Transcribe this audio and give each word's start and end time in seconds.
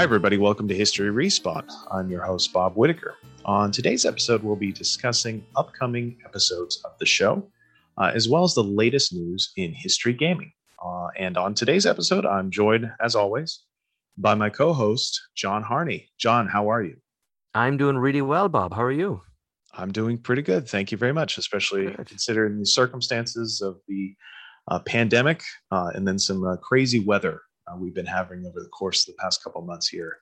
Hi, 0.00 0.04
everybody. 0.04 0.38
Welcome 0.38 0.66
to 0.68 0.74
History 0.74 1.10
Respawned. 1.10 1.70
I'm 1.92 2.08
your 2.08 2.24
host, 2.24 2.54
Bob 2.54 2.74
Whitaker. 2.74 3.16
On 3.44 3.70
today's 3.70 4.06
episode, 4.06 4.42
we'll 4.42 4.56
be 4.56 4.72
discussing 4.72 5.44
upcoming 5.56 6.16
episodes 6.24 6.80
of 6.86 6.92
the 6.98 7.04
show, 7.04 7.46
uh, 7.98 8.10
as 8.14 8.26
well 8.26 8.42
as 8.42 8.54
the 8.54 8.64
latest 8.64 9.12
news 9.12 9.52
in 9.58 9.74
history 9.74 10.14
gaming. 10.14 10.52
Uh, 10.82 11.08
and 11.18 11.36
on 11.36 11.52
today's 11.52 11.84
episode, 11.84 12.24
I'm 12.24 12.50
joined, 12.50 12.90
as 12.98 13.14
always, 13.14 13.62
by 14.16 14.34
my 14.34 14.48
co 14.48 14.72
host, 14.72 15.20
John 15.36 15.62
Harney. 15.62 16.08
John, 16.18 16.48
how 16.48 16.70
are 16.70 16.82
you? 16.82 16.96
I'm 17.54 17.76
doing 17.76 17.98
really 17.98 18.22
well, 18.22 18.48
Bob. 18.48 18.72
How 18.72 18.84
are 18.84 18.90
you? 18.90 19.20
I'm 19.74 19.92
doing 19.92 20.16
pretty 20.16 20.40
good. 20.40 20.66
Thank 20.66 20.92
you 20.92 20.96
very 20.96 21.12
much, 21.12 21.36
especially 21.36 21.88
good. 21.88 22.06
considering 22.06 22.58
the 22.58 22.64
circumstances 22.64 23.60
of 23.60 23.76
the 23.86 24.14
uh, 24.66 24.78
pandemic 24.78 25.42
uh, 25.70 25.90
and 25.94 26.08
then 26.08 26.18
some 26.18 26.42
uh, 26.42 26.56
crazy 26.56 27.00
weather 27.00 27.42
uh, 27.70 27.76
we've 27.76 27.94
been 27.94 28.06
having 28.06 28.44
over 28.46 28.60
the 28.60 28.68
course 28.68 29.06
of 29.06 29.14
the 29.14 29.22
past 29.22 29.42
couple 29.42 29.62
months 29.62 29.88
here 29.88 30.18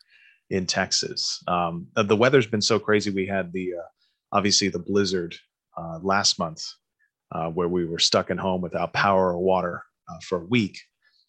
in 0.51 0.67
Texas. 0.67 1.43
Um, 1.47 1.87
the 1.95 2.17
weather's 2.17 2.47
been 2.47 2.63
so 2.63 2.79
crazy. 2.79 3.11
We 3.11 3.27
had 3.27 3.53
the 3.53 3.75
uh, 3.75 3.87
obviously 4.33 4.69
the 4.69 4.79
blizzard 4.79 5.35
uh, 5.77 5.99
last 6.03 6.39
month, 6.39 6.65
uh, 7.33 7.49
where 7.49 7.69
we 7.69 7.85
were 7.85 7.99
stuck 7.99 8.31
in 8.31 8.39
home 8.39 8.61
without 8.61 8.93
power 8.93 9.33
or 9.33 9.39
water 9.39 9.83
uh, 10.09 10.19
for 10.23 10.43
a 10.43 10.47
week. 10.47 10.79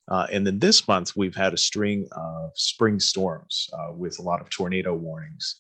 Uh, 0.09 0.26
and 0.32 0.45
then 0.45 0.58
this 0.58 0.88
month 0.88 1.16
we've 1.16 1.36
had 1.36 1.54
a 1.54 1.58
string 1.58 2.08
of 2.14 2.52
spring 2.56 3.00
storms 3.00 3.70
with 3.92 4.17
a 4.17 4.23
lot 4.23 4.42
of 4.42 4.50
tornado 4.50 4.95
warnings, 4.95 5.58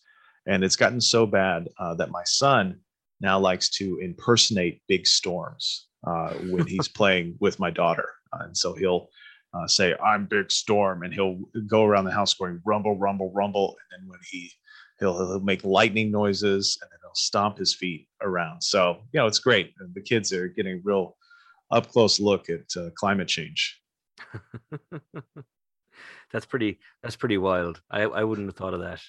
and 0.47 0.63
it's 0.63 0.75
gotten 0.75 0.99
so 0.99 1.27
bad 1.27 1.67
that 1.97 2.09
my 2.09 2.23
son 2.25 2.79
now 3.21 3.37
likes 3.37 3.69
to 3.69 3.99
impersonate 4.01 4.81
big 4.87 5.05
storms 5.05 5.87
when 6.49 6.65
he's 6.65 6.87
playing 6.95 7.35
with 7.39 7.59
my 7.59 7.69
daughter, 7.69 8.09
and 8.39 8.57
so 8.57 8.73
he'll 8.73 9.09
uh, 9.53 9.67
say 9.67 9.95
i'm 10.03 10.25
big 10.25 10.51
storm 10.51 11.03
and 11.03 11.13
he'll 11.13 11.39
go 11.67 11.85
around 11.85 12.05
the 12.05 12.11
house 12.11 12.33
going 12.33 12.61
rumble 12.65 12.97
rumble 12.97 13.31
rumble 13.33 13.75
and 13.91 14.01
then 14.01 14.09
when 14.09 14.19
he 14.29 14.51
he'll, 14.99 15.17
he'll 15.17 15.39
make 15.39 15.63
lightning 15.63 16.11
noises 16.11 16.77
and 16.81 16.91
then 16.91 16.99
he'll 17.01 17.15
stomp 17.15 17.57
his 17.57 17.73
feet 17.73 18.07
around. 18.21 18.61
So 18.61 18.97
you 19.13 19.19
know 19.19 19.27
it's 19.27 19.39
great. 19.39 19.73
The 19.93 20.01
kids 20.01 20.31
are 20.33 20.47
getting 20.47 20.81
real 20.83 21.15
up 21.71 21.89
close 21.91 22.19
look 22.19 22.49
at 22.49 22.65
uh, 22.77 22.89
climate 22.95 23.27
change. 23.27 23.81
That's 26.31 26.45
pretty 26.45 26.77
that's 27.01 27.15
pretty 27.15 27.39
wild. 27.39 27.81
I 27.89 28.01
i 28.03 28.23
wouldn't 28.23 28.47
have 28.47 28.55
thought 28.55 28.75
of 28.75 28.81
that. 28.81 29.01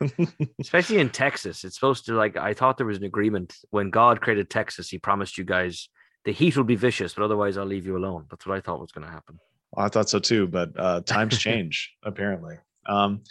Especially 0.60 0.98
in 0.98 1.10
texas 1.10 1.64
it's 1.64 1.74
supposed 1.74 2.06
to 2.06 2.14
like 2.14 2.36
i 2.36 2.54
thought 2.54 2.76
there 2.76 2.86
was 2.86 2.98
an 2.98 3.04
agreement. 3.04 3.56
When 3.70 3.90
god 3.90 4.20
created 4.20 4.48
texas 4.48 4.88
he 4.88 4.98
promised 4.98 5.36
you 5.36 5.42
guys 5.42 5.88
the 6.24 6.30
heat 6.32 6.56
will 6.56 6.62
be 6.62 6.76
vicious 6.76 7.14
but 7.14 7.24
otherwise 7.24 7.58
i'll 7.58 7.66
leave 7.66 7.84
you 7.84 7.96
alone. 7.96 8.26
That's 8.30 8.46
what 8.46 8.56
i 8.56 8.60
thought 8.60 8.78
was 8.78 8.92
going 8.92 9.04
to 9.04 9.12
happen 9.12 9.40
well, 9.72 9.86
I 9.86 9.88
thought 9.88 10.08
so 10.08 10.18
too, 10.18 10.46
but 10.46 10.70
uh, 10.76 11.00
times 11.02 11.38
change 11.38 11.94
apparently. 12.04 12.56
Um, 12.86 13.22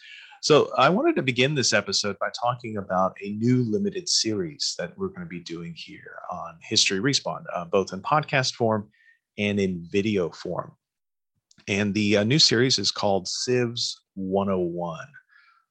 so 0.42 0.72
I 0.78 0.90
wanted 0.90 1.16
to 1.16 1.24
begin 1.24 1.56
this 1.56 1.74
episode 1.74 2.18
by 2.20 2.30
talking 2.40 2.78
about 2.78 3.18
a 3.24 3.32
new 3.32 3.64
limited 3.64 4.08
series 4.08 4.76
that 4.78 4.98
we're 4.98 5.08
going 5.08 5.22
to 5.22 5.26
be 5.26 5.40
doing 5.40 5.74
here 5.76 6.20
on 6.30 6.58
History 6.62 7.00
Respawned, 7.00 7.46
uh, 7.54 7.66
both 7.66 7.92
in 7.92 8.02
podcast 8.02 8.54
form 8.54 8.90
and 9.38 9.60
in 9.60 9.88
video 9.92 10.30
form. 10.30 10.74
And 11.68 11.94
the 11.94 12.18
uh, 12.18 12.24
new 12.24 12.40
series 12.40 12.78
is 12.78 12.92
called 12.92 13.28
Civs 13.28 13.96
101. 14.14 15.08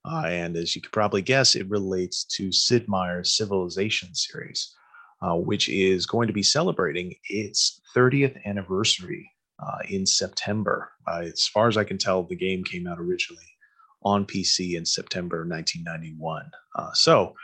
Uh, 0.05 0.25
and 0.27 0.57
as 0.57 0.75
you 0.75 0.83
could 0.83 0.93
probably 0.93 1.23
guess, 1.23 1.55
it 1.55 1.69
relates 1.69 2.25
to 2.25 2.53
Sid 2.53 2.87
Meier's 2.89 3.37
Civilization 3.37 4.15
series, 4.15 4.75
uh, 5.23 5.35
which 5.35 5.69
is 5.69 6.07
going 6.07 6.27
to 6.27 6.35
be 6.35 6.43
celebrating 6.43 7.15
its 7.29 7.81
30th 7.97 8.45
anniversary 8.45 9.31
uh, 9.59 9.79
in 9.89 10.07
September. 10.07 10.91
Uh, 11.07 11.23
as 11.33 11.47
far 11.47 11.69
as 11.69 11.77
I 11.77 11.85
can 11.85 11.99
tell, 11.99 12.23
the 12.23 12.37
game 12.37 12.65
came 12.65 12.87
out 12.87 12.99
originally 12.99 13.45
on 14.03 14.25
PC 14.25 14.77
in 14.77 14.85
September 14.85 15.39
1991. 15.39 16.51
Uh, 16.77 16.93
so 16.93 17.35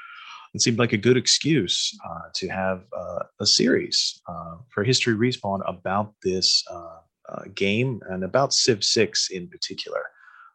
it 0.55 0.61
seemed 0.61 0.79
like 0.79 0.93
a 0.93 0.99
good 0.99 1.17
excuse 1.17 1.97
uh, 2.09 2.29
to 2.35 2.49
have 2.49 2.85
uh, 2.97 3.25
a 3.41 3.47
series 3.47 4.21
uh, 4.29 4.57
for 4.69 4.85
History 4.85 5.15
Respawned 5.15 5.63
about 5.67 6.15
this 6.23 6.65
game 7.55 8.01
and 8.11 8.25
about 8.25 8.53
Civ 8.53 8.85
6 8.85 9.31
in 9.31 9.49
particular. 9.49 10.03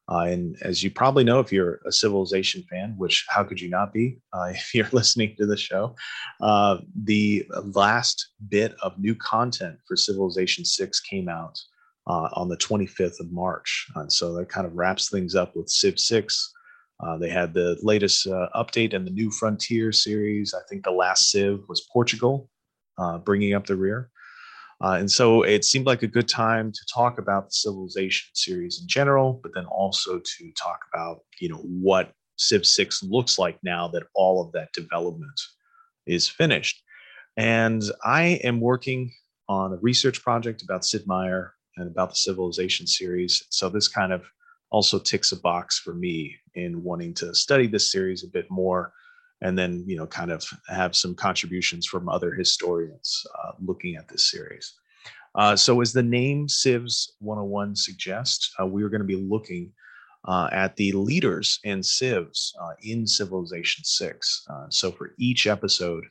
Uh, 0.10 0.20
and 0.20 0.56
as 0.62 0.82
you 0.82 0.90
probably 0.90 1.24
know, 1.24 1.40
if 1.40 1.52
you're 1.52 1.82
a 1.86 1.92
Civilization 1.92 2.64
fan, 2.70 2.96
which 2.98 3.26
how 3.30 3.44
could 3.44 3.60
you 3.60 3.70
not 3.70 3.94
be 3.94 4.20
uh, 4.34 4.46
if 4.52 4.74
you're 4.74 4.90
listening 4.92 5.36
to 5.38 5.46
the 5.46 5.58
show, 5.58 5.96
uh, 6.42 6.78
the 7.04 7.46
last 7.64 8.30
bit 8.50 8.76
of 8.82 8.98
new 8.98 9.16
content 9.16 9.78
for 9.88 9.96
Civilization 9.96 10.64
6 10.64 11.00
came 11.02 11.28
out 11.28 11.58
uh, 12.08 12.30
on 12.34 12.48
the 12.48 12.58
25th 12.58 13.20
of 13.20 13.32
March. 13.32 13.88
And 13.96 14.12
so 14.12 14.34
that 14.36 14.50
kind 14.50 14.66
of 14.66 14.74
wraps 14.74 15.10
things 15.10 15.36
up 15.36 15.56
with 15.56 15.70
Civ 15.70 16.00
6. 16.00 16.54
Uh, 17.00 17.18
they 17.18 17.30
had 17.30 17.54
the 17.54 17.78
latest 17.84 18.26
uh, 18.26 18.48
update 18.56 18.94
in 18.94 19.06
the 19.06 19.12
New 19.12 19.30
Frontier 19.30 19.92
series. 19.92 20.54
I 20.54 20.62
think 20.68 20.84
the 20.84 20.92
last 20.92 21.30
Civ 21.30 21.60
was 21.68 21.86
Portugal, 21.92 22.50
bringing 23.24 23.54
up 23.54 23.68
the 23.68 23.76
rear. 23.76 24.10
Uh, 24.84 24.98
and 25.00 25.10
so 25.10 25.42
it 25.42 25.66
seemed 25.66 25.88
like 25.88 26.04
a 26.04 26.08
good 26.08 26.28
time 26.28 26.72
to 26.72 26.80
talk 26.94 27.18
about 27.18 27.46
the 27.46 27.54
Civilization 27.54 28.30
series 28.34 28.80
in 28.80 28.88
general, 28.88 29.40
but 29.42 29.52
then 29.56 29.66
also 29.66 30.20
to 30.20 30.52
talk 30.62 30.80
about, 30.94 31.22
you 31.40 31.50
know, 31.50 31.58
what 31.58 32.12
Civ 32.38 32.66
6 32.66 33.04
looks 33.04 33.40
like 33.40 33.58
now 33.64 33.88
that 33.88 34.04
all 34.14 34.46
of 34.46 34.52
that 34.52 34.72
development 34.74 35.40
is 36.06 36.30
finished. 36.30 36.84
And 37.38 37.84
I 38.04 38.40
am 38.44 38.62
working 38.62 39.12
on 39.50 39.74
a 39.74 39.78
research 39.78 40.22
project 40.22 40.62
about 40.62 40.86
Sid 40.86 41.04
Meier 41.08 41.54
and 41.78 41.88
about 41.88 42.10
the 42.10 42.16
Civilization 42.16 42.86
series. 42.86 43.44
So 43.50 43.70
this 43.70 43.88
kind 43.88 44.14
of 44.14 44.24
also 44.70 45.00
ticks 45.00 45.32
a 45.32 45.40
box 45.40 45.80
for 45.80 45.94
me 45.94 46.36
in 46.56 46.84
wanting 46.84 47.14
to 47.16 47.34
study 47.34 47.68
this 47.68 47.92
series 47.92 48.24
a 48.24 48.28
bit 48.28 48.46
more 48.50 48.92
and 49.42 49.58
then 49.58 49.84
you 49.88 49.98
know 49.98 50.08
kind 50.08 50.32
of 50.32 50.44
have 50.68 50.96
some 50.96 51.16
contributions 51.16 51.86
from 51.86 52.10
other 52.10 52.34
historians 52.34 53.26
uh, 53.38 53.52
looking 53.60 53.96
at 53.96 54.08
this 54.08 54.32
series. 54.32 54.74
Uh, 55.36 55.56
so 55.56 55.82
as 55.82 55.94
the 55.94 56.04
name 56.04 56.48
civs 56.48 57.14
101 57.20 57.76
suggests 57.76 58.52
uh, 58.60 58.66
we 58.66 58.84
are 58.84 58.90
going 58.90 59.02
to 59.02 59.08
be 59.08 59.28
looking 59.30 59.72
uh, 60.28 60.50
at 60.52 60.76
the 60.76 60.92
leaders 60.94 61.60
and 61.64 61.86
civs 61.86 62.54
uh, 62.62 62.74
in 62.82 63.06
civilization 63.06 63.84
6 63.84 64.46
uh, 64.50 64.66
so 64.70 64.92
for 64.92 65.12
each 65.20 65.46
episode 65.46 66.04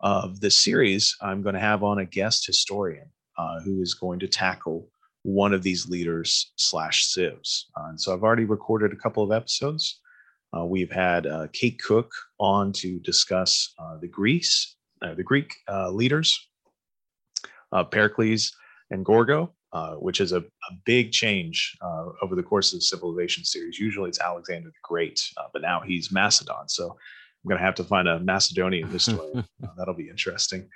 of 0.00 0.40
this 0.40 0.58
series 0.58 1.16
i'm 1.20 1.40
going 1.40 1.54
to 1.54 1.60
have 1.60 1.84
on 1.84 1.98
a 1.98 2.04
guest 2.04 2.46
historian 2.46 3.08
who 3.64 3.80
is 3.80 3.94
going 3.94 4.18
to 4.18 4.28
tackle 4.28 4.88
one 5.22 5.54
of 5.54 5.62
these 5.62 5.88
leaders 5.88 6.52
slash 6.56 7.06
civs. 7.06 7.66
And 7.76 8.00
so 8.00 8.12
i've 8.12 8.22
already 8.22 8.44
recorded 8.44 8.92
a 8.92 8.96
couple 8.96 9.22
of 9.22 9.32
episodes 9.32 10.00
uh, 10.56 10.64
we've 10.64 10.90
had 10.90 11.26
uh, 11.26 11.48
Kate 11.52 11.80
Cook 11.82 12.12
on 12.38 12.72
to 12.74 12.98
discuss 13.00 13.72
uh, 13.78 13.98
the 14.00 14.08
Greece, 14.08 14.76
uh, 15.02 15.14
the 15.14 15.22
Greek 15.22 15.54
uh, 15.68 15.90
leaders, 15.90 16.48
uh, 17.72 17.84
Pericles 17.84 18.52
and 18.90 19.04
Gorgo, 19.04 19.52
which 19.98 20.20
is 20.20 20.32
a, 20.32 20.38
a 20.38 20.72
big 20.84 21.10
change 21.10 21.76
over 22.22 22.36
the 22.36 22.42
course 22.42 22.72
of 22.72 22.78
the 22.78 22.84
Civilization 22.84 23.44
series. 23.44 23.78
Usually 23.78 24.08
it's 24.08 24.20
Alexander 24.20 24.68
the 24.68 24.74
Great, 24.82 25.20
but 25.52 25.62
now 25.62 25.80
he's 25.80 26.12
Macedon. 26.12 26.68
So 26.68 26.90
I'm 26.90 27.48
going 27.48 27.58
to 27.58 27.64
have 27.64 27.74
to 27.76 27.84
find 27.84 28.06
a 28.06 28.20
Macedonian 28.20 28.88
historian. 28.88 29.44
that'll 29.76 29.94
be 29.94 30.08
interesting. 30.08 30.68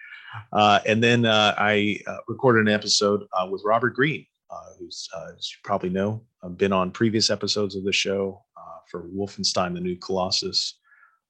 and 0.52 1.02
then 1.02 1.26
I 1.26 1.98
recorded 2.26 2.66
an 2.66 2.74
episode 2.74 3.22
with 3.48 3.62
Robert 3.64 3.94
Greene, 3.94 4.26
who's, 4.78 5.08
as 5.36 5.50
you 5.50 5.58
probably 5.62 5.90
know, 5.90 6.24
been 6.56 6.72
on 6.72 6.90
previous 6.90 7.30
episodes 7.30 7.76
of 7.76 7.84
the 7.84 7.92
show 7.92 8.42
for 8.90 9.08
Wolfenstein: 9.08 9.74
The 9.74 9.80
New 9.80 9.96
Colossus 9.96 10.78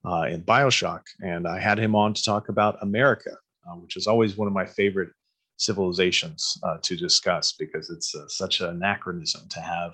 uh, 0.05 0.23
and 0.23 0.45
Bioshock, 0.45 1.03
and 1.21 1.47
I 1.47 1.59
had 1.59 1.79
him 1.79 1.95
on 1.95 2.15
to 2.15 2.23
talk 2.23 2.49
about 2.49 2.83
America, 2.83 3.33
uh, 3.69 3.75
which 3.75 3.97
is 3.97 4.07
always 4.07 4.37
one 4.37 4.49
of 4.49 4.55
my 4.55 4.67
favorite 4.67 5.11
civilizations 5.57 6.57
uh, 6.63 6.79
to 6.83 6.97
discuss 6.97 7.53
because 7.53 7.91
it's 7.91 8.15
uh, 8.15 8.29
such 8.29 8.61
an 8.61 8.69
anachronism 8.69 9.43
to 9.51 9.61
have 9.61 9.93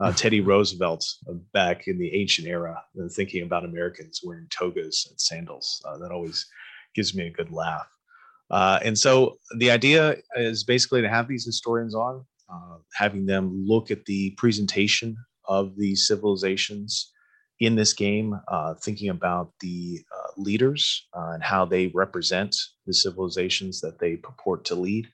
uh, 0.00 0.12
Teddy 0.16 0.40
Roosevelt 0.40 1.04
uh, 1.28 1.34
back 1.52 1.88
in 1.88 1.98
the 1.98 2.14
ancient 2.14 2.46
era 2.46 2.80
and 2.96 3.10
thinking 3.10 3.42
about 3.42 3.64
Americans 3.64 4.20
wearing 4.22 4.46
togas 4.50 5.06
and 5.10 5.20
sandals. 5.20 5.82
that 6.00 6.12
always 6.12 6.46
gives 6.94 7.14
me 7.14 7.26
a 7.26 7.30
good 7.30 7.50
laugh. 7.50 7.88
and 8.50 8.96
so 8.96 9.36
the 9.58 9.70
idea 9.70 10.16
is 10.36 10.64
basically 10.64 11.02
to 11.02 11.08
have 11.08 11.28
these 11.28 11.44
historians 11.44 11.94
on, 11.94 12.24
having 12.94 13.26
them 13.26 13.64
look 13.64 13.90
at 13.90 14.04
the 14.06 14.30
presentation 14.32 15.16
of 15.50 15.76
these 15.76 16.06
civilizations 16.06 17.10
in 17.58 17.74
this 17.74 17.92
game, 17.92 18.40
uh, 18.48 18.74
thinking 18.74 19.10
about 19.10 19.52
the 19.60 20.00
uh, 20.16 20.40
leaders 20.40 21.06
uh, 21.14 21.32
and 21.34 21.42
how 21.42 21.64
they 21.66 21.88
represent 21.88 22.56
the 22.86 22.94
civilizations 22.94 23.80
that 23.80 23.98
they 23.98 24.16
purport 24.16 24.64
to 24.64 24.74
lead 24.74 25.08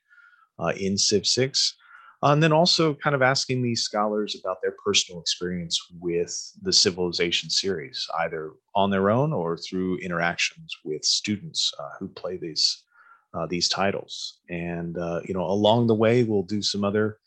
uh, 0.60 0.72
in 0.78 0.96
Civ 0.96 1.26
6. 1.26 1.74
Uh, 2.22 2.32
and 2.32 2.42
then 2.42 2.52
also 2.52 2.94
kind 2.94 3.14
of 3.14 3.22
asking 3.22 3.62
these 3.62 3.82
scholars 3.82 4.36
about 4.40 4.58
their 4.62 4.74
personal 4.84 5.20
experience 5.20 5.78
with 6.00 6.52
the 6.62 6.72
Civilization 6.72 7.50
series, 7.50 8.06
either 8.20 8.52
on 8.74 8.90
their 8.90 9.10
own 9.10 9.32
or 9.32 9.56
through 9.56 9.96
interactions 9.98 10.74
with 10.84 11.04
students 11.04 11.72
uh, 11.78 11.90
who 11.98 12.08
play 12.08 12.36
these 12.36 12.82
these 13.50 13.68
titles. 13.68 14.38
And 14.48 14.96
you 15.26 15.34
know, 15.34 15.44
along 15.44 15.88
the 15.88 15.94
way, 15.94 16.24
we'll 16.24 16.42
do 16.42 16.62
some 16.62 16.84
other 16.84 17.18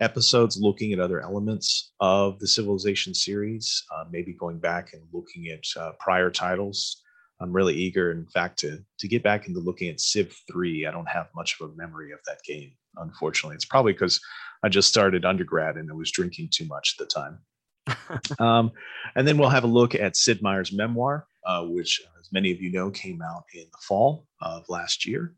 episodes 0.00 0.58
looking 0.60 0.92
at 0.92 0.98
other 0.98 1.20
elements 1.20 1.92
of 2.00 2.38
the 2.38 2.48
Civilization 2.48 3.14
series, 3.14 3.84
uh, 3.94 4.04
maybe 4.10 4.32
going 4.32 4.58
back 4.58 4.92
and 4.92 5.02
looking 5.12 5.48
at 5.48 5.64
uh, 5.80 5.92
prior 5.98 6.30
titles. 6.30 7.02
I'm 7.40 7.52
really 7.52 7.74
eager, 7.74 8.12
in 8.12 8.26
fact, 8.26 8.58
to 8.60 8.78
to 8.98 9.08
get 9.08 9.22
back 9.22 9.46
into 9.46 9.60
looking 9.60 9.88
at 9.88 10.00
Civ 10.00 10.34
3. 10.50 10.86
I 10.86 10.90
don't 10.90 11.08
have 11.08 11.28
much 11.34 11.56
of 11.60 11.70
a 11.70 11.74
memory 11.74 12.12
of 12.12 12.20
that 12.26 12.38
game, 12.46 12.72
unfortunately. 12.96 13.56
It's 13.56 13.64
probably 13.64 13.92
because 13.92 14.20
I 14.62 14.68
just 14.68 14.88
started 14.88 15.24
undergrad 15.24 15.76
and 15.76 15.90
I 15.90 15.94
was 15.94 16.10
drinking 16.10 16.50
too 16.52 16.66
much 16.66 16.96
at 16.98 17.06
the 17.06 17.12
time. 17.12 17.38
um, 18.38 18.72
and 19.14 19.26
then 19.28 19.36
we'll 19.36 19.50
have 19.50 19.64
a 19.64 19.68
look 19.68 19.94
at 19.94 20.16
Sid 20.16 20.40
Meier's 20.42 20.72
memoir, 20.72 21.26
uh, 21.46 21.64
which, 21.64 22.00
as 22.18 22.32
many 22.32 22.50
of 22.50 22.60
you 22.60 22.72
know, 22.72 22.90
came 22.90 23.20
out 23.20 23.44
in 23.52 23.64
the 23.70 23.78
fall 23.86 24.26
of 24.40 24.64
last 24.68 25.06
year. 25.06 25.34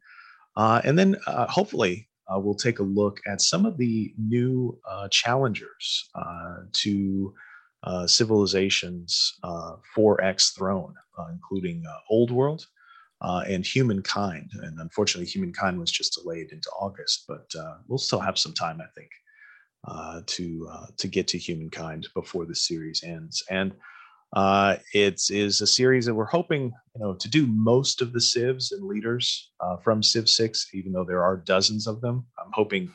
Uh, 0.57 0.81
and 0.85 0.99
then 0.99 1.17
uh, 1.27 1.47
hopefully 1.49 2.09
uh, 2.33 2.39
we'll 2.39 2.55
take 2.55 2.79
a 2.79 2.85
look 2.85 3.21
at 3.27 3.41
some 3.41 3.67
of 3.67 3.77
the 3.77 4.13
new 4.19 4.79
uh, 4.89 5.09
challengers 5.09 6.09
uh, 6.15 6.57
to 6.73 7.33
civilization's 8.07 9.39
4X 9.45 10.57
throne, 10.57 10.95
including 11.31 11.85
Old 12.11 12.33
World 12.33 12.67
and 13.23 13.65
Humankind. 13.65 14.51
And 14.63 14.81
unfortunately, 14.81 15.31
Humankind 15.31 15.79
was 15.79 15.93
just 15.93 16.19
delayed 16.21 16.51
into 16.51 16.69
August, 16.71 17.25
but 17.29 17.49
we'll 17.87 17.99
still 17.99 18.21
have 18.21 18.39
some 18.39 18.55
time, 18.55 18.81
I 18.81 18.87
think, 18.97 19.11
uh, 19.87 20.21
to 20.27 20.69
uh, 20.71 20.87
to 20.97 21.07
get 21.07 21.29
to 21.29 21.39
humankind 21.39 22.09
before 22.13 22.45
the 22.45 22.55
series 22.57 23.05
ends. 23.05 23.45
And 23.51 23.73
uh, 24.33 24.77
it 24.93 25.21
is 25.31 25.61
a 25.61 25.67
series 25.67 26.05
that 26.07 26.15
we're 26.15 26.25
hoping 26.25 26.73
you 26.95 27.01
know 27.01 27.15
to 27.15 27.29
do 27.29 27.47
most 27.47 28.03
of 28.03 28.13
the 28.13 28.21
civs 28.21 28.73
and 28.73 28.87
leaders 28.87 29.53
uh, 29.61 29.77
from 29.77 30.03
Civ 30.03 30.29
Six, 30.29 30.69
even 30.75 30.93
though 30.93 31.05
there 31.05 31.23
are 31.23 31.37
dozens 31.37 31.87
of 31.87 32.01
them. 32.01 32.27
I'm 32.39 32.51
hoping 32.53 32.91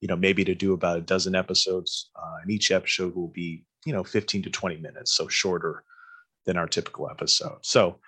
you 0.00 0.08
know 0.08 0.16
maybe 0.16 0.44
to 0.44 0.54
do 0.54 0.72
about 0.72 0.98
a 0.98 1.02
dozen 1.02 1.34
episodes, 1.34 2.10
uh, 2.16 2.36
and 2.42 2.50
each 2.50 2.70
episode 2.70 3.14
will 3.14 3.28
be 3.28 3.64
you 3.86 3.92
know 3.92 4.04
15 4.04 4.42
to 4.42 4.50
20 4.50 4.78
minutes, 4.78 5.12
so 5.12 5.28
shorter 5.28 5.84
than 6.44 6.56
our 6.56 6.66
typical 6.66 7.08
episode. 7.08 7.58
So 7.62 7.98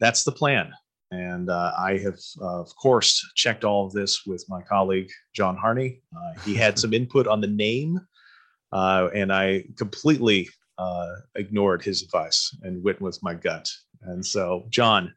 that's 0.00 0.24
the 0.24 0.32
plan. 0.32 0.72
And 1.10 1.48
uh, 1.48 1.72
I 1.78 1.98
have, 1.98 2.18
uh, 2.40 2.60
of 2.60 2.74
course, 2.76 3.24
checked 3.36 3.62
all 3.62 3.86
of 3.86 3.92
this 3.92 4.26
with 4.26 4.44
my 4.48 4.62
colleague, 4.62 5.10
John 5.32 5.56
Harney. 5.56 6.02
Uh, 6.16 6.40
he 6.44 6.54
had 6.54 6.78
some 6.78 6.92
input 6.92 7.28
on 7.28 7.40
the 7.40 7.46
name, 7.46 8.00
uh, 8.72 9.08
and 9.14 9.32
I 9.32 9.64
completely 9.76 10.48
uh, 10.78 11.14
ignored 11.34 11.82
his 11.82 12.02
advice 12.02 12.56
and 12.62 12.82
went 12.82 13.00
with 13.00 13.22
my 13.22 13.34
gut. 13.34 13.70
And 14.02 14.24
so, 14.24 14.66
John, 14.70 15.14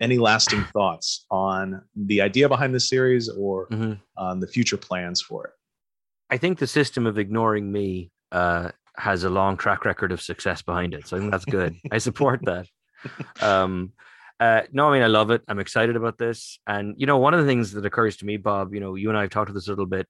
any 0.00 0.18
lasting 0.18 0.64
thoughts 0.72 1.26
on 1.30 1.82
the 1.94 2.20
idea 2.20 2.48
behind 2.48 2.74
the 2.74 2.80
series 2.80 3.28
or 3.28 3.68
mm-hmm. 3.68 3.94
on 4.16 4.40
the 4.40 4.46
future 4.46 4.76
plans 4.76 5.20
for 5.20 5.46
it? 5.46 5.52
I 6.30 6.36
think 6.36 6.58
the 6.58 6.66
system 6.66 7.06
of 7.06 7.18
ignoring 7.18 7.70
me 7.70 8.10
uh, 8.30 8.70
has 8.96 9.24
a 9.24 9.30
long 9.30 9.56
track 9.56 9.84
record 9.84 10.12
of 10.12 10.22
success 10.22 10.62
behind 10.62 10.94
it. 10.94 11.06
So 11.08 11.16
I 11.16 11.20
think 11.20 11.32
that's 11.32 11.44
good. 11.44 11.76
I 11.90 11.98
support 11.98 12.40
that. 12.44 12.66
Um, 13.40 13.94
uh, 14.40 14.62
no, 14.72 14.90
I 14.90 14.92
mean 14.92 15.02
I 15.02 15.06
love 15.06 15.30
it. 15.30 15.42
I'm 15.48 15.58
excited 15.58 15.96
about 15.96 16.18
this, 16.18 16.58
and 16.66 16.94
you 16.98 17.06
know, 17.06 17.16
one 17.16 17.32
of 17.32 17.40
the 17.40 17.46
things 17.46 17.72
that 17.72 17.86
occurs 17.86 18.18
to 18.18 18.26
me, 18.26 18.36
Bob, 18.36 18.74
you 18.74 18.80
know, 18.80 18.94
you 18.94 19.08
and 19.08 19.16
I 19.16 19.22
have 19.22 19.30
talked 19.30 19.48
about 19.48 19.58
this 19.58 19.68
a 19.68 19.70
little 19.70 19.86
bit. 19.86 20.06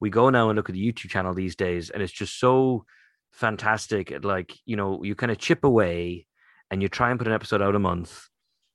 We 0.00 0.08
go 0.08 0.30
now 0.30 0.48
and 0.48 0.56
look 0.56 0.70
at 0.70 0.74
the 0.74 0.92
YouTube 0.92 1.10
channel 1.10 1.34
these 1.34 1.54
days, 1.54 1.90
and 1.90 2.02
it's 2.02 2.12
just 2.12 2.40
so 2.40 2.86
fantastic. 3.32 4.12
At 4.12 4.24
like, 4.24 4.56
you 4.64 4.76
know, 4.76 5.02
you 5.02 5.14
kind 5.14 5.32
of 5.32 5.38
chip 5.38 5.64
away, 5.64 6.26
and 6.70 6.82
you 6.82 6.88
try 6.88 7.10
and 7.10 7.18
put 7.18 7.28
an 7.28 7.34
episode 7.34 7.62
out 7.62 7.74
a 7.74 7.80
month, 7.80 8.28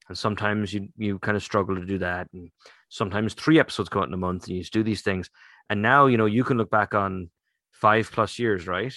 and 0.07 0.17
sometimes 0.17 0.73
you 0.73 0.89
you 0.97 1.19
kind 1.19 1.37
of 1.37 1.43
struggle 1.43 1.75
to 1.75 1.85
do 1.85 1.97
that, 1.99 2.27
and 2.33 2.49
sometimes 2.89 3.33
three 3.33 3.59
episodes 3.59 3.89
come 3.89 4.01
out 4.01 4.07
in 4.07 4.13
a 4.13 4.17
month, 4.17 4.47
and 4.47 4.55
you 4.55 4.61
just 4.61 4.73
do 4.73 4.83
these 4.83 5.01
things. 5.01 5.29
And 5.69 5.81
now, 5.81 6.05
you 6.05 6.17
know, 6.17 6.25
you 6.25 6.43
can 6.43 6.57
look 6.57 6.69
back 6.69 6.93
on 6.93 7.29
five 7.71 8.11
plus 8.11 8.37
years, 8.39 8.67
right? 8.67 8.95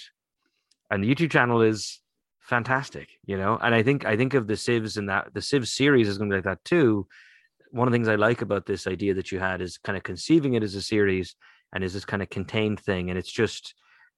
And 0.91 1.03
the 1.03 1.13
YouTube 1.13 1.31
channel 1.31 1.61
is 1.61 1.99
fantastic, 2.39 3.09
you 3.25 3.37
know. 3.37 3.57
And 3.61 3.73
I 3.73 3.83
think 3.83 4.05
I 4.05 4.17
think 4.17 4.33
of 4.33 4.47
the 4.47 4.53
Civs 4.53 4.97
and 4.97 5.09
that 5.09 5.33
the 5.33 5.41
Civ 5.41 5.67
series 5.67 6.07
is 6.07 6.17
going 6.17 6.29
to 6.29 6.33
be 6.33 6.37
like 6.37 6.45
that 6.45 6.65
too. 6.65 7.07
One 7.71 7.87
of 7.87 7.91
the 7.91 7.95
things 7.95 8.07
I 8.07 8.15
like 8.15 8.41
about 8.41 8.65
this 8.65 8.87
idea 8.87 9.13
that 9.13 9.31
you 9.31 9.39
had 9.39 9.61
is 9.61 9.77
kind 9.77 9.95
of 9.97 10.03
conceiving 10.03 10.55
it 10.55 10.63
as 10.63 10.73
a 10.73 10.81
series 10.81 11.35
and 11.71 11.83
is 11.83 11.93
this 11.93 12.05
kind 12.05 12.23
of 12.23 12.29
contained 12.29 12.79
thing, 12.79 13.09
and 13.09 13.19
it's 13.19 13.31
just 13.31 13.75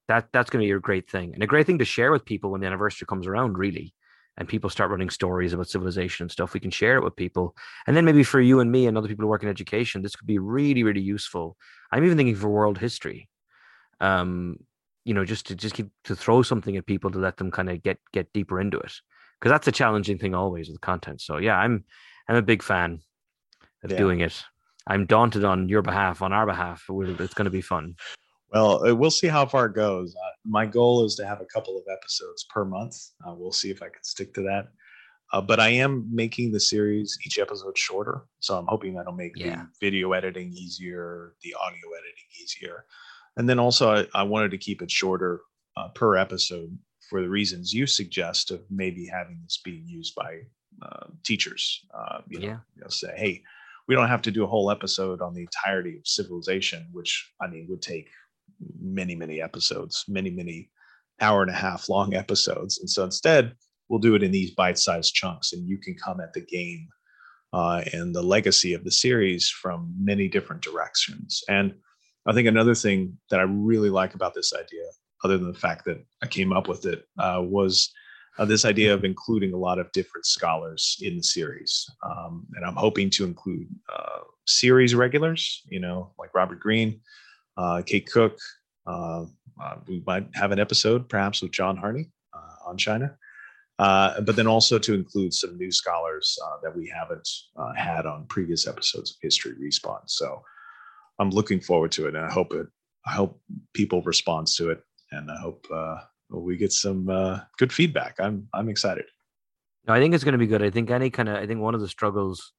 that 0.08 0.28
that's 0.32 0.50
going 0.50 0.60
to 0.60 0.64
be 0.64 0.68
your 0.68 0.80
great 0.80 1.08
thing 1.10 1.32
and 1.34 1.42
a 1.42 1.46
great 1.46 1.66
thing 1.66 1.78
to 1.78 1.84
share 1.84 2.12
with 2.12 2.24
people 2.24 2.50
when 2.50 2.60
the 2.60 2.66
anniversary 2.66 3.06
comes 3.06 3.26
around, 3.26 3.58
really. 3.58 3.94
And 4.38 4.48
people 4.48 4.70
start 4.70 4.90
running 4.90 5.10
stories 5.10 5.52
about 5.52 5.68
civilization 5.68 6.24
and 6.24 6.30
stuff. 6.30 6.54
We 6.54 6.60
can 6.60 6.70
share 6.70 6.96
it 6.96 7.04
with 7.04 7.16
people, 7.16 7.54
and 7.86 7.94
then 7.94 8.06
maybe 8.06 8.24
for 8.24 8.40
you 8.40 8.60
and 8.60 8.72
me 8.72 8.86
and 8.86 8.96
other 8.96 9.08
people 9.08 9.24
who 9.24 9.28
work 9.28 9.42
in 9.42 9.48
education, 9.48 10.00
this 10.00 10.16
could 10.16 10.26
be 10.26 10.38
really, 10.38 10.82
really 10.82 11.02
useful. 11.02 11.58
I'm 11.90 12.02
even 12.02 12.16
thinking 12.16 12.36
for 12.36 12.48
world 12.48 12.78
history. 12.78 13.28
Um, 14.00 14.56
you 15.04 15.14
know 15.14 15.24
just 15.24 15.46
to 15.46 15.54
just 15.54 15.74
keep 15.74 15.88
to 16.04 16.14
throw 16.14 16.42
something 16.42 16.76
at 16.76 16.86
people 16.86 17.10
to 17.10 17.18
let 17.18 17.36
them 17.36 17.50
kind 17.50 17.70
of 17.70 17.82
get 17.82 17.98
get 18.12 18.32
deeper 18.32 18.60
into 18.60 18.78
it 18.78 18.92
because 19.38 19.50
that's 19.50 19.68
a 19.68 19.72
challenging 19.72 20.18
thing 20.18 20.34
always 20.34 20.68
with 20.68 20.80
content 20.80 21.20
so 21.20 21.38
yeah 21.38 21.56
i'm 21.56 21.84
i'm 22.28 22.36
a 22.36 22.42
big 22.42 22.62
fan 22.62 23.00
of 23.82 23.90
yeah. 23.90 23.98
doing 23.98 24.20
it 24.20 24.42
i'm 24.86 25.06
daunted 25.06 25.44
on 25.44 25.68
your 25.68 25.82
behalf 25.82 26.22
on 26.22 26.32
our 26.32 26.46
behalf 26.46 26.84
it's 26.88 27.34
going 27.34 27.44
to 27.44 27.50
be 27.50 27.60
fun 27.60 27.94
well 28.52 28.86
uh, 28.86 28.94
we'll 28.94 29.10
see 29.10 29.28
how 29.28 29.46
far 29.46 29.66
it 29.66 29.74
goes 29.74 30.14
uh, 30.14 30.32
my 30.44 30.66
goal 30.66 31.04
is 31.04 31.14
to 31.14 31.26
have 31.26 31.40
a 31.40 31.46
couple 31.46 31.76
of 31.76 31.84
episodes 31.90 32.44
per 32.44 32.64
month 32.64 32.96
uh, 33.26 33.34
we'll 33.34 33.52
see 33.52 33.70
if 33.70 33.82
i 33.82 33.86
can 33.86 34.02
stick 34.02 34.32
to 34.34 34.42
that 34.42 34.68
uh, 35.32 35.40
but 35.40 35.60
i 35.60 35.68
am 35.68 36.08
making 36.12 36.52
the 36.52 36.60
series 36.60 37.18
each 37.26 37.38
episode 37.38 37.76
shorter 37.76 38.22
so 38.40 38.58
i'm 38.58 38.66
hoping 38.66 38.94
that'll 38.94 39.12
make 39.12 39.32
yeah. 39.36 39.56
the 39.56 39.86
video 39.86 40.12
editing 40.12 40.52
easier 40.52 41.34
the 41.42 41.54
audio 41.54 41.88
editing 41.98 42.42
easier 42.42 42.84
and 43.36 43.48
then 43.48 43.58
also, 43.58 43.90
I, 43.90 44.06
I 44.14 44.22
wanted 44.24 44.50
to 44.50 44.58
keep 44.58 44.82
it 44.82 44.90
shorter 44.90 45.40
uh, 45.76 45.88
per 45.88 46.16
episode 46.16 46.76
for 47.08 47.22
the 47.22 47.28
reasons 47.28 47.72
you 47.72 47.86
suggest 47.86 48.50
of 48.50 48.62
maybe 48.70 49.06
having 49.06 49.40
this 49.42 49.60
being 49.64 49.84
used 49.86 50.14
by 50.14 50.40
uh, 50.82 51.06
teachers. 51.24 51.84
Uh, 51.94 52.20
you 52.28 52.40
know, 52.40 52.46
yeah. 52.46 52.58
You 52.76 52.82
know, 52.82 52.88
say, 52.88 53.12
hey, 53.16 53.42
we 53.88 53.94
don't 53.94 54.08
have 54.08 54.22
to 54.22 54.30
do 54.30 54.44
a 54.44 54.46
whole 54.46 54.70
episode 54.70 55.22
on 55.22 55.34
the 55.34 55.42
entirety 55.42 55.96
of 55.96 56.06
civilization, 56.06 56.88
which 56.92 57.32
I 57.40 57.48
mean 57.48 57.66
would 57.68 57.82
take 57.82 58.08
many, 58.80 59.14
many 59.14 59.40
episodes, 59.40 60.04
many, 60.08 60.30
many 60.30 60.70
hour 61.20 61.42
and 61.42 61.50
a 61.50 61.54
half 61.54 61.88
long 61.88 62.14
episodes. 62.22 62.78
And 62.78 62.88
so 62.88 63.04
instead, 63.04 63.54
we'll 63.88 64.00
do 64.00 64.14
it 64.14 64.22
in 64.22 64.30
these 64.30 64.52
bite-sized 64.52 65.14
chunks, 65.14 65.52
and 65.52 65.68
you 65.68 65.78
can 65.78 65.94
come 65.94 66.20
at 66.20 66.32
the 66.32 66.40
game 66.40 66.88
uh, 67.52 67.82
and 67.92 68.14
the 68.14 68.22
legacy 68.22 68.72
of 68.72 68.84
the 68.84 68.90
series 68.90 69.48
from 69.48 69.94
many 69.98 70.28
different 70.28 70.62
directions. 70.62 71.42
And 71.48 71.74
I 72.26 72.32
think 72.32 72.48
another 72.48 72.74
thing 72.74 73.18
that 73.30 73.40
I 73.40 73.44
really 73.44 73.90
like 73.90 74.14
about 74.14 74.34
this 74.34 74.52
idea, 74.54 74.84
other 75.24 75.36
than 75.36 75.52
the 75.52 75.58
fact 75.58 75.84
that 75.84 76.02
I 76.22 76.26
came 76.26 76.52
up 76.52 76.68
with 76.68 76.86
it, 76.86 77.04
uh, 77.18 77.42
was 77.42 77.92
uh, 78.38 78.44
this 78.44 78.64
idea 78.64 78.94
of 78.94 79.04
including 79.04 79.52
a 79.52 79.58
lot 79.58 79.78
of 79.78 79.92
different 79.92 80.24
scholars 80.24 80.96
in 81.02 81.16
the 81.16 81.22
series. 81.22 81.86
Um, 82.02 82.46
and 82.54 82.64
I'm 82.64 82.76
hoping 82.76 83.10
to 83.10 83.24
include 83.24 83.68
uh, 83.92 84.20
series 84.46 84.94
regulars, 84.94 85.62
you 85.66 85.80
know, 85.80 86.12
like 86.18 86.34
Robert 86.34 86.60
Greene, 86.60 87.00
Kate 87.86 88.10
Cook. 88.10 88.38
Uh, 88.86 89.24
uh, 89.62 89.76
we 89.86 90.02
might 90.06 90.26
have 90.34 90.50
an 90.50 90.58
episode 90.58 91.08
perhaps 91.08 91.42
with 91.42 91.52
John 91.52 91.76
Harney 91.76 92.10
on 92.66 92.76
China. 92.76 93.16
but 93.78 94.36
then 94.36 94.46
also 94.46 94.78
to 94.78 94.94
include 94.94 95.34
some 95.34 95.56
new 95.56 95.70
scholars 95.70 96.36
that 96.62 96.74
we 96.76 96.88
haven't 96.88 97.28
had 97.76 98.06
on 98.06 98.26
previous 98.26 98.66
episodes 98.66 99.10
of 99.10 99.16
History 99.20 99.52
Respawned. 99.60 100.08
So 100.08 100.42
I'm 101.18 101.30
looking 101.30 101.60
forward 101.60 101.92
to 101.92 102.06
it, 102.06 102.14
and 102.14 102.24
I 102.24 102.30
hope 102.30 102.52
it. 102.52 102.66
I 103.06 103.12
hope 103.12 103.40
people 103.74 104.02
respond 104.02 104.46
to 104.56 104.70
it, 104.70 104.82
and 105.10 105.30
I 105.30 105.38
hope 105.40 105.66
uh, 105.72 105.96
we 106.30 106.56
get 106.56 106.72
some 106.72 107.08
uh, 107.08 107.40
good 107.58 107.72
feedback. 107.72 108.16
I'm 108.18 108.48
I'm 108.54 108.68
excited. 108.68 109.04
No, 109.86 109.94
I 109.94 110.00
think 110.00 110.14
it's 110.14 110.24
going 110.24 110.32
to 110.32 110.38
be 110.38 110.46
good. 110.46 110.62
I 110.62 110.70
think 110.70 110.90
any 110.90 111.10
kind 111.10 111.28
of 111.28 111.36
I 111.36 111.46
think 111.46 111.60
one 111.60 111.74
of 111.74 111.80
the 111.80 111.88
struggles 111.88 112.52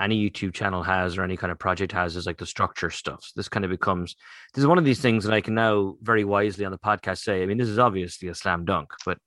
any 0.00 0.28
YouTube 0.28 0.52
channel 0.52 0.82
has 0.82 1.16
or 1.16 1.22
any 1.22 1.36
kind 1.36 1.52
of 1.52 1.58
project 1.58 1.92
has 1.92 2.16
is 2.16 2.26
like 2.26 2.38
the 2.38 2.46
structure 2.46 2.90
stuff. 2.90 3.30
This 3.36 3.48
kind 3.48 3.64
of 3.64 3.70
becomes 3.70 4.16
this 4.52 4.62
is 4.62 4.66
one 4.66 4.78
of 4.78 4.84
these 4.84 5.00
things 5.00 5.24
that 5.24 5.34
I 5.34 5.40
can 5.40 5.54
now 5.54 5.96
very 6.02 6.24
wisely 6.24 6.64
on 6.64 6.72
the 6.72 6.78
podcast 6.78 7.18
say. 7.18 7.42
I 7.42 7.46
mean, 7.46 7.58
this 7.58 7.68
is 7.68 7.78
obviously 7.78 8.28
a 8.28 8.34
slam 8.34 8.64
dunk, 8.64 8.90
but 9.04 9.18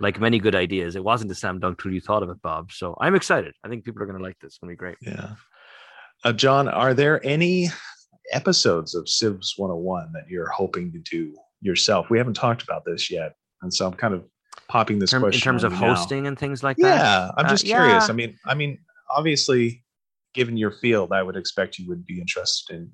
like 0.00 0.20
many 0.20 0.38
good 0.38 0.54
ideas, 0.54 0.96
it 0.96 1.04
wasn't 1.04 1.30
a 1.30 1.34
slam 1.34 1.58
dunk 1.58 1.80
till 1.82 1.92
you 1.92 2.00
thought 2.00 2.22
of 2.22 2.30
it, 2.30 2.40
Bob. 2.42 2.72
So 2.72 2.96
I'm 3.00 3.14
excited. 3.14 3.54
I 3.64 3.68
think 3.68 3.84
people 3.84 4.02
are 4.02 4.06
going 4.06 4.18
to 4.18 4.24
like 4.24 4.38
this. 4.40 4.52
It's 4.54 4.58
going 4.58 4.70
to 4.70 4.72
be 4.72 4.76
great. 4.76 4.96
Yeah. 5.00 5.34
Uh, 6.24 6.32
John, 6.32 6.68
are 6.68 6.94
there 6.94 7.24
any 7.26 7.68
episodes 8.32 8.94
of 8.94 9.04
Civs 9.04 9.58
101 9.58 10.12
that 10.12 10.28
you're 10.28 10.48
hoping 10.48 10.92
to 10.92 10.98
do 10.98 11.34
yourself? 11.60 12.10
We 12.10 12.18
haven't 12.18 12.34
talked 12.34 12.62
about 12.62 12.84
this 12.84 13.10
yet. 13.10 13.34
And 13.62 13.72
so 13.72 13.86
I'm 13.86 13.94
kind 13.94 14.14
of 14.14 14.24
popping 14.68 14.98
this 14.98 15.10
Term, 15.10 15.22
question 15.22 15.38
in 15.38 15.42
terms 15.42 15.64
of 15.64 15.72
hosting 15.72 16.22
now. 16.22 16.28
and 16.28 16.38
things 16.38 16.62
like 16.62 16.78
yeah, 16.78 16.88
that. 16.88 16.98
Yeah, 16.98 17.30
I'm 17.36 17.46
uh, 17.46 17.48
just 17.48 17.64
uh, 17.64 17.68
curious. 17.68 18.06
Yeah. 18.06 18.12
I 18.12 18.12
mean, 18.12 18.38
I 18.46 18.54
mean, 18.54 18.78
obviously, 19.10 19.81
given 20.34 20.56
your 20.56 20.72
field, 20.72 21.12
I 21.12 21.22
would 21.22 21.36
expect 21.36 21.78
you 21.78 21.88
would 21.88 22.06
be 22.06 22.20
interested 22.20 22.76
in 22.76 22.90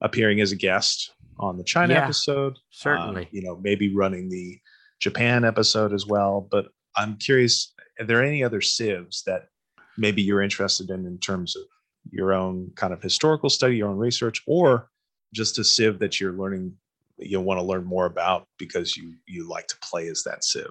appearing 0.00 0.40
as 0.40 0.52
a 0.52 0.56
guest 0.56 1.12
on 1.38 1.56
the 1.56 1.64
China 1.64 1.94
yeah, 1.94 2.04
episode. 2.04 2.58
Certainly. 2.70 3.22
Um, 3.22 3.28
you 3.30 3.42
know, 3.42 3.58
maybe 3.62 3.94
running 3.94 4.28
the 4.28 4.58
Japan 5.00 5.44
episode 5.44 5.92
as 5.92 6.06
well. 6.06 6.46
But 6.50 6.66
I'm 6.96 7.16
curious, 7.16 7.72
are 8.00 8.06
there 8.06 8.22
any 8.22 8.44
other 8.44 8.60
civs 8.60 9.22
that 9.26 9.46
maybe 9.96 10.22
you're 10.22 10.42
interested 10.42 10.90
in 10.90 11.06
in 11.06 11.18
terms 11.18 11.56
of 11.56 11.62
your 12.10 12.32
own 12.32 12.70
kind 12.76 12.92
of 12.92 13.02
historical 13.02 13.50
study, 13.50 13.76
your 13.76 13.88
own 13.88 13.96
research, 13.96 14.42
or 14.46 14.90
just 15.32 15.58
a 15.58 15.64
Civ 15.64 15.98
that 16.00 16.20
you're 16.20 16.32
learning 16.32 16.74
you 17.18 17.40
want 17.40 17.58
to 17.58 17.64
learn 17.64 17.84
more 17.84 18.06
about 18.06 18.46
because 18.58 18.96
you 18.96 19.14
you 19.26 19.48
like 19.48 19.68
to 19.68 19.76
play 19.78 20.08
as 20.08 20.24
that 20.24 20.44
Civ? 20.44 20.70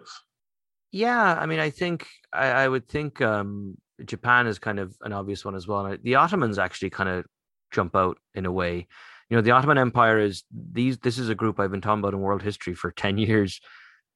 yeah 0.93 1.35
i 1.39 1.45
mean 1.45 1.59
i 1.59 1.69
think 1.69 2.07
i, 2.31 2.45
I 2.47 2.67
would 2.67 2.87
think 2.87 3.19
um, 3.19 3.75
japan 4.05 4.47
is 4.47 4.59
kind 4.59 4.79
of 4.79 4.95
an 5.01 5.13
obvious 5.13 5.45
one 5.45 5.55
as 5.55 5.67
well 5.67 5.95
the 6.03 6.15
ottomans 6.15 6.57
actually 6.57 6.89
kind 6.89 7.09
of 7.09 7.25
jump 7.71 7.95
out 7.95 8.17
in 8.33 8.45
a 8.45 8.51
way 8.51 8.87
you 9.29 9.37
know 9.37 9.41
the 9.41 9.51
ottoman 9.51 9.77
empire 9.77 10.19
is 10.19 10.43
these 10.71 10.97
this 10.99 11.17
is 11.17 11.29
a 11.29 11.35
group 11.35 11.59
i've 11.59 11.71
been 11.71 11.81
talking 11.81 11.99
about 11.99 12.13
in 12.13 12.19
world 12.19 12.41
history 12.41 12.73
for 12.73 12.91
10 12.91 13.17
years 13.17 13.61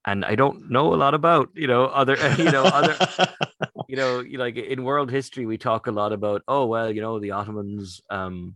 and 0.06 0.26
i 0.26 0.36
don't 0.36 0.70
know 0.70 0.94
a 0.94 0.96
lot 0.96 1.14
about 1.14 1.50
you 1.54 1.68
know 1.68 1.86
other 1.86 2.16
you 2.38 2.52
know 2.52 2.64
other 2.64 2.96
you 3.88 3.96
know 3.96 4.24
like 4.34 4.58
in 4.58 4.84
world 4.84 5.12
history 5.12 5.46
we 5.46 5.58
talk 5.58 5.88
a 5.88 5.92
lot 5.92 6.14
about 6.14 6.42
oh 6.48 6.66
well 6.66 6.92
you 6.92 7.02
know 7.02 7.20
the 7.20 7.32
ottomans 7.32 8.02
um 8.10 8.56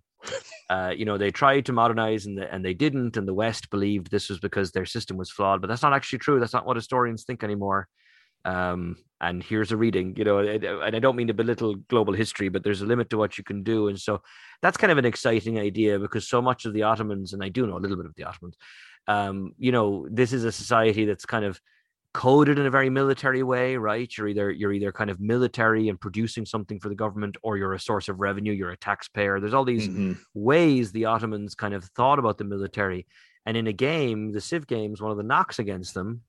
uh, 0.69 0.93
you 0.95 1.05
know, 1.05 1.17
they 1.17 1.31
tried 1.31 1.65
to 1.65 1.73
modernize 1.73 2.25
and, 2.25 2.37
the, 2.37 2.53
and 2.53 2.63
they 2.63 2.73
didn't, 2.73 3.17
and 3.17 3.27
the 3.27 3.33
West 3.33 3.69
believed 3.69 4.09
this 4.09 4.29
was 4.29 4.39
because 4.39 4.71
their 4.71 4.85
system 4.85 5.17
was 5.17 5.31
flawed. 5.31 5.61
But 5.61 5.67
that's 5.67 5.81
not 5.81 5.93
actually 5.93 6.19
true. 6.19 6.39
That's 6.39 6.53
not 6.53 6.65
what 6.65 6.77
historians 6.77 7.23
think 7.23 7.43
anymore. 7.43 7.87
Um, 8.45 8.97
and 9.19 9.43
here's 9.43 9.71
a 9.71 9.77
reading, 9.77 10.15
you 10.17 10.23
know, 10.23 10.39
and 10.39 10.95
I 10.95 10.99
don't 10.99 11.15
mean 11.15 11.27
to 11.27 11.33
belittle 11.33 11.75
global 11.75 12.13
history, 12.13 12.49
but 12.49 12.63
there's 12.63 12.81
a 12.81 12.87
limit 12.87 13.11
to 13.11 13.17
what 13.17 13.37
you 13.37 13.43
can 13.43 13.61
do. 13.61 13.87
And 13.87 13.99
so 13.99 14.21
that's 14.63 14.77
kind 14.77 14.91
of 14.91 14.97
an 14.97 15.05
exciting 15.05 15.59
idea 15.59 15.99
because 15.99 16.27
so 16.27 16.41
much 16.41 16.65
of 16.65 16.73
the 16.73 16.83
Ottomans, 16.83 17.33
and 17.33 17.43
I 17.43 17.49
do 17.49 17.67
know 17.67 17.77
a 17.77 17.79
little 17.79 17.97
bit 17.97 18.07
of 18.07 18.15
the 18.15 18.23
Ottomans, 18.23 18.57
um, 19.07 19.53
you 19.59 19.71
know, 19.71 20.07
this 20.09 20.33
is 20.33 20.43
a 20.43 20.51
society 20.51 21.05
that's 21.05 21.25
kind 21.25 21.45
of 21.45 21.59
coded 22.13 22.59
in 22.59 22.65
a 22.65 22.71
very 22.71 22.89
military 22.89 23.43
way, 23.43 23.77
right? 23.77 24.11
You're 24.17 24.27
either 24.27 24.51
you're 24.51 24.73
either 24.73 24.91
kind 24.91 25.09
of 25.09 25.19
military 25.19 25.87
and 25.87 25.99
producing 25.99 26.45
something 26.45 26.79
for 26.79 26.89
the 26.89 26.95
government, 26.95 27.37
or 27.41 27.57
you're 27.57 27.73
a 27.73 27.79
source 27.79 28.09
of 28.09 28.19
revenue. 28.19 28.53
You're 28.53 28.71
a 28.71 28.77
taxpayer. 28.77 29.39
There's 29.39 29.53
all 29.53 29.65
these 29.65 29.87
mm-hmm. 29.87 30.13
ways 30.33 30.91
the 30.91 31.05
Ottomans 31.05 31.55
kind 31.55 31.73
of 31.73 31.83
thought 31.85 32.19
about 32.19 32.37
the 32.37 32.43
military. 32.43 33.07
And 33.45 33.57
in 33.57 33.67
a 33.67 33.73
game, 33.73 34.31
the 34.31 34.41
Civ 34.41 34.67
games, 34.67 35.01
one 35.01 35.11
of 35.11 35.17
the 35.17 35.23
knocks 35.23 35.57
against 35.57 35.93
them, 35.93 36.21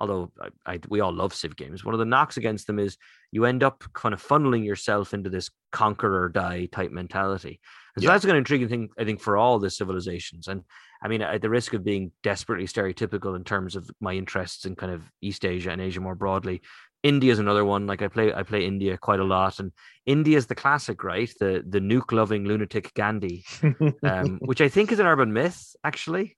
although 0.00 0.32
I, 0.40 0.74
I, 0.74 0.80
we 0.88 1.00
all 1.00 1.12
love 1.12 1.34
Civ 1.34 1.56
games, 1.56 1.84
one 1.84 1.94
of 1.94 1.98
the 1.98 2.04
knocks 2.04 2.36
against 2.36 2.66
them 2.66 2.78
is 2.78 2.96
you 3.32 3.44
end 3.44 3.62
up 3.62 3.84
kind 3.92 4.12
of 4.12 4.26
funneling 4.26 4.64
yourself 4.64 5.14
into 5.14 5.30
this 5.30 5.50
conquer 5.72 6.24
or 6.24 6.28
die 6.28 6.66
type 6.66 6.90
mentality. 6.90 7.60
And 7.94 8.02
so 8.02 8.08
yeah. 8.08 8.14
that's 8.14 8.24
an 8.24 8.36
intriguing 8.36 8.68
thing, 8.68 8.88
I 8.98 9.04
think, 9.04 9.20
for 9.20 9.36
all 9.36 9.58
the 9.58 9.70
civilizations. 9.70 10.48
And 10.48 10.62
I 11.02 11.08
mean, 11.08 11.22
at 11.22 11.42
the 11.42 11.50
risk 11.50 11.74
of 11.74 11.84
being 11.84 12.12
desperately 12.22 12.66
stereotypical 12.66 13.36
in 13.36 13.44
terms 13.44 13.76
of 13.76 13.90
my 14.00 14.14
interests 14.14 14.64
in 14.64 14.76
kind 14.76 14.92
of 14.92 15.02
East 15.20 15.44
Asia 15.44 15.70
and 15.70 15.80
Asia 15.80 16.00
more 16.00 16.14
broadly, 16.14 16.62
India 17.02 17.32
is 17.32 17.38
another 17.38 17.64
one. 17.64 17.86
Like 17.86 18.02
I 18.02 18.08
play, 18.08 18.32
I 18.32 18.42
play 18.42 18.66
India 18.66 18.98
quite 18.98 19.20
a 19.20 19.24
lot, 19.24 19.58
and 19.58 19.72
India 20.06 20.36
is 20.36 20.46
the 20.46 20.54
classic, 20.54 21.02
right? 21.02 21.32
The 21.40 21.64
the 21.66 21.80
nuke 21.80 22.12
loving 22.12 22.44
lunatic 22.44 22.92
Gandhi, 22.94 23.44
um, 24.02 24.38
which 24.42 24.60
I 24.60 24.68
think 24.68 24.92
is 24.92 24.98
an 24.98 25.06
urban 25.06 25.32
myth, 25.32 25.74
actually. 25.82 26.36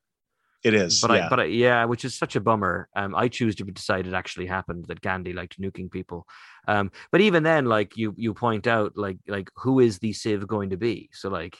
It 0.64 0.74
is, 0.74 1.00
but 1.00 1.10
yeah. 1.10 1.26
I, 1.26 1.28
but 1.28 1.40
I, 1.40 1.44
yeah, 1.44 1.84
which 1.86 2.04
is 2.04 2.14
such 2.14 2.36
a 2.36 2.40
bummer. 2.40 2.88
Um, 2.94 3.16
I 3.16 3.26
choose 3.26 3.56
to 3.56 3.64
decide 3.64 4.06
it 4.06 4.14
actually 4.14 4.46
happened 4.46 4.84
that 4.86 5.00
Gandhi 5.00 5.32
liked 5.32 5.60
nuking 5.60 5.90
people. 5.90 6.26
Um, 6.68 6.92
but 7.10 7.20
even 7.20 7.42
then, 7.42 7.66
like 7.66 7.96
you 7.96 8.14
you 8.16 8.32
point 8.32 8.68
out, 8.68 8.92
like 8.96 9.18
like 9.26 9.50
who 9.56 9.80
is 9.80 9.98
the 9.98 10.12
Civ 10.12 10.46
going 10.46 10.70
to 10.70 10.76
be? 10.76 11.10
So 11.12 11.28
like 11.30 11.58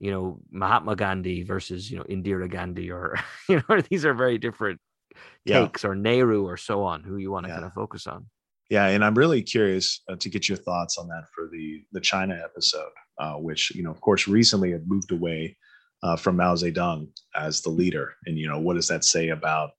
you 0.00 0.10
know 0.10 0.40
Mahatma 0.50 0.96
Gandhi 0.96 1.42
versus 1.42 1.90
you 1.90 1.98
know 1.98 2.04
Indira 2.04 2.50
Gandhi 2.50 2.90
or 2.90 3.16
you 3.48 3.62
know 3.68 3.80
these 3.82 4.06
are 4.06 4.14
very 4.14 4.38
different 4.38 4.80
takes 5.46 5.84
yeah. 5.84 5.90
or 5.90 5.94
Nehru 5.94 6.46
or 6.46 6.56
so 6.56 6.84
on 6.84 7.02
who 7.02 7.16
you 7.16 7.30
want 7.30 7.44
to 7.44 7.48
yeah. 7.48 7.56
kind 7.56 7.66
of 7.66 7.72
focus 7.74 8.06
on. 8.06 8.26
Yeah, 8.70 8.86
and 8.88 9.04
I'm 9.04 9.14
really 9.14 9.42
curious 9.42 10.02
uh, 10.10 10.16
to 10.16 10.28
get 10.28 10.48
your 10.48 10.58
thoughts 10.58 10.98
on 10.98 11.08
that 11.08 11.24
for 11.34 11.48
the 11.50 11.82
the 11.92 12.00
China 12.00 12.40
episode, 12.42 12.92
uh, 13.18 13.34
which 13.34 13.74
you 13.74 13.82
know 13.82 13.90
of 13.90 14.00
course 14.00 14.26
recently 14.26 14.72
had 14.72 14.88
moved 14.88 15.12
away 15.12 15.56
uh, 16.02 16.16
from 16.16 16.36
Mao 16.36 16.54
Zedong 16.54 17.08
as 17.36 17.62
the 17.62 17.70
leader, 17.70 18.14
and 18.26 18.38
you 18.38 18.48
know 18.48 18.60
what 18.60 18.74
does 18.74 18.88
that 18.88 19.04
say 19.04 19.28
about 19.28 19.70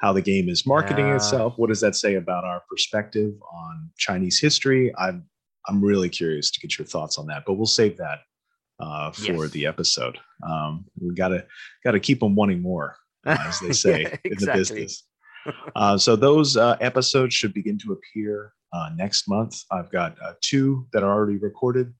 how 0.00 0.12
the 0.12 0.22
game 0.22 0.48
is 0.48 0.66
marketing 0.66 1.06
yeah. 1.06 1.16
itself? 1.16 1.54
What 1.56 1.68
does 1.68 1.80
that 1.80 1.96
say 1.96 2.14
about 2.14 2.44
our 2.44 2.62
perspective 2.68 3.32
on 3.52 3.90
Chinese 3.96 4.40
history? 4.40 4.92
I'm 4.98 5.24
I'm 5.68 5.82
really 5.82 6.08
curious 6.08 6.50
to 6.50 6.60
get 6.60 6.78
your 6.78 6.86
thoughts 6.86 7.18
on 7.18 7.26
that, 7.28 7.44
but 7.46 7.54
we'll 7.54 7.66
save 7.66 7.96
that 7.96 8.18
uh, 8.80 9.12
for 9.12 9.44
yes. 9.44 9.50
the 9.52 9.66
episode. 9.66 10.18
Um, 10.46 10.84
we 11.00 11.14
gotta 11.14 11.46
gotta 11.82 12.00
keep 12.00 12.20
them 12.20 12.34
wanting 12.34 12.60
more, 12.60 12.96
uh, 13.26 13.36
as 13.46 13.60
they 13.60 13.72
say 13.72 14.02
yeah, 14.02 14.16
exactly. 14.24 14.30
in 14.30 14.38
the 14.38 14.52
business. 14.52 15.04
Uh, 15.76 15.98
so 15.98 16.16
those 16.16 16.56
uh, 16.56 16.76
episodes 16.80 17.34
should 17.34 17.52
begin 17.52 17.78
to 17.78 17.92
appear 17.92 18.52
uh, 18.72 18.90
next 18.96 19.28
month. 19.28 19.60
I've 19.70 19.90
got 19.90 20.16
uh, 20.22 20.32
two 20.40 20.86
that 20.92 21.02
are 21.02 21.12
already 21.12 21.36
recorded. 21.36 21.92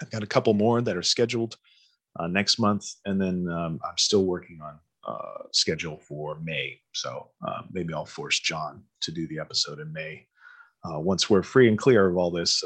I've 0.00 0.10
got 0.10 0.22
a 0.22 0.26
couple 0.26 0.54
more 0.54 0.80
that 0.80 0.96
are 0.96 1.02
scheduled 1.02 1.56
next 2.28 2.58
month, 2.58 2.86
and 3.04 3.20
then 3.20 3.48
um, 3.48 3.80
I'm 3.84 3.98
still 3.98 4.24
working 4.24 4.60
on 4.62 4.78
schedule 5.52 5.98
for 5.98 6.38
May. 6.40 6.80
So 6.92 7.30
maybe 7.72 7.94
I'll 7.94 8.06
force 8.06 8.38
John 8.40 8.82
to 9.02 9.12
do 9.12 9.26
the 9.28 9.38
episode 9.38 9.80
in 9.80 9.92
May 9.92 10.26
once 10.84 11.30
we're 11.30 11.42
free 11.42 11.68
and 11.68 11.78
clear 11.78 12.08
of 12.08 12.16
all 12.16 12.30
this 12.30 12.62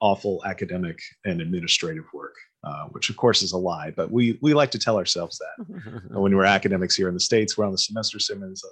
awful 0.00 0.42
academic 0.44 0.98
and 1.24 1.40
administrative 1.40 2.04
work. 2.12 2.34
Uh, 2.64 2.86
which 2.86 3.08
of 3.08 3.16
course 3.16 3.40
is 3.40 3.52
a 3.52 3.56
lie, 3.56 3.92
but 3.92 4.10
we 4.10 4.36
we 4.42 4.52
like 4.52 4.72
to 4.72 4.80
tell 4.80 4.98
ourselves 4.98 5.38
that 5.38 6.02
when 6.18 6.34
we're 6.34 6.44
academics 6.44 6.96
here 6.96 7.06
in 7.06 7.14
the 7.14 7.20
states, 7.20 7.56
we're 7.56 7.64
on 7.64 7.70
the 7.70 7.78
semester 7.78 8.18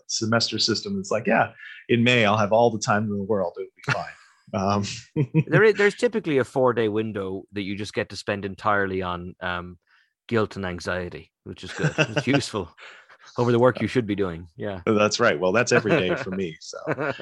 semester 0.08 0.58
system. 0.58 0.98
It's 0.98 1.12
like, 1.12 1.24
yeah, 1.28 1.52
in 1.88 2.02
May 2.02 2.24
I'll 2.24 2.36
have 2.36 2.52
all 2.52 2.68
the 2.68 2.80
time 2.80 3.04
in 3.04 3.16
the 3.16 3.22
world; 3.22 3.52
it'll 3.56 3.70
be 3.76 3.92
fine. 3.92 4.12
Um, 4.54 4.84
there 5.48 5.64
is, 5.64 5.74
there's 5.74 5.96
typically 5.96 6.38
a 6.38 6.44
four 6.44 6.72
day 6.72 6.88
window 6.88 7.42
that 7.52 7.62
you 7.62 7.74
just 7.76 7.92
get 7.92 8.10
to 8.10 8.16
spend 8.16 8.44
entirely 8.44 9.02
on 9.02 9.34
um, 9.40 9.76
guilt 10.26 10.56
and 10.56 10.66
anxiety, 10.66 11.32
which 11.44 11.64
is 11.64 11.72
good. 11.72 11.94
It's 11.96 12.26
useful 12.26 12.70
over 13.38 13.52
the 13.52 13.58
work 13.58 13.80
you 13.80 13.88
should 13.88 14.06
be 14.06 14.14
doing. 14.14 14.48
Yeah, 14.56 14.80
that's 14.86 15.20
right. 15.20 15.38
Well, 15.38 15.52
that's 15.52 15.72
every 15.72 15.92
day 15.92 16.14
for 16.16 16.30
me. 16.42 16.56
So 16.60 17.12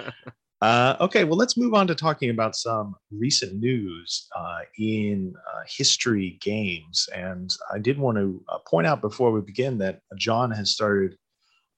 uh, 0.65 0.97
okay, 0.99 1.25
well, 1.25 1.37
let's 1.37 1.59
move 1.59 1.75
on 1.75 1.87
to 1.87 1.95
talking 1.95 2.31
about 2.31 2.57
some 2.57 2.95
recent 3.11 3.61
news 3.61 4.29
uh, 4.35 4.61
in 4.79 5.35
uh, 5.53 5.61
history 5.67 6.39
games. 6.41 7.07
And 7.15 7.55
I 7.71 7.79
did 7.79 7.99
want 7.99 8.17
to 8.17 8.43
uh, 8.49 8.59
point 8.67 8.87
out 8.87 9.03
before 9.03 9.31
we 9.31 9.43
begin 9.43 9.77
that 9.79 10.01
John 10.17 10.51
has 10.53 10.71
started 10.71 11.19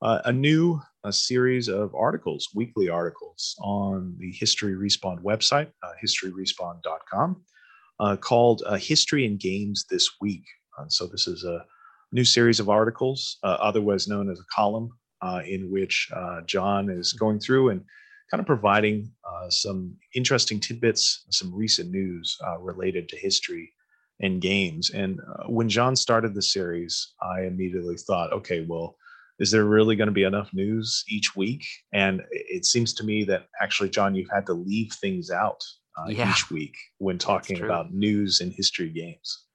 uh, 0.03 0.21
a 0.25 0.33
new 0.33 0.81
a 1.03 1.13
series 1.13 1.67
of 1.67 1.93
articles, 1.97 2.51
weekly 2.55 2.89
articles 2.89 3.57
on 3.61 4.15
the 4.19 4.31
History 4.31 4.75
Respawned 4.75 5.23
website, 5.23 5.69
uh, 5.83 5.93
historyrespawn.com, 6.05 7.43
called 8.21 8.63
History 8.79 9.27
and 9.27 9.39
Games 9.39 9.85
This 9.91 10.09
Week. 10.21 10.45
And 10.79 10.93
so 10.93 11.07
this 11.07 11.27
is 11.27 11.45
a 11.45 11.65
new 12.13 12.25
series 12.25 12.61
of 12.61 12.69
articles, 12.69 13.39
otherwise 13.43 14.09
known 14.09 14.31
as 14.31 14.39
a 14.39 14.55
column, 14.55 14.91
in 15.47 15.71
which 15.71 16.11
John 16.47 16.91
is 16.91 17.13
going 17.13 17.41
through 17.41 17.71
and 17.71 17.83
kind 18.31 18.41
of 18.41 18.47
providing 18.47 19.11
uh, 19.25 19.49
some 19.51 19.95
interesting 20.15 20.61
tidbits, 20.61 21.25
some 21.31 21.55
recent 21.55 21.91
news 21.91 22.37
uh, 22.47 22.59
related 22.59 23.09
to 23.09 23.17
history 23.17 23.73
and 24.21 24.41
games. 24.41 24.91
And 24.91 25.21
uh, 25.21 25.45
when 25.49 25.69
John 25.69 25.95
started 25.95 26.35
the 26.35 26.43
series, 26.43 27.15
I 27.23 27.43
immediately 27.43 27.97
thought, 27.97 28.33
okay, 28.33 28.65
well, 28.69 28.97
is 29.39 29.51
there 29.51 29.65
really 29.65 29.97
going 29.97 30.09
to 30.09 30.13
be 30.13 30.25
enough 30.25 30.53
news 30.55 31.05
each 31.09 31.37
week? 31.37 31.65
And 31.93 32.23
it 32.31 32.65
seems 32.65 32.95
to 32.95 33.05
me 33.05 33.23
that 33.25 33.47
actually, 33.61 33.91
John, 33.91 34.15
you've 34.15 34.31
had 34.33 34.47
to 34.47 34.55
leave 34.55 34.93
things 34.95 35.31
out 35.31 35.63
uh, 35.99 36.09
yeah. 36.09 36.31
each 36.31 36.51
week 36.51 36.75
when 36.99 37.19
talking 37.19 37.63
about 37.63 37.93
news 37.93 38.41
and 38.41 38.53
history 38.53 38.89
games. 38.91 39.46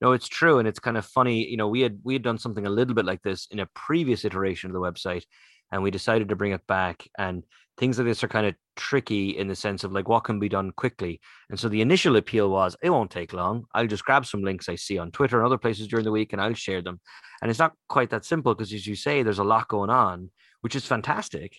No, 0.00 0.12
it's 0.12 0.28
true, 0.28 0.58
and 0.58 0.66
it's 0.66 0.78
kind 0.78 0.96
of 0.96 1.04
funny. 1.04 1.46
You 1.46 1.56
know, 1.56 1.68
we 1.68 1.80
had 1.80 1.98
we 2.02 2.14
had 2.14 2.22
done 2.22 2.38
something 2.38 2.66
a 2.66 2.70
little 2.70 2.94
bit 2.94 3.04
like 3.04 3.22
this 3.22 3.46
in 3.50 3.60
a 3.60 3.66
previous 3.74 4.24
iteration 4.24 4.70
of 4.70 4.74
the 4.74 4.80
website, 4.80 5.24
and 5.72 5.82
we 5.82 5.90
decided 5.90 6.28
to 6.28 6.36
bring 6.36 6.52
it 6.52 6.66
back. 6.66 7.06
And 7.18 7.44
things 7.80 7.98
like 7.98 8.06
this 8.06 8.22
are 8.22 8.28
kind 8.28 8.46
of 8.46 8.54
tricky 8.76 9.30
in 9.30 9.48
the 9.48 9.56
sense 9.56 9.84
of 9.84 9.92
like 9.92 10.08
what 10.08 10.24
can 10.24 10.38
be 10.38 10.48
done 10.48 10.70
quickly. 10.72 11.18
And 11.48 11.58
so 11.58 11.68
the 11.68 11.80
initial 11.80 12.16
appeal 12.16 12.50
was 12.50 12.76
it 12.82 12.90
won't 12.90 13.10
take 13.10 13.32
long. 13.32 13.64
I'll 13.74 13.86
just 13.86 14.04
grab 14.04 14.26
some 14.26 14.42
links 14.42 14.68
I 14.68 14.74
see 14.74 14.98
on 14.98 15.10
Twitter 15.10 15.38
and 15.38 15.46
other 15.46 15.58
places 15.58 15.88
during 15.88 16.04
the 16.04 16.12
week 16.12 16.32
and 16.32 16.42
I'll 16.42 16.52
share 16.54 16.82
them. 16.82 17.00
And 17.40 17.50
it's 17.50 17.58
not 17.58 17.72
quite 17.88 18.10
that 18.10 18.26
simple 18.26 18.54
because 18.54 18.72
as 18.74 18.86
you 18.86 18.94
say, 18.94 19.22
there's 19.22 19.38
a 19.38 19.44
lot 19.44 19.68
going 19.68 19.88
on, 19.88 20.30
which 20.60 20.76
is 20.76 20.84
fantastic. 20.84 21.56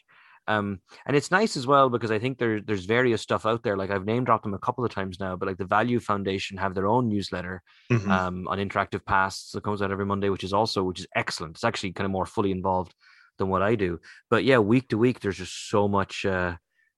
Um, 0.47 0.79
and 1.05 1.15
it's 1.15 1.31
nice 1.31 1.55
as 1.55 1.67
well 1.67 1.89
because 1.89 2.11
I 2.11 2.19
think 2.19 2.37
there, 2.37 2.61
there's 2.61 2.85
various 2.85 3.21
stuff 3.21 3.45
out 3.45 3.63
there. 3.63 3.77
Like 3.77 3.91
I've 3.91 4.05
name 4.05 4.23
dropped 4.23 4.43
them 4.43 4.53
a 4.53 4.59
couple 4.59 4.83
of 4.83 4.91
times 4.91 5.19
now, 5.19 5.35
but 5.35 5.47
like 5.47 5.57
the 5.57 5.65
Value 5.65 5.99
Foundation 5.99 6.57
have 6.57 6.73
their 6.73 6.87
own 6.87 7.07
newsletter 7.09 7.61
mm-hmm. 7.91 8.11
um, 8.11 8.47
on 8.47 8.57
interactive 8.57 9.05
pasts 9.05 9.51
that 9.51 9.63
comes 9.63 9.81
out 9.81 9.91
every 9.91 10.05
Monday, 10.05 10.29
which 10.29 10.43
is 10.43 10.53
also 10.53 10.83
which 10.83 10.99
is 10.99 11.07
excellent. 11.15 11.55
It's 11.55 11.63
actually 11.63 11.93
kind 11.93 12.05
of 12.05 12.11
more 12.11 12.25
fully 12.25 12.51
involved 12.51 12.93
than 13.37 13.49
what 13.49 13.61
I 13.61 13.75
do. 13.75 13.99
But 14.29 14.43
yeah, 14.43 14.57
week 14.57 14.89
to 14.89 14.97
week, 14.97 15.19
there's 15.19 15.37
just 15.37 15.69
so 15.69 15.87
much. 15.87 16.25
Uh, 16.25 16.55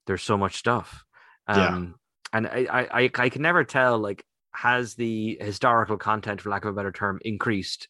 there's 0.08 0.24
so 0.24 0.38
much 0.38 0.56
stuff. 0.56 1.04
Um, 1.48 1.58
yeah. 1.58 1.88
And 2.36 2.48
I, 2.48 2.88
I, 2.92 3.10
I 3.16 3.30
can 3.30 3.42
never 3.42 3.64
tell 3.64 4.00
like 4.00 4.26
has 4.54 4.96
the 4.96 5.38
historical 5.40 5.98
content, 5.98 6.42
for 6.42 6.50
lack 6.50 6.66
of 6.66 6.72
a 6.72 6.74
better 6.74 6.92
term, 6.92 7.20
increased, 7.24 7.88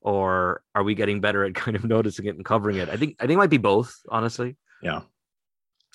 or 0.00 0.62
are 0.74 0.82
we 0.82 0.94
getting 0.94 1.20
better 1.20 1.44
at 1.44 1.54
kind 1.64 1.76
of 1.76 1.84
noticing 1.84 2.26
it 2.26 2.36
and 2.36 2.44
covering 2.44 2.76
it? 2.76 2.88
I 2.88 2.96
think 2.96 3.16
I 3.18 3.24
think 3.24 3.32
it 3.32 3.38
might 3.38 3.50
be 3.50 3.58
both, 3.58 3.94
honestly. 4.08 4.56
Yeah, 4.82 5.02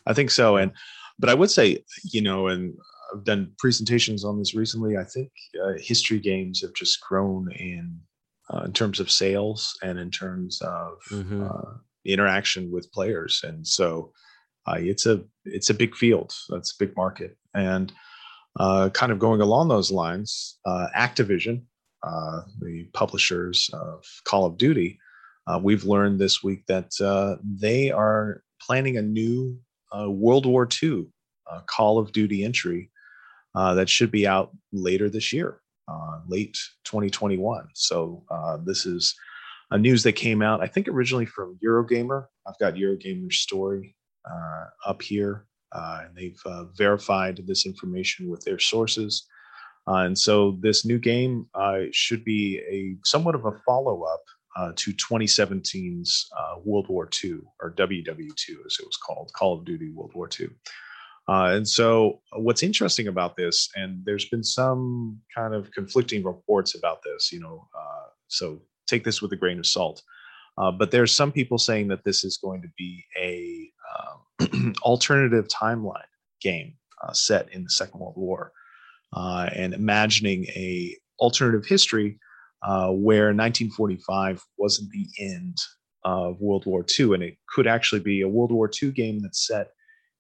I 0.06 0.14
think 0.14 0.32
so. 0.32 0.58
And 0.58 0.72
but 1.20 1.30
I 1.30 1.34
would 1.34 1.52
say, 1.52 1.84
you 2.04 2.22
know, 2.22 2.48
and 2.48 2.74
I've 3.14 3.24
done 3.24 3.52
presentations 3.58 4.24
on 4.24 4.38
this 4.40 4.54
recently. 4.56 4.98
I 4.98 5.04
think 5.04 5.32
uh, 5.64 5.74
history 5.80 6.20
games 6.20 6.62
have 6.62 6.74
just 6.74 7.00
grown 7.02 7.52
in 7.54 8.00
uh, 8.54 8.62
in 8.66 8.74
terms 8.74 9.00
of 9.00 9.12
sales 9.12 9.78
and 9.84 10.00
in 10.00 10.10
terms 10.12 10.62
of 10.62 10.94
Mhm. 11.12 11.50
uh, 11.50 11.78
interaction 12.06 12.72
with 12.72 12.92
players. 12.94 13.42
And 13.44 13.68
so 13.68 14.14
uh, 14.68 14.78
it's 14.78 15.06
a 15.06 15.24
it's 15.46 15.70
a 15.70 15.74
big 15.74 15.96
field. 15.96 16.34
That's 16.50 16.72
a 16.74 16.86
big 16.86 16.96
market. 16.96 17.38
And 17.54 17.92
uh, 18.60 18.90
kind 18.90 19.12
of 19.12 19.20
going 19.20 19.42
along 19.42 19.68
those 19.68 19.92
lines, 19.92 20.58
uh, 20.66 20.88
Activision, 20.96 21.64
uh, 22.04 22.42
the 22.60 22.86
publishers 22.94 23.70
of 23.74 24.04
Call 24.24 24.46
of 24.46 24.58
Duty, 24.58 25.00
uh, 25.48 25.60
we've 25.62 25.84
learned 25.84 26.20
this 26.20 26.44
week 26.44 26.66
that 26.68 26.92
uh, 27.02 27.36
they 27.44 27.92
are 27.92 28.44
planning 28.68 28.98
a 28.98 29.02
new 29.02 29.58
uh, 29.98 30.12
World 30.12 30.46
War 30.46 30.68
II 30.84 31.06
uh, 31.50 31.62
Call 31.68 31.98
of 31.98 32.12
Duty 32.12 32.44
entry 32.44 32.92
uh, 33.56 33.74
that 33.76 33.90
should 33.90 34.12
be 34.12 34.28
out 34.28 34.52
later 34.74 35.10
this 35.10 35.32
year, 35.32 35.62
uh, 35.88 36.20
late 36.28 36.58
2021. 36.84 37.70
So 37.74 38.24
uh, 38.30 38.58
this 38.64 38.86
is 38.86 39.16
a 39.72 39.78
news 39.78 40.04
that 40.04 40.14
came 40.14 40.42
out, 40.42 40.62
I 40.62 40.68
think, 40.68 40.88
originally 40.88 41.26
from 41.26 41.58
Eurogamer. 41.64 42.26
I've 42.46 42.60
got 42.60 42.76
Eurogamer's 42.76 43.40
story 43.40 43.96
up 44.86 45.02
here, 45.02 45.46
and 45.74 46.16
they've 46.16 46.42
verified 46.78 47.42
this 47.46 47.66
information 47.66 48.30
with 48.30 48.44
their 48.44 48.60
sources. 48.60 49.26
And 49.88 50.18
so 50.18 50.58
this 50.62 50.86
new 50.86 51.00
game 51.00 51.48
should 51.92 52.24
be 52.26 52.60
a 52.70 52.98
somewhat 53.06 53.36
of 53.36 53.46
a 53.46 53.58
follow 53.66 54.04
up 54.04 54.24
uh, 54.58 54.72
to 54.76 54.92
2017's 54.94 56.30
uh, 56.38 56.56
World 56.64 56.88
War 56.90 57.10
II, 57.24 57.40
or 57.62 57.74
WW2 57.74 58.50
as 58.66 58.78
it 58.80 58.86
was 58.86 58.98
called, 58.98 59.32
Call 59.34 59.58
of 59.58 59.66
Duty 59.66 59.92
World 59.92 60.12
War 60.16 60.30
II. 60.40 60.48
Uh, 61.30 61.56
and 61.56 61.68
so, 61.68 62.22
what's 62.34 62.64
interesting 62.64 63.08
about 63.08 63.36
this, 63.36 63.70
and 63.76 64.02
there's 64.06 64.30
been 64.30 64.44
some 64.44 65.20
kind 65.36 65.54
of 65.54 65.72
conflicting 65.72 66.24
reports 66.24 66.74
about 66.74 67.00
this, 67.04 67.32
you 67.32 67.40
know, 67.40 67.68
uh, 67.78 68.08
so 68.28 68.62
take 68.88 69.04
this 69.04 69.22
with 69.22 69.32
a 69.34 69.36
grain 69.36 69.60
of 69.60 69.66
salt. 69.66 70.02
Uh, 70.58 70.72
but 70.72 70.90
there's 70.90 71.14
some 71.14 71.32
people 71.32 71.58
saying 71.58 71.88
that 71.90 72.04
this 72.04 72.24
is 72.24 72.38
going 72.38 72.62
to 72.62 72.70
be 72.78 73.06
a 73.20 73.70
um, 74.50 74.74
alternative 74.82 75.48
timeline 75.50 76.02
game 76.42 76.74
uh, 77.04 77.14
set 77.14 77.52
in 77.52 77.64
the 77.64 77.70
Second 77.70 78.00
World 78.00 78.16
War, 78.18 78.52
uh, 79.14 79.50
and 79.54 79.74
imagining 79.74 80.46
a 80.46 80.96
alternative 81.20 81.66
history 81.66 82.20
uh, 82.64 82.90
where 82.90 83.28
1945 83.28 84.44
wasn't 84.58 84.90
the 84.92 85.08
end 85.20 85.58
of 86.04 86.40
World 86.40 86.66
War 86.66 86.86
II, 86.98 87.14
and 87.14 87.24
it 87.24 87.38
could 87.54 87.68
actually 87.68 88.02
be 88.02 88.22
a 88.22 88.28
World 88.28 88.52
War 88.52 88.70
II 88.82 88.92
game 88.92 89.20
that's 89.20 89.46
set 89.46 89.72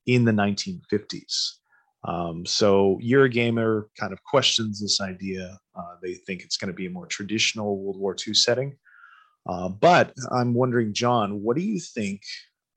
in 0.06 0.26
the 0.26 0.32
1950s. 0.32 1.54
Um, 2.04 2.46
so 2.46 3.00
Eurogamer 3.04 3.86
kind 4.00 4.14
of 4.14 4.24
questions 4.24 4.80
this 4.80 5.02
idea. 5.02 5.58
Uh, 5.76 5.96
they 6.02 6.14
think 6.14 6.42
it's 6.42 6.58
going 6.58 6.72
to 6.72 6.76
be 6.76 6.86
a 6.86 6.92
more 6.92 7.08
traditional 7.08 7.80
World 7.82 8.00
War 8.00 8.16
II 8.26 8.34
setting. 8.34 8.78
Uh, 9.48 9.70
but 9.70 10.14
I'm 10.32 10.54
wondering, 10.54 10.94
John, 10.94 11.42
what 11.42 11.58
do 11.58 11.64
you 11.64 11.80
think? 11.80 12.22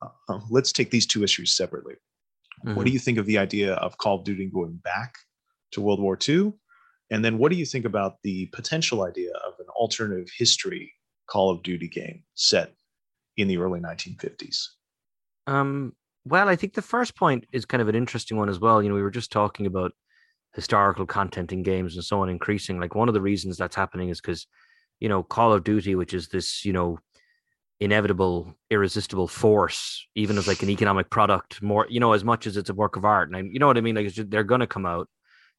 Uh, 0.02 0.38
let's 0.50 0.72
take 0.72 0.90
these 0.90 1.06
two 1.06 1.22
issues 1.22 1.54
separately. 1.54 1.94
What 2.62 2.84
do 2.84 2.92
you 2.92 2.98
think 2.98 3.18
of 3.18 3.26
the 3.26 3.38
idea 3.38 3.74
of 3.74 3.96
Call 3.96 4.18
of 4.18 4.24
Duty 4.24 4.46
going 4.46 4.76
back 4.84 5.14
to 5.72 5.80
World 5.80 6.00
War 6.00 6.18
II? 6.28 6.52
And 7.10 7.24
then 7.24 7.38
what 7.38 7.50
do 7.50 7.58
you 7.58 7.66
think 7.66 7.84
about 7.84 8.22
the 8.22 8.46
potential 8.46 9.02
idea 9.02 9.32
of 9.46 9.54
an 9.58 9.66
alternative 9.70 10.30
history 10.36 10.92
Call 11.26 11.50
of 11.50 11.62
Duty 11.62 11.88
game 11.88 12.22
set 12.34 12.72
in 13.36 13.48
the 13.48 13.58
early 13.58 13.80
1950s? 13.80 14.66
Um, 15.46 15.94
well, 16.24 16.48
I 16.48 16.56
think 16.56 16.74
the 16.74 16.82
first 16.82 17.16
point 17.16 17.46
is 17.52 17.64
kind 17.64 17.80
of 17.80 17.88
an 17.88 17.94
interesting 17.94 18.36
one 18.36 18.48
as 18.48 18.60
well. 18.60 18.82
You 18.82 18.88
know, 18.88 18.94
we 18.94 19.02
were 19.02 19.10
just 19.10 19.32
talking 19.32 19.66
about 19.66 19.92
historical 20.54 21.06
content 21.06 21.52
in 21.52 21.62
games 21.62 21.94
and 21.94 22.04
so 22.04 22.20
on 22.20 22.28
increasing. 22.28 22.78
Like 22.78 22.94
one 22.94 23.08
of 23.08 23.14
the 23.14 23.20
reasons 23.20 23.56
that's 23.56 23.76
happening 23.76 24.08
is 24.08 24.20
because, 24.20 24.46
you 24.98 25.08
know, 25.08 25.22
Call 25.22 25.52
of 25.52 25.64
Duty, 25.64 25.94
which 25.94 26.14
is 26.14 26.28
this, 26.28 26.64
you 26.64 26.72
know, 26.72 26.98
inevitable, 27.80 28.54
irresistible 28.70 29.26
force, 29.26 30.06
even 30.14 30.36
as 30.36 30.46
like 30.46 30.62
an 30.62 30.70
economic 30.70 31.08
product, 31.08 31.62
more, 31.62 31.86
you 31.88 31.98
know, 31.98 32.12
as 32.12 32.24
much 32.24 32.46
as 32.46 32.56
it's 32.56 32.70
a 32.70 32.74
work 32.74 32.96
of 32.96 33.04
art. 33.04 33.30
And 33.34 33.52
you 33.52 33.58
know 33.58 33.66
what 33.66 33.78
I 33.78 33.80
mean? 33.80 33.94
Like 33.94 34.08
just, 34.12 34.30
they're 34.30 34.44
going 34.44 34.60
to 34.60 34.66
come 34.66 34.84
out. 34.84 35.08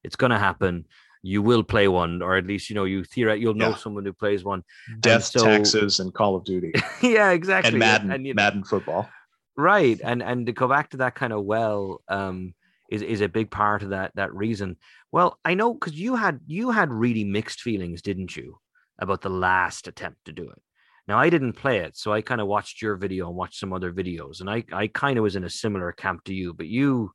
It's 0.04 0.16
going 0.16 0.30
to 0.30 0.38
happen. 0.38 0.86
You 1.22 1.40
will 1.42 1.62
play 1.62 1.86
one, 1.88 2.20
or 2.20 2.36
at 2.36 2.46
least 2.46 2.68
you 2.68 2.74
know 2.74 2.84
you 2.84 3.02
theoret 3.02 3.40
you'll 3.40 3.54
know 3.54 3.70
Yeah. 3.70 3.76
someone 3.76 4.04
who 4.04 4.12
plays 4.12 4.42
one. 4.44 4.64
Death, 5.00 5.24
so- 5.24 5.44
taxes, 5.44 6.00
and 6.00 6.12
Call 6.12 6.34
of 6.36 6.44
Duty, 6.44 6.72
yeah, 7.02 7.30
exactly. 7.30 7.68
and 7.70 7.78
Madden, 7.78 8.10
And, 8.10 8.26
you 8.26 8.34
know, 8.34 8.42
Madden 8.42 8.64
football. 8.64 9.08
right 9.56 10.00
and 10.02 10.22
and 10.22 10.46
to 10.46 10.52
go 10.52 10.66
back 10.66 10.90
to 10.90 10.96
that 10.98 11.14
kind 11.14 11.32
of 11.32 11.44
well 11.44 12.00
um 12.08 12.54
is 12.90 13.02
is 13.02 13.20
a 13.20 13.28
big 13.28 13.50
part 13.50 13.82
of 13.82 13.90
that 13.90 14.10
that 14.14 14.34
reason 14.34 14.76
well 15.12 15.38
i 15.44 15.52
know 15.54 15.74
because 15.74 15.92
you 15.94 16.16
had 16.16 16.40
you 16.46 16.70
had 16.70 16.90
really 16.90 17.22
mixed 17.24 17.60
feelings 17.60 18.00
didn't 18.00 18.34
you 18.34 18.58
about 18.98 19.20
the 19.20 19.28
last 19.48 19.86
attempt 19.88 20.18
to 20.24 20.32
do 20.32 20.48
it 20.48 20.60
now 21.06 21.18
i 21.18 21.28
didn't 21.28 21.52
play 21.52 21.78
it 21.80 21.94
so 21.96 22.12
i 22.14 22.22
kind 22.22 22.40
of 22.40 22.46
watched 22.46 22.80
your 22.80 22.96
video 22.96 23.28
and 23.28 23.36
watched 23.36 23.60
some 23.60 23.74
other 23.74 23.92
videos 23.92 24.40
and 24.40 24.48
i 24.48 24.64
i 24.72 24.86
kind 24.86 25.18
of 25.18 25.22
was 25.22 25.36
in 25.36 25.44
a 25.44 25.50
similar 25.50 25.92
camp 25.92 26.24
to 26.24 26.32
you 26.34 26.54
but 26.54 26.66
you 26.66 27.12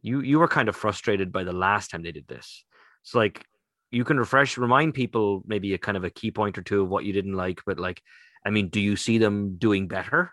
you 0.00 0.20
you 0.20 0.38
were 0.38 0.48
kind 0.56 0.68
of 0.68 0.76
frustrated 0.76 1.32
by 1.32 1.42
the 1.42 1.52
last 1.66 1.90
time 1.90 2.02
they 2.04 2.12
did 2.12 2.28
this 2.28 2.64
it's 3.04 3.14
like 3.14 3.44
you 3.90 4.04
can 4.04 4.18
refresh 4.18 4.58
remind 4.58 4.94
people 4.94 5.42
maybe 5.46 5.74
a 5.74 5.78
kind 5.78 5.96
of 5.96 6.04
a 6.04 6.10
key 6.10 6.30
point 6.30 6.58
or 6.58 6.62
two 6.62 6.82
of 6.82 6.88
what 6.88 7.04
you 7.04 7.12
didn't 7.12 7.34
like 7.34 7.60
but 7.66 7.78
like 7.78 8.02
i 8.44 8.50
mean 8.50 8.68
do 8.68 8.80
you 8.80 8.96
see 8.96 9.18
them 9.18 9.56
doing 9.56 9.86
better 9.86 10.32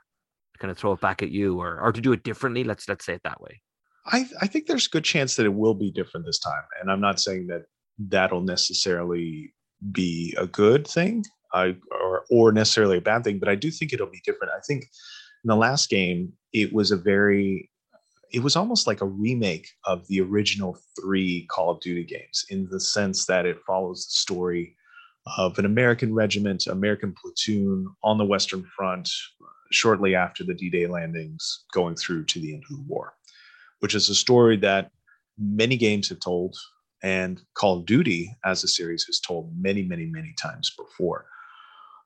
kind 0.58 0.72
of 0.72 0.78
throw 0.78 0.94
it 0.94 1.02
back 1.02 1.22
at 1.22 1.32
you 1.32 1.60
or 1.60 1.80
or 1.80 1.92
to 1.92 2.02
do 2.02 2.14
it 2.14 2.24
differently 2.24 2.64
let's 2.64 2.88
let's 2.88 3.06
say 3.06 3.14
it 3.14 3.22
that 3.24 3.42
way 3.42 3.62
I, 4.06 4.28
I 4.42 4.48
think 4.48 4.66
there's 4.66 4.88
a 4.88 4.90
good 4.90 5.04
chance 5.04 5.36
that 5.36 5.46
it 5.46 5.54
will 5.54 5.74
be 5.74 5.92
different 5.92 6.26
this 6.26 6.40
time. 6.40 6.64
And 6.80 6.92
I'm 6.92 7.02
not 7.02 7.20
saying 7.20 7.48
that 7.48 7.64
that'll 8.00 8.42
necessarily 8.42 9.54
be 9.92 10.36
a 10.38 10.48
good 10.48 10.88
thing 10.88 11.24
I, 11.54 11.76
or, 11.92 12.24
or 12.30 12.52
necessarily 12.52 12.98
a 12.98 13.02
bad 13.02 13.24
thing, 13.24 13.40
but 13.40 13.50
I 13.50 13.56
do 13.56 13.70
think 13.70 13.94
it'll 13.94 14.08
be 14.08 14.22
different. 14.26 14.54
I 14.56 14.62
think 14.66 14.84
in 14.84 15.48
the 15.48 15.56
last 15.56 15.90
game, 15.90 16.34
it 16.54 16.74
was 16.74 16.92
a 16.92 16.98
very, 16.98 17.70
it 18.32 18.41
was 18.41 18.56
almost 18.56 18.88
like 18.88 19.02
a 19.02 19.06
remake 19.06 19.67
of 19.86 20.08
the 20.08 20.22
original 20.22 20.78
three 21.00 21.46
Call 21.50 21.72
of 21.72 21.82
Duty 21.82 22.04
games 22.04 22.46
in 22.50 22.67
the 22.70 22.80
sense 22.80 23.26
that 23.26 23.46
it 23.46 23.60
follows 23.65 24.06
the 24.06 24.13
story 24.13 24.76
of 25.38 25.60
an 25.60 25.65
American 25.65 26.13
regiment, 26.13 26.67
American 26.67 27.13
platoon 27.13 27.88
on 28.04 28.17
the 28.17 28.26
Western 28.26 28.63
Front 28.76 29.10
shortly 29.72 30.15
after 30.15 30.44
the 30.44 30.54
D 30.54 30.70
Day 30.70 30.88
landings, 30.88 31.65
going 31.74 31.96
through 31.96 32.26
to 32.26 32.39
the 32.39 32.54
end 32.54 32.63
of 32.70 32.78
the 32.78 32.84
war 32.88 33.13
which 33.82 33.94
is 33.94 34.10
a 34.10 34.15
story 34.15 34.56
that 34.58 34.89
many 35.38 35.76
games 35.76 36.08
have 36.08 36.20
told 36.20 36.56
and 37.04 37.41
Call 37.56 37.80
of 37.80 37.86
Duty 37.86 38.36
as 38.46 38.63
a 38.63 38.67
series 38.67 39.04
has 39.06 39.20
told 39.20 39.52
many, 39.60 39.82
many, 39.82 40.06
many 40.06 40.34
times 40.41 40.72
before. 40.78 41.26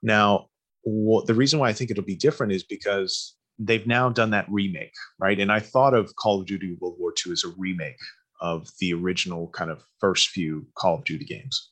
Now, 0.01 0.47
the 0.85 1.33
reason 1.35 1.59
why 1.59 1.69
I 1.69 1.73
think 1.73 1.91
it'll 1.91 2.03
be 2.03 2.15
different 2.15 2.53
is 2.53 2.63
because 2.63 3.35
they've 3.59 3.87
now 3.87 4.09
done 4.09 4.31
that 4.31 4.47
remake, 4.49 4.93
right? 5.19 5.39
And 5.39 5.51
I 5.51 5.59
thought 5.59 5.93
of 5.93 6.15
Call 6.15 6.41
of 6.41 6.47
Duty 6.47 6.77
World 6.79 6.95
War 6.99 7.13
II 7.25 7.33
as 7.33 7.43
a 7.43 7.53
remake 7.57 7.97
of 8.41 8.67
the 8.79 8.93
original 8.93 9.49
kind 9.49 9.71
of 9.71 9.83
first 9.99 10.29
few 10.29 10.65
Call 10.75 10.95
of 10.95 11.05
Duty 11.05 11.25
games. 11.25 11.71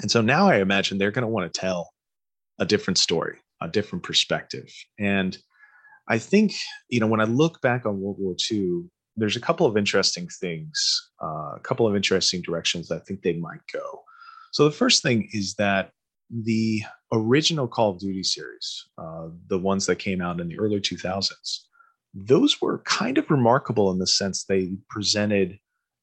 And 0.00 0.10
so 0.10 0.20
now 0.20 0.48
I 0.48 0.56
imagine 0.56 0.98
they're 0.98 1.10
going 1.10 1.22
to 1.22 1.28
want 1.28 1.52
to 1.52 1.60
tell 1.60 1.90
a 2.58 2.66
different 2.66 2.98
story, 2.98 3.38
a 3.60 3.68
different 3.68 4.04
perspective. 4.04 4.70
And 4.98 5.36
I 6.08 6.18
think, 6.18 6.52
you 6.88 7.00
know, 7.00 7.06
when 7.06 7.20
I 7.20 7.24
look 7.24 7.60
back 7.60 7.86
on 7.86 8.00
World 8.00 8.16
War 8.18 8.34
II, 8.50 8.82
there's 9.16 9.36
a 9.36 9.40
couple 9.40 9.66
of 9.66 9.76
interesting 9.76 10.28
things, 10.40 11.10
uh, 11.22 11.54
a 11.56 11.60
couple 11.62 11.86
of 11.86 11.96
interesting 11.96 12.42
directions 12.42 12.90
I 12.90 12.98
think 13.00 13.22
they 13.22 13.34
might 13.34 13.60
go. 13.72 14.02
So 14.52 14.64
the 14.64 14.70
first 14.70 15.02
thing 15.02 15.28
is 15.32 15.54
that 15.54 15.90
the 16.30 16.82
original 17.12 17.66
Call 17.66 17.90
of 17.90 17.98
Duty 17.98 18.22
series, 18.22 18.86
uh, 18.98 19.28
the 19.48 19.58
ones 19.58 19.86
that 19.86 19.96
came 19.96 20.20
out 20.20 20.40
in 20.40 20.48
the 20.48 20.58
early 20.58 20.80
2000s, 20.80 21.58
those 22.14 22.60
were 22.60 22.78
kind 22.84 23.18
of 23.18 23.30
remarkable 23.30 23.90
in 23.90 23.98
the 23.98 24.06
sense 24.06 24.44
they 24.44 24.72
presented 24.88 25.58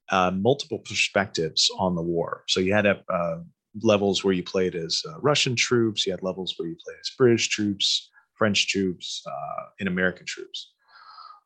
uh, 0.10 0.32
multiple 0.32 0.80
perspectives 0.80 1.70
on 1.78 1.96
the 1.96 2.02
war. 2.02 2.44
So 2.48 2.60
you 2.60 2.74
had 2.74 2.86
uh, 2.86 3.38
levels 3.82 4.24
where 4.24 4.34
you 4.34 4.44
played 4.44 4.76
as 4.76 5.02
uh, 5.08 5.20
Russian 5.20 5.56
troops, 5.56 6.06
you 6.06 6.12
had 6.12 6.24
levels 6.24 6.54
where 6.58 6.70
you 6.70 6.76
played 6.84 6.98
as 7.00 7.12
British 7.18 7.50
troops, 7.50 8.10
French 8.36 8.68
troops, 8.68 9.24
uh, 9.26 9.66
and 9.80 9.90
American 9.90 10.26
troops. 10.26 10.72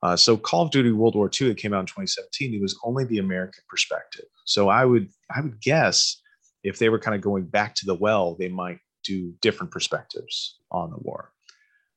Uh, 0.03 0.15
so 0.15 0.35
Call 0.35 0.63
of 0.63 0.71
Duty 0.71 0.91
World 0.91 1.15
War 1.15 1.29
II, 1.39 1.51
it 1.51 1.57
came 1.57 1.73
out 1.73 1.81
in 1.81 1.85
2017. 1.85 2.53
It 2.53 2.61
was 2.61 2.77
only 2.83 3.03
the 3.03 3.19
American 3.19 3.63
perspective. 3.69 4.25
So 4.45 4.67
I 4.69 4.85
would 4.85 5.09
I 5.35 5.41
would 5.41 5.61
guess 5.61 6.20
if 6.63 6.79
they 6.79 6.89
were 6.89 6.99
kind 6.99 7.15
of 7.15 7.21
going 7.21 7.45
back 7.45 7.75
to 7.75 7.85
the 7.85 7.95
well, 7.95 8.35
they 8.35 8.49
might 8.49 8.79
do 9.03 9.33
different 9.41 9.71
perspectives 9.71 10.59
on 10.71 10.91
the 10.91 10.97
war. 10.97 11.31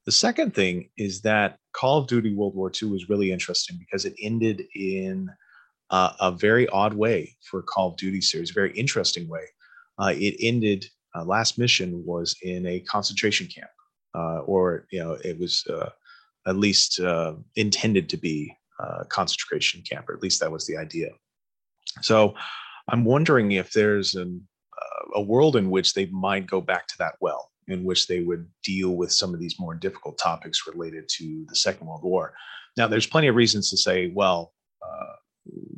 The 0.07 0.13
second 0.13 0.55
thing 0.55 0.91
is 0.97 1.23
that 1.23 1.59
Call 1.73 1.99
of 1.99 2.07
Duty 2.07 2.35
World 2.35 2.55
War 2.55 2.71
II 2.71 2.91
was 2.91 3.09
really 3.09 3.33
interesting 3.33 3.79
because 3.79 4.05
it 4.05 4.15
ended 4.21 4.63
in 4.75 5.31
uh, 5.91 6.13
a 6.21 6.31
very 6.31 6.69
odd 6.69 6.95
way 6.95 7.37
for 7.43 7.63
Call 7.63 7.89
of 7.89 7.97
Duty 7.97 8.21
series, 8.21 8.51
a 8.51 8.55
very 8.55 8.73
interesting 8.73 9.29
way. 9.29 9.45
Uh, 9.99 10.13
it 10.15 10.37
ended. 10.41 10.87
Uh, 11.15 11.25
last 11.25 11.59
mission 11.59 12.05
was 12.05 12.35
in 12.43 12.67
a 12.67 12.81
concentration 12.81 13.47
camp, 13.47 13.71
uh, 14.15 14.41
or 14.41 14.87
you 14.91 14.99
know, 14.99 15.17
it 15.25 15.39
was 15.39 15.65
uh, 15.69 15.89
at 16.47 16.57
least 16.57 16.99
uh, 17.01 17.35
intended 17.55 18.09
to 18.09 18.17
be 18.17 18.53
a 18.81 19.05
concentration 19.05 19.81
camp, 19.89 20.09
or 20.09 20.15
at 20.15 20.23
least 20.23 20.41
that 20.41 20.51
was 20.51 20.67
the 20.67 20.77
idea. 20.77 21.11
So 22.03 22.35
I'm 22.89 23.05
wondering 23.05 23.53
if 23.53 23.73
there's 23.73 24.15
an, 24.15 24.47
a 25.15 25.21
world 25.21 25.57
in 25.57 25.71
which 25.71 25.95
they 25.95 26.07
might 26.07 26.47
go 26.47 26.61
back 26.61 26.87
to 26.89 26.99
that 26.99 27.15
well, 27.21 27.51
in 27.69 27.85
which 27.85 28.07
they 28.07 28.21
would 28.21 28.49
deal 28.63 28.97
with 28.97 29.13
some 29.13 29.35
of 29.35 29.41
these 29.41 29.59
more 29.59 29.75
difficult 29.75 30.19
topics 30.19 30.67
related 30.67 31.09
to 31.09 31.45
the 31.49 31.57
Second 31.57 31.87
World 31.87 32.03
War. 32.03 32.35
Now, 32.77 32.89
there's 32.89 33.07
plenty 33.07 33.29
of 33.29 33.37
reasons 33.37 33.71
to 33.71 33.77
say, 33.77 34.11
well, 34.15 34.53
uh, 34.83 35.15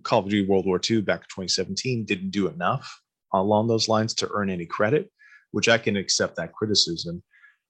Call 0.02 0.20
of 0.20 0.28
Duty 0.28 0.48
World 0.48 0.66
War 0.66 0.80
II 0.88 1.02
back 1.02 1.20
in 1.20 1.26
2017 1.26 2.04
didn't 2.04 2.30
do 2.30 2.48
enough 2.48 3.00
along 3.32 3.68
those 3.68 3.88
lines 3.88 4.14
to 4.14 4.30
earn 4.32 4.50
any 4.50 4.66
credit, 4.66 5.10
which 5.50 5.68
I 5.68 5.78
can 5.78 5.96
accept 5.96 6.36
that 6.36 6.52
criticism. 6.52 7.22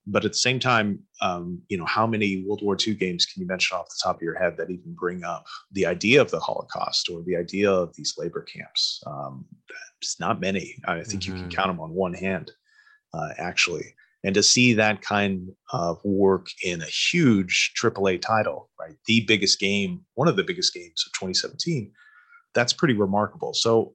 But 0.09 0.23
at 0.23 0.31
the 0.31 0.37
same 0.37 0.59
time, 0.59 0.99
um, 1.21 1.61
you 1.67 1.77
know, 1.77 1.85
how 1.85 2.07
many 2.07 2.43
World 2.47 2.61
War 2.63 2.77
II 2.79 2.95
games 2.95 3.25
can 3.25 3.41
you 3.41 3.47
mention 3.47 3.77
off 3.77 3.89
the 3.89 3.99
top 4.01 4.15
of 4.15 4.21
your 4.21 4.37
head 4.39 4.55
that 4.57 4.69
even 4.69 4.93
bring 4.93 5.25
up 5.25 5.45
the 5.73 5.85
idea 5.85 6.21
of 6.21 6.31
the 6.31 6.39
Holocaust 6.39 7.09
or 7.09 7.21
the 7.23 7.35
idea 7.35 7.69
of 7.69 7.93
these 7.95 8.15
labor 8.17 8.41
camps? 8.41 9.03
Um, 9.05 9.45
it's 10.01 10.19
not 10.19 10.39
many. 10.39 10.75
I 10.87 11.03
think 11.03 11.23
mm-hmm. 11.23 11.31
you 11.31 11.33
can 11.33 11.49
mm-hmm. 11.49 11.49
count 11.49 11.69
them 11.69 11.81
on 11.81 11.91
one 11.91 12.13
hand, 12.13 12.51
uh, 13.13 13.29
actually. 13.37 13.93
And 14.23 14.33
to 14.33 14.41
see 14.41 14.73
that 14.73 15.01
kind 15.01 15.49
of 15.71 15.99
work 16.03 16.47
in 16.63 16.81
a 16.81 16.85
huge 16.85 17.73
AAA 17.81 18.21
title, 18.21 18.69
right? 18.79 18.95
The 19.05 19.21
biggest 19.27 19.59
game, 19.59 20.05
one 20.15 20.27
of 20.27 20.37
the 20.37 20.43
biggest 20.43 20.73
games 20.73 21.03
of 21.05 21.13
2017, 21.13 21.91
that's 22.53 22.73
pretty 22.73 22.93
remarkable. 22.93 23.53
So 23.53 23.93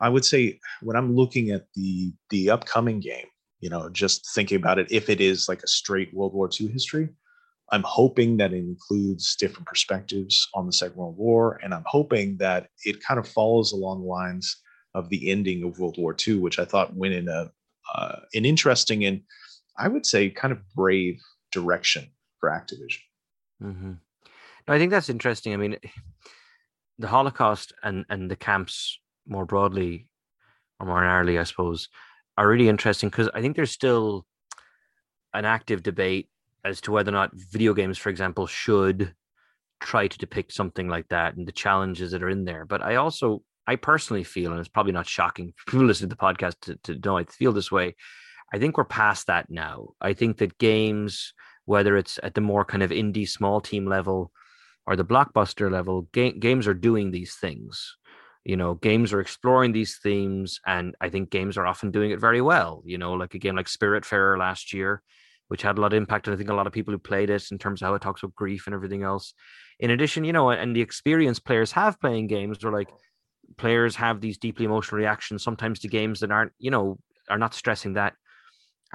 I 0.00 0.08
would 0.08 0.24
say 0.24 0.60
when 0.82 0.96
I'm 0.96 1.14
looking 1.14 1.50
at 1.50 1.66
the 1.74 2.12
the 2.30 2.50
upcoming 2.50 3.00
game, 3.00 3.26
you 3.60 3.70
know, 3.70 3.88
just 3.88 4.26
thinking 4.34 4.56
about 4.56 4.78
it, 4.78 4.90
if 4.90 5.08
it 5.08 5.20
is 5.20 5.48
like 5.48 5.62
a 5.62 5.68
straight 5.68 6.12
World 6.14 6.34
War 6.34 6.48
II 6.48 6.68
history, 6.68 7.08
I'm 7.70 7.82
hoping 7.82 8.38
that 8.38 8.52
it 8.52 8.58
includes 8.58 9.36
different 9.36 9.66
perspectives 9.66 10.48
on 10.54 10.66
the 10.66 10.72
Second 10.72 10.96
World 10.96 11.16
War, 11.18 11.60
and 11.62 11.74
I'm 11.74 11.84
hoping 11.86 12.36
that 12.38 12.68
it 12.84 13.02
kind 13.02 13.20
of 13.20 13.28
follows 13.28 13.72
along 13.72 14.00
the 14.00 14.06
lines 14.06 14.56
of 14.94 15.08
the 15.10 15.30
ending 15.30 15.64
of 15.64 15.78
World 15.78 15.98
War 15.98 16.16
II, 16.26 16.36
which 16.36 16.58
I 16.58 16.64
thought 16.64 16.96
went 16.96 17.14
in 17.14 17.28
a 17.28 17.50
uh, 17.94 18.20
an 18.34 18.44
interesting 18.44 19.04
and 19.04 19.22
I 19.78 19.88
would 19.88 20.04
say 20.04 20.28
kind 20.28 20.52
of 20.52 20.60
brave 20.74 21.20
direction 21.52 22.10
for 22.38 22.50
Activision. 22.50 23.00
Mm-hmm. 23.62 23.92
No, 24.66 24.74
I 24.74 24.78
think 24.78 24.90
that's 24.90 25.08
interesting. 25.08 25.54
I 25.54 25.56
mean, 25.56 25.76
the 26.98 27.08
Holocaust 27.08 27.72
and 27.82 28.04
and 28.08 28.30
the 28.30 28.36
camps 28.36 28.98
more 29.26 29.46
broadly, 29.46 30.08
or 30.80 30.86
more 30.86 31.02
narrowly, 31.02 31.38
I 31.38 31.44
suppose, 31.44 31.88
are 32.38 32.48
really 32.48 32.68
interesting 32.68 33.10
because 33.10 33.28
I 33.34 33.40
think 33.40 33.56
there's 33.56 33.72
still 33.72 34.24
an 35.34 35.44
active 35.44 35.82
debate 35.82 36.28
as 36.64 36.80
to 36.82 36.92
whether 36.92 37.10
or 37.10 37.12
not 37.12 37.34
video 37.34 37.74
games, 37.74 37.98
for 37.98 38.10
example, 38.10 38.46
should 38.46 39.12
try 39.80 40.06
to 40.06 40.18
depict 40.18 40.52
something 40.52 40.88
like 40.88 41.08
that 41.08 41.34
and 41.34 41.48
the 41.48 41.52
challenges 41.52 42.12
that 42.12 42.22
are 42.22 42.28
in 42.28 42.44
there. 42.44 42.64
But 42.64 42.80
I 42.80 42.94
also, 42.94 43.42
I 43.66 43.74
personally 43.74 44.22
feel, 44.22 44.52
and 44.52 44.60
it's 44.60 44.68
probably 44.68 44.92
not 44.92 45.08
shocking 45.08 45.52
for 45.56 45.72
people 45.72 45.86
listening 45.86 46.10
to 46.10 46.16
the 46.16 46.22
podcast 46.22 46.54
to, 46.62 46.76
to 46.84 47.00
know 47.04 47.18
I 47.18 47.24
feel 47.24 47.52
this 47.52 47.72
way. 47.72 47.96
I 48.54 48.58
think 48.58 48.78
we're 48.78 48.84
past 48.84 49.26
that 49.26 49.50
now. 49.50 49.88
I 50.00 50.12
think 50.12 50.38
that 50.38 50.58
games, 50.58 51.34
whether 51.64 51.96
it's 51.96 52.20
at 52.22 52.34
the 52.34 52.40
more 52.40 52.64
kind 52.64 52.84
of 52.84 52.90
indie 52.90 53.28
small 53.28 53.60
team 53.60 53.84
level 53.84 54.30
or 54.86 54.94
the 54.94 55.04
blockbuster 55.04 55.70
level, 55.70 56.08
ga- 56.12 56.38
games 56.38 56.68
are 56.68 56.74
doing 56.74 57.10
these 57.10 57.34
things 57.34 57.97
you 58.48 58.56
know 58.56 58.74
games 58.76 59.12
are 59.12 59.20
exploring 59.20 59.72
these 59.72 59.98
themes 60.02 60.58
and 60.66 60.96
i 61.02 61.08
think 61.10 61.30
games 61.30 61.58
are 61.58 61.66
often 61.66 61.90
doing 61.90 62.10
it 62.10 62.18
very 62.18 62.40
well 62.40 62.82
you 62.86 62.96
know 62.96 63.12
like 63.12 63.34
a 63.34 63.38
game 63.38 63.54
like 63.54 63.66
spiritfarer 63.66 64.38
last 64.38 64.72
year 64.72 65.02
which 65.48 65.62
had 65.62 65.76
a 65.76 65.80
lot 65.80 65.92
of 65.92 65.98
impact 65.98 66.26
and 66.26 66.34
i 66.34 66.36
think 66.36 66.48
a 66.48 66.54
lot 66.54 66.66
of 66.66 66.72
people 66.72 66.92
who 66.92 66.98
played 66.98 67.28
it 67.28 67.44
in 67.52 67.58
terms 67.58 67.82
of 67.82 67.86
how 67.86 67.94
it 67.94 68.00
talks 68.00 68.22
about 68.22 68.34
grief 68.34 68.66
and 68.66 68.74
everything 68.74 69.02
else. 69.02 69.34
In 69.78 69.90
addition 69.90 70.24
you 70.24 70.32
know 70.32 70.50
and 70.50 70.74
the 70.74 70.80
experience 70.80 71.38
players 71.38 71.72
have 71.72 72.00
playing 72.00 72.26
games 72.26 72.64
are 72.64 72.72
like 72.72 72.88
players 73.58 73.94
have 73.96 74.20
these 74.22 74.38
deeply 74.38 74.64
emotional 74.64 74.98
reactions 74.98 75.44
sometimes 75.44 75.78
to 75.80 75.88
games 75.88 76.20
that 76.20 76.32
aren't 76.32 76.52
you 76.58 76.70
know 76.70 76.98
are 77.28 77.38
not 77.38 77.54
stressing 77.54 77.92
that 77.92 78.14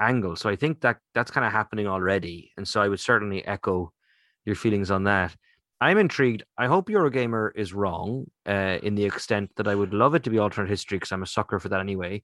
angle. 0.00 0.34
So 0.34 0.50
i 0.50 0.56
think 0.56 0.80
that 0.80 0.98
that's 1.14 1.30
kind 1.30 1.46
of 1.46 1.52
happening 1.52 1.86
already 1.86 2.50
and 2.56 2.66
so 2.66 2.82
i 2.82 2.88
would 2.88 3.00
certainly 3.00 3.46
echo 3.46 3.92
your 4.44 4.56
feelings 4.56 4.90
on 4.90 5.04
that 5.04 5.36
I'm 5.80 5.98
intrigued. 5.98 6.44
I 6.56 6.66
hope 6.66 6.88
Eurogamer 6.88 7.50
is 7.54 7.74
wrong 7.74 8.26
uh, 8.46 8.78
in 8.82 8.94
the 8.94 9.04
extent 9.04 9.50
that 9.56 9.68
I 9.68 9.74
would 9.74 9.92
love 9.92 10.14
it 10.14 10.24
to 10.24 10.30
be 10.30 10.38
alternate 10.38 10.70
history 10.70 10.96
because 10.98 11.12
I'm 11.12 11.22
a 11.22 11.26
sucker 11.26 11.58
for 11.58 11.68
that 11.68 11.80
anyway. 11.80 12.22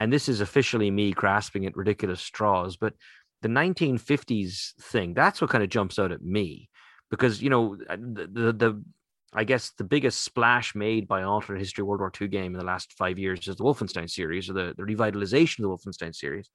And 0.00 0.12
this 0.12 0.28
is 0.28 0.40
officially 0.40 0.90
me 0.90 1.12
grasping 1.12 1.66
at 1.66 1.76
ridiculous 1.76 2.20
straws. 2.20 2.76
But 2.76 2.94
the 3.42 3.48
1950s 3.48 4.74
thing, 4.80 5.14
that's 5.14 5.40
what 5.40 5.50
kind 5.50 5.64
of 5.64 5.70
jumps 5.70 5.98
out 5.98 6.12
at 6.12 6.22
me 6.22 6.68
because, 7.10 7.40
you 7.40 7.50
know, 7.50 7.76
uh, 7.88 7.96
the, 7.96 8.28
the, 8.30 8.52
the 8.52 8.84
I 9.32 9.44
guess 9.44 9.72
the 9.76 9.84
biggest 9.84 10.22
splash 10.22 10.74
made 10.74 11.06
by 11.06 11.20
an 11.20 11.26
alternate 11.26 11.60
history 11.60 11.84
World 11.84 12.00
War 12.00 12.12
II 12.20 12.28
game 12.28 12.54
in 12.54 12.58
the 12.58 12.64
last 12.64 12.94
five 12.94 13.18
years 13.18 13.46
is 13.46 13.56
the 13.56 13.64
Wolfenstein 13.64 14.08
series 14.08 14.48
or 14.48 14.54
the, 14.54 14.74
the 14.76 14.82
revitalization 14.84 15.64
of 15.64 15.80
the 15.80 15.90
Wolfenstein 15.90 16.14
series. 16.14 16.50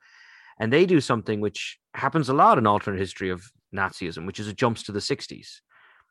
And 0.60 0.72
they 0.72 0.86
do 0.86 1.00
something 1.00 1.40
which 1.40 1.80
happens 1.94 2.30
a 2.30 2.34
lot 2.34 2.58
in 2.58 2.68
alternate 2.68 3.00
history 3.00 3.30
of 3.30 3.44
Nazism, 3.76 4.26
which 4.26 4.40
is 4.40 4.48
it 4.48 4.58
jumps 4.58 4.84
to 4.84 4.92
the 4.92 5.00
60s 5.00 5.62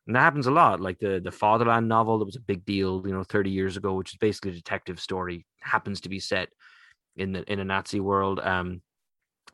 and 0.06 0.16
that 0.16 0.20
happens 0.20 0.46
a 0.46 0.50
lot. 0.50 0.80
Like 0.80 0.98
the 0.98 1.20
the 1.22 1.30
Fatherland 1.30 1.88
novel, 1.88 2.18
that 2.18 2.24
was 2.24 2.36
a 2.36 2.40
big 2.40 2.64
deal, 2.64 3.02
you 3.06 3.12
know, 3.12 3.24
30 3.24 3.50
years 3.50 3.76
ago, 3.76 3.94
which 3.94 4.12
is 4.12 4.18
basically 4.18 4.50
a 4.50 4.54
detective 4.54 5.00
story, 5.00 5.46
happens 5.60 6.00
to 6.02 6.08
be 6.08 6.18
set 6.18 6.48
in 7.16 7.32
the 7.32 7.50
in 7.50 7.60
a 7.60 7.64
Nazi 7.64 8.00
world. 8.00 8.40
Um, 8.40 8.82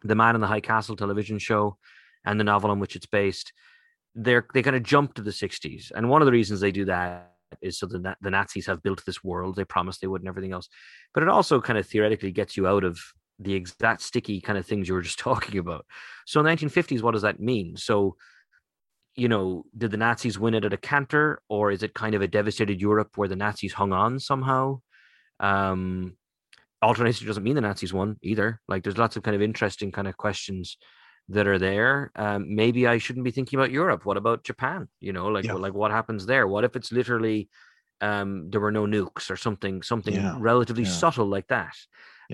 the 0.03 0.15
Man 0.15 0.35
in 0.35 0.41
the 0.41 0.47
High 0.47 0.61
Castle 0.61 0.97
television 0.97 1.39
show, 1.39 1.77
and 2.25 2.39
the 2.39 2.45
novel 2.45 2.71
on 2.71 2.81
which 2.81 2.97
it's 2.97 3.07
based, 3.07 3.53
they're 4.15 4.47
they 4.55 4.63
kind 4.63 4.77
of 4.77 4.83
jump 4.83 5.15
to 5.15 5.23
the 5.23 5.31
60s, 5.31 5.91
and 5.95 6.09
one 6.09 6.23
of 6.23 6.27
the 6.27 6.33
reasons 6.33 6.61
they 6.61 6.73
do 6.73 6.87
that 6.87 7.35
is 7.63 7.79
so 7.79 7.87
that 7.87 8.17
the 8.21 8.31
Nazis 8.31 8.67
have 8.67 8.83
built 8.83 9.05
this 9.07 9.25
world 9.25 9.57
they 9.57 9.65
promised 9.65 10.03
they 10.03 10.07
would 10.07 10.21
and 10.21 10.29
everything 10.29 10.53
else. 10.53 10.69
But 11.15 11.23
it 11.23 11.29
also 11.31 11.61
kind 11.61 11.79
of 11.79 11.87
theoretically 11.87 12.31
gets 12.31 12.57
you 12.57 12.67
out 12.67 12.85
of 12.85 12.99
the 13.39 13.55
exact 13.55 14.03
sticky 14.03 14.41
kind 14.41 14.59
of 14.59 14.67
things 14.67 14.89
you 14.89 14.95
were 14.95 15.03
just 15.03 15.19
talking 15.29 15.59
about. 15.59 15.87
So 16.27 16.43
1950s, 16.43 17.03
what 17.03 17.13
does 17.13 17.23
that 17.23 17.41
mean? 17.41 17.77
So 17.77 18.17
you 19.19 19.29
know, 19.29 19.65
did 19.77 19.91
the 19.91 19.97
Nazis 19.97 20.39
win 20.39 20.55
it 20.55 20.65
at 20.65 20.73
a 20.73 20.77
canter, 20.77 21.43
or 21.49 21.73
is 21.73 21.83
it 21.83 21.93
kind 21.93 22.15
of 22.15 22.23
a 22.23 22.29
devastated 22.29 22.81
Europe 22.81 23.11
where 23.17 23.29
the 23.29 23.37
Nazis 23.37 23.73
hung 23.73 23.93
on 23.93 24.21
somehow? 24.21 24.81
Um, 25.41 26.17
alternate 26.81 27.09
history 27.09 27.27
doesn't 27.27 27.43
mean 27.43 27.57
the 27.57 27.61
Nazis 27.61 27.93
won 27.93 28.17
either. 28.23 28.61
Like, 28.69 28.85
there's 28.85 28.97
lots 28.97 29.17
of 29.17 29.25
kind 29.25 29.35
of 29.35 29.43
interesting 29.43 29.91
kind 29.91 30.07
of 30.07 30.17
questions 30.17 30.77
that 31.31 31.49
are 31.49 31.59
there. 31.59 32.13
Um, 32.15 32.55
maybe 32.55 32.87
I 32.87 32.99
shouldn't 32.99 33.25
be 33.25 33.33
thinking 33.33 33.59
about 33.59 33.73
Europe. 33.73 34.07
What 34.07 34.17
about 34.17 34.45
Japan? 34.45 34.89
You 35.01 35.13
know, 35.13 35.27
like, 35.27 35.47
yeah. 35.47 35.55
like 35.55 35.75
what 35.75 35.91
happens 35.91 36.25
there? 36.25 36.47
What 36.47 36.65
if 36.65 36.77
it's 36.77 36.93
literally 36.93 37.49
um, 38.01 38.51
there 38.51 38.61
were 38.61 38.71
no 38.71 38.87
nukes 38.87 39.31
or 39.31 39.37
something, 39.37 39.83
something 39.83 40.15
yeah. 40.15 40.37
relatively 40.39 40.85
yeah. 40.85 40.91
subtle 40.91 41.27
like 41.27 41.49
that? 41.49 41.75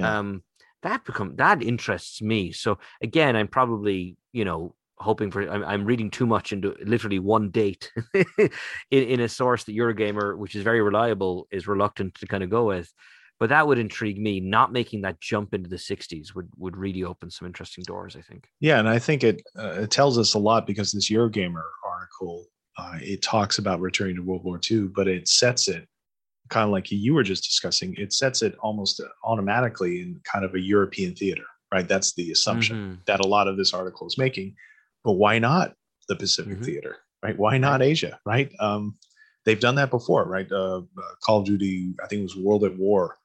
Um, 0.00 0.42
that 0.82 1.04
become 1.04 1.36
that 1.36 1.62
interests 1.62 2.20
me. 2.20 2.52
So 2.52 2.78
again, 3.02 3.36
I'm 3.36 3.48
probably 3.48 4.16
you 4.32 4.44
know 4.44 4.74
hoping 4.98 5.30
for 5.30 5.48
I'm, 5.48 5.64
I'm, 5.64 5.84
reading 5.84 6.10
too 6.10 6.26
much 6.26 6.52
into 6.52 6.74
literally 6.84 7.18
one 7.18 7.50
date 7.50 7.90
in, 8.14 8.50
in 8.90 9.20
a 9.20 9.28
source 9.28 9.64
that 9.64 9.76
Eurogamer, 9.76 10.36
which 10.36 10.54
is 10.54 10.62
very 10.62 10.80
reliable, 10.80 11.46
is 11.50 11.66
reluctant 11.66 12.14
to 12.16 12.26
kind 12.26 12.42
of 12.42 12.50
go 12.50 12.66
with. 12.66 12.92
But 13.40 13.48
that 13.48 13.66
would 13.66 13.78
intrigue 13.78 14.18
me. 14.18 14.38
Not 14.38 14.72
making 14.72 15.02
that 15.02 15.20
jump 15.20 15.54
into 15.54 15.68
the 15.68 15.76
60s 15.76 16.34
would 16.34 16.48
would 16.56 16.76
really 16.76 17.02
open 17.02 17.30
some 17.30 17.46
interesting 17.46 17.84
doors. 17.84 18.16
I 18.16 18.22
think. 18.22 18.48
Yeah, 18.60 18.78
and 18.78 18.88
I 18.88 18.98
think 18.98 19.24
it 19.24 19.42
uh, 19.58 19.80
it 19.82 19.90
tells 19.90 20.18
us 20.18 20.34
a 20.34 20.38
lot 20.38 20.66
because 20.66 20.92
this 20.92 21.10
Eurogamer 21.10 21.64
article 21.84 22.46
uh, 22.78 22.98
it 23.00 23.22
talks 23.22 23.58
about 23.58 23.80
returning 23.80 24.16
to 24.16 24.22
World 24.22 24.44
War 24.44 24.60
II, 24.70 24.88
but 24.94 25.08
it 25.08 25.28
sets 25.28 25.68
it 25.68 25.88
kind 26.50 26.64
of 26.64 26.70
like 26.70 26.90
you 26.90 27.14
were 27.14 27.22
just 27.22 27.44
discussing. 27.44 27.94
It 27.96 28.12
sets 28.12 28.42
it 28.42 28.54
almost 28.60 29.00
automatically 29.24 30.02
in 30.02 30.20
kind 30.24 30.44
of 30.44 30.54
a 30.54 30.60
European 30.60 31.14
theater, 31.14 31.44
right? 31.72 31.88
That's 31.88 32.14
the 32.14 32.30
assumption 32.30 32.76
mm-hmm. 32.76 32.94
that 33.06 33.20
a 33.20 33.26
lot 33.26 33.48
of 33.48 33.56
this 33.56 33.72
article 33.72 34.06
is 34.06 34.18
making 34.18 34.54
but 35.04 35.12
why 35.12 35.38
not 35.38 35.74
the 36.08 36.16
Pacific 36.16 36.54
mm-hmm. 36.54 36.64
Theater, 36.64 36.96
right? 37.22 37.38
Why 37.38 37.58
not 37.58 37.82
Asia, 37.82 38.18
right? 38.24 38.50
Um, 38.58 38.96
they've 39.44 39.60
done 39.60 39.74
that 39.76 39.90
before, 39.90 40.24
right? 40.24 40.50
Uh, 40.50 40.78
uh, 40.78 41.14
Call 41.22 41.40
of 41.40 41.44
Duty, 41.44 41.94
I 42.02 42.06
think 42.06 42.20
it 42.20 42.24
was 42.24 42.36
World 42.36 42.64
at 42.64 42.76
War, 42.76 43.16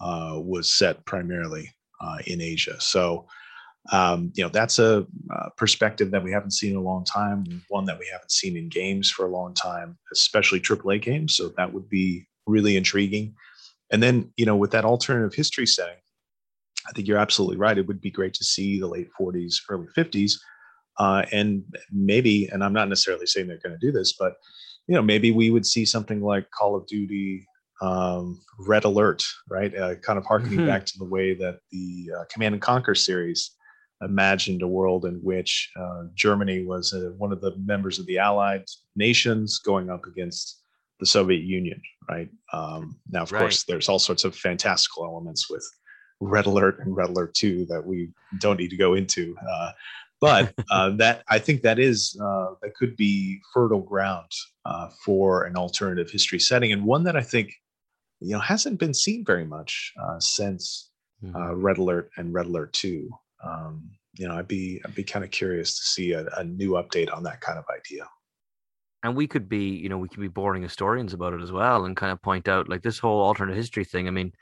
uh, 0.00 0.40
was 0.42 0.72
set 0.72 1.04
primarily 1.04 1.70
uh, 2.00 2.18
in 2.26 2.40
Asia. 2.40 2.80
So, 2.80 3.26
um, 3.92 4.32
you 4.34 4.42
know, 4.42 4.50
that's 4.50 4.78
a 4.78 5.06
uh, 5.34 5.48
perspective 5.56 6.10
that 6.10 6.22
we 6.22 6.32
haven't 6.32 6.52
seen 6.52 6.72
in 6.72 6.76
a 6.76 6.82
long 6.82 7.04
time, 7.04 7.62
one 7.68 7.84
that 7.86 7.98
we 7.98 8.08
haven't 8.12 8.32
seen 8.32 8.56
in 8.56 8.68
games 8.68 9.10
for 9.10 9.26
a 9.26 9.30
long 9.30 9.54
time, 9.54 9.98
especially 10.12 10.60
AAA 10.60 11.02
games. 11.02 11.36
So 11.36 11.48
that 11.56 11.72
would 11.72 11.88
be 11.88 12.26
really 12.46 12.76
intriguing. 12.76 13.34
And 13.90 14.02
then, 14.02 14.32
you 14.36 14.44
know, 14.44 14.56
with 14.56 14.70
that 14.72 14.84
alternative 14.84 15.34
history 15.34 15.66
setting, 15.66 15.96
I 16.86 16.92
think 16.92 17.08
you're 17.08 17.18
absolutely 17.18 17.56
right. 17.56 17.78
It 17.78 17.86
would 17.86 18.00
be 18.00 18.10
great 18.10 18.34
to 18.34 18.44
see 18.44 18.78
the 18.78 18.86
late 18.86 19.08
40s, 19.18 19.56
early 19.68 19.88
50s 19.96 20.34
uh, 20.98 21.24
and 21.32 21.62
maybe, 21.92 22.48
and 22.48 22.62
I'm 22.64 22.72
not 22.72 22.88
necessarily 22.88 23.26
saying 23.26 23.46
they're 23.46 23.58
going 23.58 23.78
to 23.78 23.86
do 23.86 23.92
this, 23.92 24.14
but 24.14 24.34
you 24.86 24.94
know, 24.94 25.02
maybe 25.02 25.30
we 25.30 25.50
would 25.50 25.66
see 25.66 25.84
something 25.84 26.20
like 26.22 26.50
Call 26.50 26.74
of 26.74 26.86
Duty 26.86 27.46
um, 27.80 28.40
Red 28.58 28.84
Alert, 28.84 29.22
right? 29.48 29.74
Uh, 29.74 29.94
kind 29.96 30.18
of 30.18 30.24
harkening 30.24 30.58
mm-hmm. 30.58 30.66
back 30.66 30.84
to 30.86 30.98
the 30.98 31.04
way 31.04 31.34
that 31.34 31.60
the 31.70 32.10
uh, 32.18 32.24
Command 32.30 32.54
and 32.54 32.62
Conquer 32.62 32.94
series 32.94 33.52
imagined 34.02 34.62
a 34.62 34.68
world 34.68 35.04
in 35.04 35.16
which 35.16 35.70
uh, 35.78 36.04
Germany 36.14 36.64
was 36.64 36.92
uh, 36.92 37.10
one 37.18 37.32
of 37.32 37.40
the 37.40 37.56
members 37.56 37.98
of 37.98 38.06
the 38.06 38.18
Allied 38.18 38.64
nations 38.96 39.58
going 39.58 39.90
up 39.90 40.06
against 40.06 40.62
the 41.00 41.06
Soviet 41.06 41.42
Union, 41.42 41.80
right? 42.08 42.28
Um, 42.52 42.98
now, 43.10 43.22
of 43.22 43.32
right. 43.32 43.40
course, 43.40 43.64
there's 43.64 43.88
all 43.88 43.98
sorts 43.98 44.24
of 44.24 44.34
fantastical 44.34 45.04
elements 45.04 45.50
with 45.50 45.64
Red 46.20 46.46
Alert 46.46 46.80
and 46.80 46.96
Red 46.96 47.10
Alert 47.10 47.34
2 47.34 47.66
that 47.66 47.84
we 47.84 48.10
don't 48.40 48.58
need 48.58 48.70
to 48.70 48.76
go 48.76 48.94
into. 48.94 49.36
Uh, 49.48 49.70
but 50.20 50.54
uh, 50.70 50.90
that 50.96 51.22
I 51.28 51.38
think 51.38 51.62
that 51.62 51.78
is 51.78 52.18
uh, 52.20 52.54
that 52.62 52.74
could 52.74 52.96
be 52.96 53.40
fertile 53.52 53.82
ground 53.82 54.30
uh, 54.64 54.90
for 55.04 55.44
an 55.44 55.56
alternative 55.56 56.10
history 56.10 56.38
setting, 56.38 56.72
and 56.72 56.84
one 56.84 57.04
that 57.04 57.16
I 57.16 57.22
think 57.22 57.54
you 58.20 58.32
know 58.32 58.40
hasn't 58.40 58.78
been 58.78 58.94
seen 58.94 59.24
very 59.24 59.44
much 59.44 59.92
uh, 60.00 60.18
since 60.18 60.90
mm-hmm. 61.22 61.60
Red 61.60 61.78
Alert 61.78 62.10
and 62.16 62.32
Red 62.32 62.46
Alert 62.46 62.72
Two. 62.72 63.10
Um, 63.44 63.90
you 64.14 64.26
know, 64.26 64.34
I'd 64.34 64.48
be 64.48 64.80
I'd 64.84 64.94
be 64.94 65.04
kind 65.04 65.24
of 65.24 65.30
curious 65.30 65.78
to 65.78 65.84
see 65.84 66.12
a, 66.12 66.26
a 66.36 66.44
new 66.44 66.72
update 66.72 67.14
on 67.14 67.22
that 67.24 67.40
kind 67.40 67.58
of 67.58 67.64
idea 67.74 68.08
and 69.02 69.14
we 69.14 69.26
could 69.26 69.48
be 69.48 69.68
you 69.68 69.88
know 69.88 69.98
we 69.98 70.08
could 70.08 70.20
be 70.20 70.28
boring 70.28 70.62
historians 70.62 71.12
about 71.12 71.32
it 71.32 71.40
as 71.40 71.52
well 71.52 71.84
and 71.84 71.96
kind 71.96 72.12
of 72.12 72.20
point 72.22 72.48
out 72.48 72.68
like 72.68 72.82
this 72.82 72.98
whole 72.98 73.20
alternate 73.20 73.56
history 73.56 73.84
thing 73.84 74.08
i 74.08 74.10
mean 74.10 74.32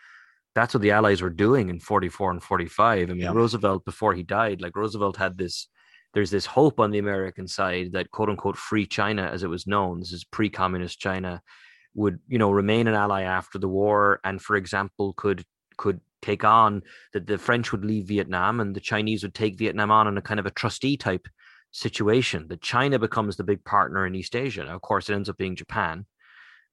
that's 0.56 0.72
what 0.72 0.80
the 0.80 0.90
allies 0.90 1.20
were 1.20 1.30
doing 1.30 1.68
in 1.68 1.78
44 1.78 2.30
and 2.30 2.42
45 2.42 3.10
i 3.10 3.12
mean 3.12 3.22
yeah. 3.22 3.30
roosevelt 3.30 3.84
before 3.84 4.14
he 4.14 4.22
died 4.22 4.62
like 4.62 4.74
roosevelt 4.74 5.16
had 5.18 5.36
this 5.36 5.68
there's 6.14 6.30
this 6.30 6.46
hope 6.46 6.80
on 6.80 6.90
the 6.90 6.98
american 6.98 7.46
side 7.46 7.92
that 7.92 8.10
quote 8.10 8.30
unquote 8.30 8.56
free 8.56 8.86
china 8.86 9.22
as 9.32 9.42
it 9.42 9.50
was 9.50 9.66
known. 9.66 10.00
This 10.00 10.12
is 10.12 10.24
pre-communist 10.24 10.98
china 10.98 11.42
would 11.94 12.18
you 12.26 12.38
know 12.38 12.50
remain 12.50 12.88
an 12.88 12.94
ally 12.94 13.22
after 13.22 13.58
the 13.58 13.68
war 13.68 14.20
and 14.24 14.40
for 14.40 14.56
example 14.56 15.12
could 15.12 15.44
could 15.76 16.00
take 16.22 16.42
on 16.42 16.82
that 17.12 17.26
the 17.26 17.36
french 17.36 17.70
would 17.70 17.84
leave 17.84 18.06
vietnam 18.06 18.58
and 18.60 18.74
the 18.74 18.80
chinese 18.80 19.22
would 19.22 19.34
take 19.34 19.58
vietnam 19.58 19.90
on 19.90 20.08
in 20.08 20.16
a 20.16 20.22
kind 20.22 20.40
of 20.40 20.46
a 20.46 20.50
trustee 20.50 20.96
type 20.96 21.28
situation 21.70 22.48
that 22.48 22.62
china 22.62 22.98
becomes 22.98 23.36
the 23.36 23.44
big 23.44 23.62
partner 23.64 24.06
in 24.06 24.14
east 24.14 24.34
asia. 24.34 24.64
Now, 24.64 24.74
of 24.74 24.80
course 24.80 25.10
it 25.10 25.14
ends 25.14 25.28
up 25.28 25.36
being 25.36 25.54
japan 25.54 26.06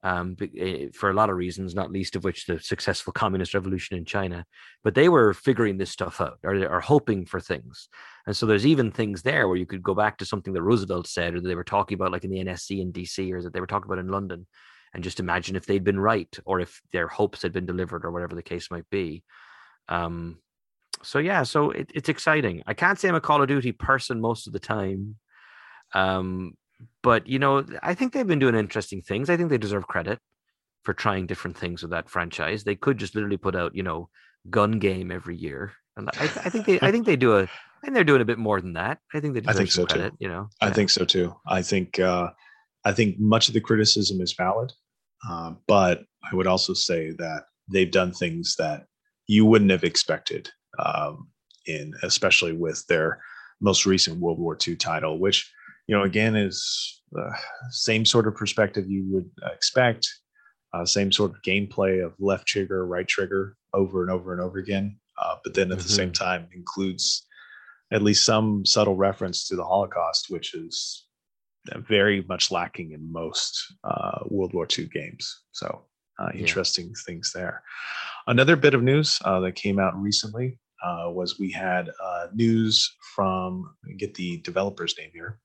um, 0.03 0.35
eh, 0.57 0.87
for 0.93 1.09
a 1.09 1.13
lot 1.13 1.29
of 1.29 1.37
reasons, 1.37 1.73
not 1.73 1.91
least 1.91 2.15
of 2.15 2.23
which 2.23 2.45
the 2.45 2.59
successful 2.59 3.13
communist 3.13 3.53
revolution 3.53 3.97
in 3.97 4.03
China. 4.03 4.45
But 4.83 4.95
they 4.95 5.07
were 5.07 5.33
figuring 5.33 5.77
this 5.77 5.91
stuff 5.91 6.19
out 6.19 6.39
or, 6.43 6.55
or 6.67 6.81
hoping 6.81 7.25
for 7.25 7.39
things. 7.39 7.87
And 8.27 8.35
so 8.35 8.45
there's 8.45 8.65
even 8.65 8.91
things 8.91 9.21
there 9.21 9.47
where 9.47 9.57
you 9.57 9.65
could 9.65 9.81
go 9.81 9.95
back 9.95 10.17
to 10.17 10.25
something 10.25 10.53
that 10.53 10.61
Roosevelt 10.61 11.07
said 11.07 11.33
or 11.33 11.41
that 11.41 11.47
they 11.47 11.55
were 11.55 11.63
talking 11.63 11.95
about, 11.95 12.11
like 12.11 12.25
in 12.25 12.31
the 12.31 12.43
NSC 12.43 12.81
in 12.81 12.91
DC 12.91 13.31
or 13.31 13.41
that 13.41 13.53
they 13.53 13.61
were 13.61 13.67
talking 13.67 13.89
about 13.89 13.99
in 13.99 14.11
London, 14.11 14.45
and 14.93 15.03
just 15.03 15.19
imagine 15.19 15.55
if 15.55 15.65
they'd 15.65 15.83
been 15.83 15.99
right 15.99 16.37
or 16.45 16.59
if 16.59 16.81
their 16.91 17.07
hopes 17.07 17.41
had 17.41 17.53
been 17.53 17.65
delivered 17.65 18.05
or 18.05 18.11
whatever 18.11 18.35
the 18.35 18.43
case 18.43 18.69
might 18.69 18.89
be. 18.89 19.23
Um, 19.87 20.37
so 21.01 21.19
yeah, 21.19 21.43
so 21.43 21.71
it, 21.71 21.91
it's 21.93 22.09
exciting. 22.09 22.61
I 22.67 22.73
can't 22.73 22.99
say 22.99 23.09
I'm 23.09 23.15
a 23.15 23.21
Call 23.21 23.41
of 23.41 23.47
Duty 23.47 23.71
person 23.71 24.21
most 24.21 24.47
of 24.47 24.53
the 24.53 24.59
time. 24.59 25.15
Um, 25.93 26.53
but 27.01 27.27
you 27.27 27.39
know, 27.39 27.65
I 27.81 27.93
think 27.93 28.13
they've 28.13 28.27
been 28.27 28.39
doing 28.39 28.55
interesting 28.55 29.01
things. 29.01 29.29
I 29.29 29.37
think 29.37 29.49
they 29.49 29.57
deserve 29.57 29.87
credit 29.87 30.19
for 30.83 30.93
trying 30.93 31.27
different 31.27 31.57
things 31.57 31.81
with 31.81 31.91
that 31.91 32.09
franchise. 32.09 32.63
They 32.63 32.75
could 32.75 32.97
just 32.97 33.15
literally 33.15 33.37
put 33.37 33.55
out, 33.55 33.75
you 33.75 33.83
know, 33.83 34.09
gun 34.49 34.79
game 34.79 35.11
every 35.11 35.37
year, 35.37 35.73
and 35.95 36.09
I, 36.13 36.23
I 36.23 36.49
think 36.49 36.65
they, 36.65 36.79
I 36.81 36.91
think 36.91 37.05
they 37.05 37.15
do 37.15 37.37
a, 37.37 37.47
and 37.83 37.95
they're 37.95 38.03
doing 38.03 38.21
a 38.21 38.25
bit 38.25 38.37
more 38.39 38.61
than 38.61 38.73
that. 38.73 38.99
I 39.13 39.19
think 39.19 39.33
they 39.33 39.41
deserve 39.41 39.55
I 39.55 39.57
think 39.57 39.71
so 39.71 39.85
credit. 39.85 40.11
Too. 40.11 40.17
You 40.19 40.27
know, 40.29 40.49
I 40.61 40.71
think 40.71 40.89
so 40.89 41.05
too. 41.05 41.35
I 41.47 41.61
think, 41.61 41.99
uh, 41.99 42.29
I 42.85 42.91
think 42.91 43.19
much 43.19 43.47
of 43.47 43.53
the 43.53 43.61
criticism 43.61 44.21
is 44.21 44.33
valid, 44.33 44.73
uh, 45.29 45.53
but 45.67 46.03
I 46.29 46.35
would 46.35 46.47
also 46.47 46.73
say 46.73 47.11
that 47.11 47.43
they've 47.71 47.91
done 47.91 48.11
things 48.11 48.55
that 48.57 48.85
you 49.27 49.45
wouldn't 49.45 49.71
have 49.71 49.83
expected 49.83 50.49
um, 50.79 51.29
in, 51.65 51.93
especially 52.03 52.53
with 52.53 52.85
their 52.87 53.21
most 53.61 53.85
recent 53.85 54.19
World 54.19 54.39
War 54.39 54.57
II 54.65 54.75
title, 54.75 55.19
which 55.19 55.49
you 55.87 55.95
know, 55.95 56.03
again, 56.03 56.35
is 56.35 57.01
the 57.11 57.35
same 57.71 58.05
sort 58.05 58.27
of 58.27 58.35
perspective 58.35 58.89
you 58.89 59.05
would 59.09 59.29
expect. 59.53 60.07
Uh, 60.73 60.85
same 60.85 61.11
sort 61.11 61.31
of 61.31 61.41
gameplay 61.43 62.03
of 62.03 62.13
left 62.19 62.47
trigger, 62.47 62.85
right 62.85 63.07
trigger 63.07 63.55
over 63.73 64.01
and 64.01 64.09
over 64.09 64.33
and 64.33 64.41
over 64.41 64.57
again. 64.57 64.97
Uh, 65.21 65.35
but 65.43 65.53
then 65.53 65.71
at 65.71 65.77
mm-hmm. 65.77 65.83
the 65.83 65.93
same 65.93 66.11
mm-hmm. 66.11 66.23
time 66.23 66.47
includes 66.55 67.25
at 67.91 68.01
least 68.01 68.25
some 68.25 68.65
subtle 68.65 68.95
reference 68.95 69.47
to 69.47 69.55
the 69.55 69.63
Holocaust, 69.63 70.27
which 70.29 70.55
is 70.55 71.05
very 71.87 72.25
much 72.27 72.51
lacking 72.51 72.91
in 72.91 73.11
most 73.11 73.55
uh, 73.83 74.19
World 74.25 74.53
War 74.53 74.67
II 74.77 74.89
games. 74.91 75.41
So 75.51 75.85
uh, 76.19 76.29
interesting 76.33 76.87
yeah. 76.87 77.01
things 77.05 77.31
there. 77.33 77.61
Another 78.25 78.55
bit 78.55 78.73
of 78.73 78.81
news 78.81 79.19
uh, 79.25 79.39
that 79.41 79.55
came 79.55 79.79
out 79.79 79.95
recently 79.95 80.57
uh, 80.83 81.09
was 81.11 81.39
we 81.39 81.51
had 81.51 81.89
news 82.33 82.91
from 83.15 83.69
get 83.97 84.15
the 84.15 84.37
developer's 84.37 84.95
name 84.97 85.11
here 85.13 85.39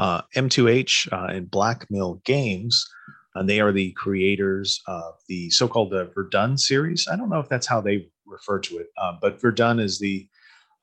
uh, 0.00 0.22
M2H 0.34 1.12
uh, 1.12 1.26
and 1.26 1.50
Black 1.50 1.86
Mill 1.90 2.22
Games, 2.24 2.88
and 3.34 3.48
they 3.48 3.60
are 3.60 3.70
the 3.70 3.92
creators 3.92 4.80
of 4.86 5.14
the 5.28 5.50
so-called 5.50 5.90
the 5.90 6.10
Verdun 6.14 6.56
series. 6.56 7.06
I 7.06 7.16
don't 7.16 7.28
know 7.28 7.38
if 7.38 7.50
that's 7.50 7.66
how 7.66 7.82
they 7.82 8.08
refer 8.26 8.58
to 8.60 8.78
it, 8.78 8.86
uh, 8.96 9.12
but 9.20 9.40
Verdun 9.40 9.78
is 9.78 9.98
the 9.98 10.26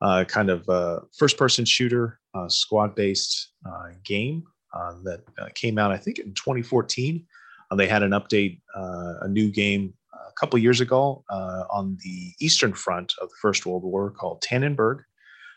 uh, 0.02 0.24
kind 0.26 0.52
of 0.52 0.70
uh, 0.70 1.00
first-person 1.18 1.66
shooter 1.66 2.20
uh, 2.36 2.48
squad-based 2.48 3.54
game 4.04 4.44
that 5.04 5.24
came 5.56 5.80
out, 5.80 5.92
I 5.92 5.98
think, 5.98 6.20
in 6.20 6.34
2014. 6.36 7.26
they 7.76 7.88
had 7.88 8.04
an 8.04 8.12
update, 8.12 8.62
a 8.76 9.28
new 9.28 9.50
game 9.50 9.96
a 10.14 10.32
couple 10.40 10.60
years 10.60 10.80
ago 10.80 11.24
on 11.30 11.98
the 12.04 12.34
Eastern 12.40 12.74
Front 12.74 13.16
of 13.20 13.30
the 13.30 13.36
First 13.42 13.66
World 13.66 13.84
War 13.84 14.12
called 14.12 14.44
Tannenberg. 14.44 15.00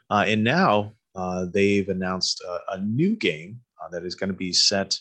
and 0.08 0.42
now 0.42 0.94
uh, 1.14 1.46
they've 1.52 1.88
announced 1.88 2.42
a, 2.42 2.74
a 2.74 2.80
new 2.80 3.16
game 3.16 3.60
uh, 3.82 3.88
that 3.90 4.04
is 4.04 4.14
going 4.14 4.30
to 4.30 4.36
be 4.36 4.52
set 4.52 4.98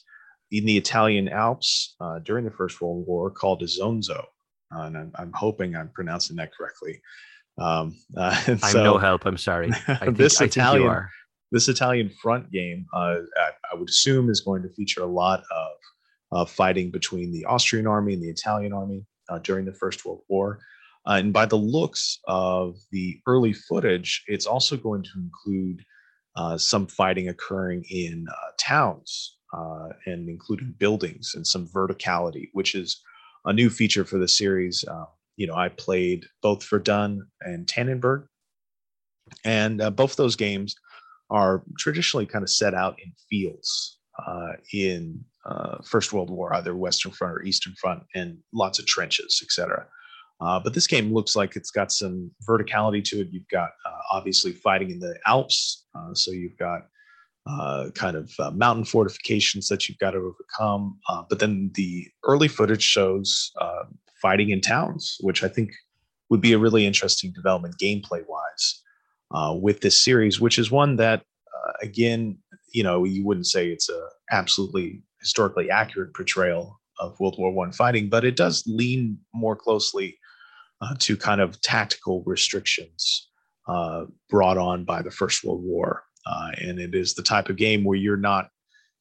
in 0.52 0.66
the 0.66 0.78
Italian 0.78 1.28
Alps 1.30 1.96
uh, 2.02 2.20
during 2.20 2.46
the 2.46 2.52
First 2.52 2.82
World 2.82 3.06
War 3.08 3.30
called 3.30 3.62
Isonzo. 3.62 4.26
Uh, 4.76 4.82
and 4.82 4.98
I'm, 4.98 5.12
I'm, 5.16 5.32
hoping 5.34 5.76
I'm 5.76 5.90
pronouncing 5.90 6.36
that 6.38 6.52
correctly. 6.54 7.02
Um, 7.60 7.96
uh, 8.18 8.36
I'm 8.64 8.84
no 8.84 8.98
help. 8.98 9.26
I'm 9.26 9.38
sorry. 9.38 9.72
Think, 9.72 10.18
this 10.18 10.42
Italian, 10.42 11.08
this 11.52 11.68
Italian 11.68 12.10
front 12.22 12.52
game, 12.52 12.86
I, 12.94 13.20
I, 13.72 13.76
would 13.76 13.90
assume, 13.90 14.30
is 14.30 14.42
going 14.42 14.64
to 14.64 14.70
feature 14.70 15.02
a 15.02 15.08
lot 15.08 15.44
of 16.32 16.50
fighting 16.50 16.92
between 16.92 17.32
the 17.32 17.46
Austrian 17.46 17.88
army 17.88 18.14
and 18.14 18.22
the 18.22 18.30
Italian 18.30 18.74
army 18.74 19.06
during 19.44 19.66
the 19.66 19.74
First 19.74 20.06
World 20.06 20.22
War. 20.30 20.60
Uh, 21.08 21.14
and 21.14 21.34
by 21.34 21.46
the 21.46 21.58
looks 21.58 22.20
of 22.28 22.78
the 22.92 23.20
early 23.26 23.54
footage, 23.54 24.24
it's 24.28 24.46
also 24.46 24.78
going 24.78 25.04
to 25.04 25.10
include 25.18 25.80
uh, 25.80 25.84
some 26.58 26.88
fighting 26.88 27.30
occurring 27.30 27.84
in 27.90 28.26
uh, 28.30 28.52
towns 28.58 29.38
uh, 29.54 29.90
and 30.06 30.30
including 30.30 30.76
buildings 30.78 31.34
and 31.36 31.46
some 31.46 31.68
verticality, 31.68 32.50
which 32.54 32.76
is 32.76 33.02
a 33.46 33.54
new 33.54 33.70
feature 33.70 34.06
for 34.06 34.18
the 34.18 34.28
series. 34.28 34.84
Uh, 34.88 35.06
you 35.38 35.48
know, 35.48 35.56
I 35.56 35.70
played 35.70 36.26
both 36.42 36.64
Verdun 36.64 37.26
and 37.42 37.66
Tannenberg, 37.66 38.26
and 39.44 39.82
uh, 39.82 39.90
both 39.90 40.16
those 40.16 40.36
games 40.36 40.76
are 41.30 41.64
traditionally 41.78 42.26
kind 42.26 42.44
of 42.44 42.50
set 42.50 42.74
out 42.74 42.98
in 43.04 43.14
fields 43.30 43.98
in 44.74 45.24
First 45.86 46.12
World 46.12 46.30
War, 46.30 46.54
either 46.54 46.76
Western 46.76 47.12
Front 47.12 47.34
or 47.34 47.44
Eastern 47.44 47.74
Front, 47.80 48.04
and 48.16 48.38
lots 48.54 48.80
of 48.80 48.86
trenches, 48.86 49.40
etc. 49.44 49.88
Uh, 50.42 50.60
but 50.60 50.74
this 50.74 50.88
game 50.88 51.14
looks 51.14 51.36
like 51.36 51.56
it's 51.56 51.72
got 51.72 51.92
some 51.92 52.32
verticality 52.48 53.04
to 53.04 53.22
it. 53.22 53.28
You've 53.32 53.48
got 53.50 53.72
uh, 53.86 54.00
obviously 54.12 54.54
fighting 54.54 54.90
in 54.90 55.00
the 55.00 55.18
Alps, 55.28 55.86
uh, 55.96 56.14
so 56.14 56.32
you've 56.32 56.58
got 56.58 56.88
uh, 57.50 57.90
kind 57.96 58.16
of 58.16 58.32
uh, 58.40 58.52
mountain 58.52 58.86
fortifications 58.86 59.68
that 59.68 59.90
you've 59.90 59.98
got 59.98 60.12
to 60.12 60.20
overcome. 60.20 60.98
Uh, 61.10 61.24
but 61.28 61.40
then 61.40 61.72
the 61.74 62.08
early 62.24 62.48
footage 62.48 62.84
shows 62.84 63.52
fighting 64.22 64.50
in 64.50 64.62
towns, 64.62 65.18
which 65.22 65.44
I 65.44 65.48
think 65.48 65.72
would 66.30 66.42
be 66.42 66.54
a 66.54 66.60
really 66.60 66.86
interesting 66.86 67.32
development 67.34 67.76
gameplay 67.82 68.24
wise 68.28 68.82
with 69.62 69.82
this 69.82 70.00
series, 70.00 70.40
which 70.40 70.60
is 70.60 70.70
one 70.70 70.98
that, 70.98 71.24
again, 71.82 72.38
you 72.72 72.84
know, 72.84 73.04
you 73.04 73.26
wouldn't 73.26 73.48
say 73.48 73.70
it's 73.70 73.90
a 73.90 74.08
absolutely 74.30 75.02
historically 75.22 75.72
accurate 75.72 76.14
portrayal 76.14 76.80
of 77.00 77.20
World 77.20 77.38
War 77.40 77.52
One 77.52 77.72
fighting, 77.72 78.10
but 78.10 78.26
it 78.26 78.36
does 78.36 78.64
lean 78.68 79.18
more 79.34 79.56
closely 79.56 80.19
uh, 80.82 80.96
to 81.00 81.18
kind 81.18 81.42
of 81.42 81.60
tactical 81.62 82.24
restrictions 82.26 83.30
uh, 83.68 84.06
brought 84.30 84.58
on 84.58 84.84
by 84.84 85.02
the 85.02 85.12
First 85.12 85.44
World 85.44 85.64
War. 85.64 86.04
Uh, 86.26 86.52
and 86.62 86.80
it 86.80 86.96
is 86.96 87.14
the 87.14 87.24
type 87.24 87.50
of 87.50 87.56
game 87.56 87.84
where 87.84 87.98
you're 87.98 88.18
not 88.18 88.50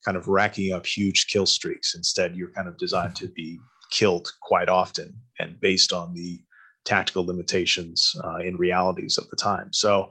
kind 0.04 0.16
of 0.16 0.28
racking 0.28 0.72
up 0.72 0.86
huge 0.86 1.26
kill 1.28 1.46
streaks. 1.46 1.94
Instead, 1.94 2.36
you're 2.36 2.52
kind 2.52 2.68
of 2.68 2.78
designed 2.78 3.16
to 3.16 3.28
be 3.28 3.58
killed 3.90 4.30
quite 4.42 4.68
often 4.68 5.14
and 5.38 5.60
based 5.60 5.92
on 5.92 6.14
the 6.14 6.40
tactical 6.84 7.24
limitations 7.24 8.14
uh, 8.24 8.36
and 8.36 8.58
realities 8.58 9.18
of 9.18 9.28
the 9.30 9.36
time. 9.36 9.72
So, 9.72 10.10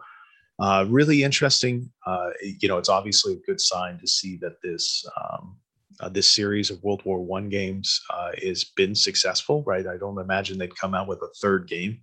uh, 0.59 0.85
really 0.89 1.23
interesting. 1.23 1.91
Uh, 2.05 2.29
you 2.41 2.67
know, 2.67 2.77
it's 2.77 2.89
obviously 2.89 3.33
a 3.33 3.45
good 3.45 3.61
sign 3.61 3.99
to 3.99 4.07
see 4.07 4.37
that 4.37 4.55
this 4.63 5.05
um, 5.21 5.57
uh, 5.99 6.09
this 6.09 6.29
series 6.29 6.69
of 6.69 6.83
World 6.83 7.01
War 7.05 7.19
One 7.19 7.49
games 7.49 8.01
uh, 8.13 8.31
has 8.43 8.63
been 8.63 8.95
successful, 8.95 9.63
right? 9.65 9.85
I 9.87 9.97
don't 9.97 10.19
imagine 10.19 10.57
they'd 10.57 10.75
come 10.75 10.93
out 10.93 11.07
with 11.07 11.19
a 11.21 11.29
third 11.41 11.67
game 11.67 12.01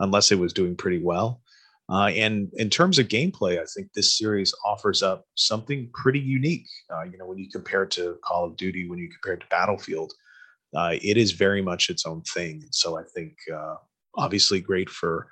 unless 0.00 0.32
it 0.32 0.38
was 0.38 0.52
doing 0.52 0.76
pretty 0.76 1.02
well. 1.02 1.40
Uh, 1.88 2.08
and 2.08 2.50
in 2.54 2.68
terms 2.68 2.98
of 2.98 3.06
gameplay, 3.06 3.60
I 3.60 3.64
think 3.64 3.92
this 3.92 4.18
series 4.18 4.52
offers 4.64 5.02
up 5.02 5.24
something 5.36 5.88
pretty 5.94 6.18
unique. 6.18 6.66
Uh, 6.92 7.04
you 7.04 7.16
know, 7.16 7.26
when 7.26 7.38
you 7.38 7.48
compare 7.48 7.84
it 7.84 7.92
to 7.92 8.18
Call 8.24 8.44
of 8.44 8.56
Duty, 8.56 8.88
when 8.88 8.98
you 8.98 9.08
compare 9.08 9.34
it 9.34 9.40
to 9.40 9.46
Battlefield, 9.50 10.12
uh, 10.76 10.96
it 11.00 11.16
is 11.16 11.30
very 11.30 11.62
much 11.62 11.88
its 11.88 12.04
own 12.04 12.22
thing. 12.22 12.64
So 12.72 12.98
I 12.98 13.02
think 13.14 13.34
uh, 13.54 13.76
obviously 14.16 14.60
great 14.60 14.90
for 14.90 15.28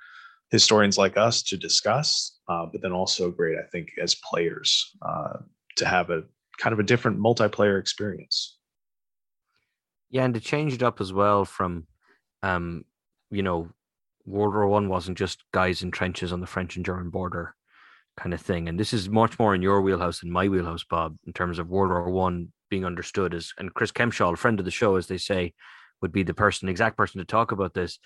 historians 0.49 0.97
like 0.97 1.17
us 1.17 1.43
to 1.43 1.57
discuss, 1.57 2.39
but 2.47 2.81
then 2.81 2.93
also 2.93 3.31
great, 3.31 3.57
I 3.57 3.67
think, 3.69 3.89
as 4.01 4.15
players 4.15 4.95
to 5.75 5.85
have 5.85 6.09
a 6.09 6.23
kind 6.57 6.73
of 6.73 6.79
a 6.79 6.83
different 6.83 7.19
multiplayer 7.19 7.79
experience. 7.79 8.57
Yeah, 10.09 10.23
and 10.23 10.33
to 10.33 10.39
change 10.39 10.73
it 10.73 10.83
up 10.83 11.01
as 11.01 11.11
well 11.11 11.45
from, 11.45 11.87
um, 12.43 12.85
you 13.31 13.43
know, 13.43 13.69
World 14.25 14.53
War 14.53 14.67
One 14.67 14.89
wasn't 14.89 15.17
just 15.17 15.43
guys 15.51 15.83
in 15.83 15.91
trenches 15.91 16.31
on 16.31 16.41
the 16.41 16.47
French 16.47 16.75
and 16.75 16.85
German 16.85 17.09
border 17.09 17.55
kind 18.17 18.33
of 18.33 18.41
thing, 18.41 18.69
and 18.69 18.79
this 18.79 18.93
is 18.93 19.09
much 19.09 19.37
more 19.37 19.53
in 19.53 19.61
your 19.61 19.81
wheelhouse 19.81 20.21
than 20.21 20.31
my 20.31 20.47
wheelhouse, 20.47 20.83
Bob, 20.83 21.17
in 21.27 21.33
terms 21.33 21.59
of 21.59 21.69
World 21.69 21.89
War 21.89 22.09
One 22.09 22.51
being 22.69 22.85
understood 22.85 23.33
as. 23.33 23.51
And 23.59 23.73
Chris 23.73 23.91
Kempshall, 23.91 24.33
a 24.33 24.37
friend 24.37 24.59
of 24.59 24.65
the 24.65 24.71
show, 24.71 24.95
as 24.95 25.07
they 25.07 25.17
say, 25.17 25.53
would 26.01 26.11
be 26.11 26.23
the 26.23 26.33
person, 26.33 26.69
exact 26.69 26.97
person 26.97 27.19
to 27.19 27.25
talk 27.25 27.51
about 27.51 27.73
this, 27.73 27.99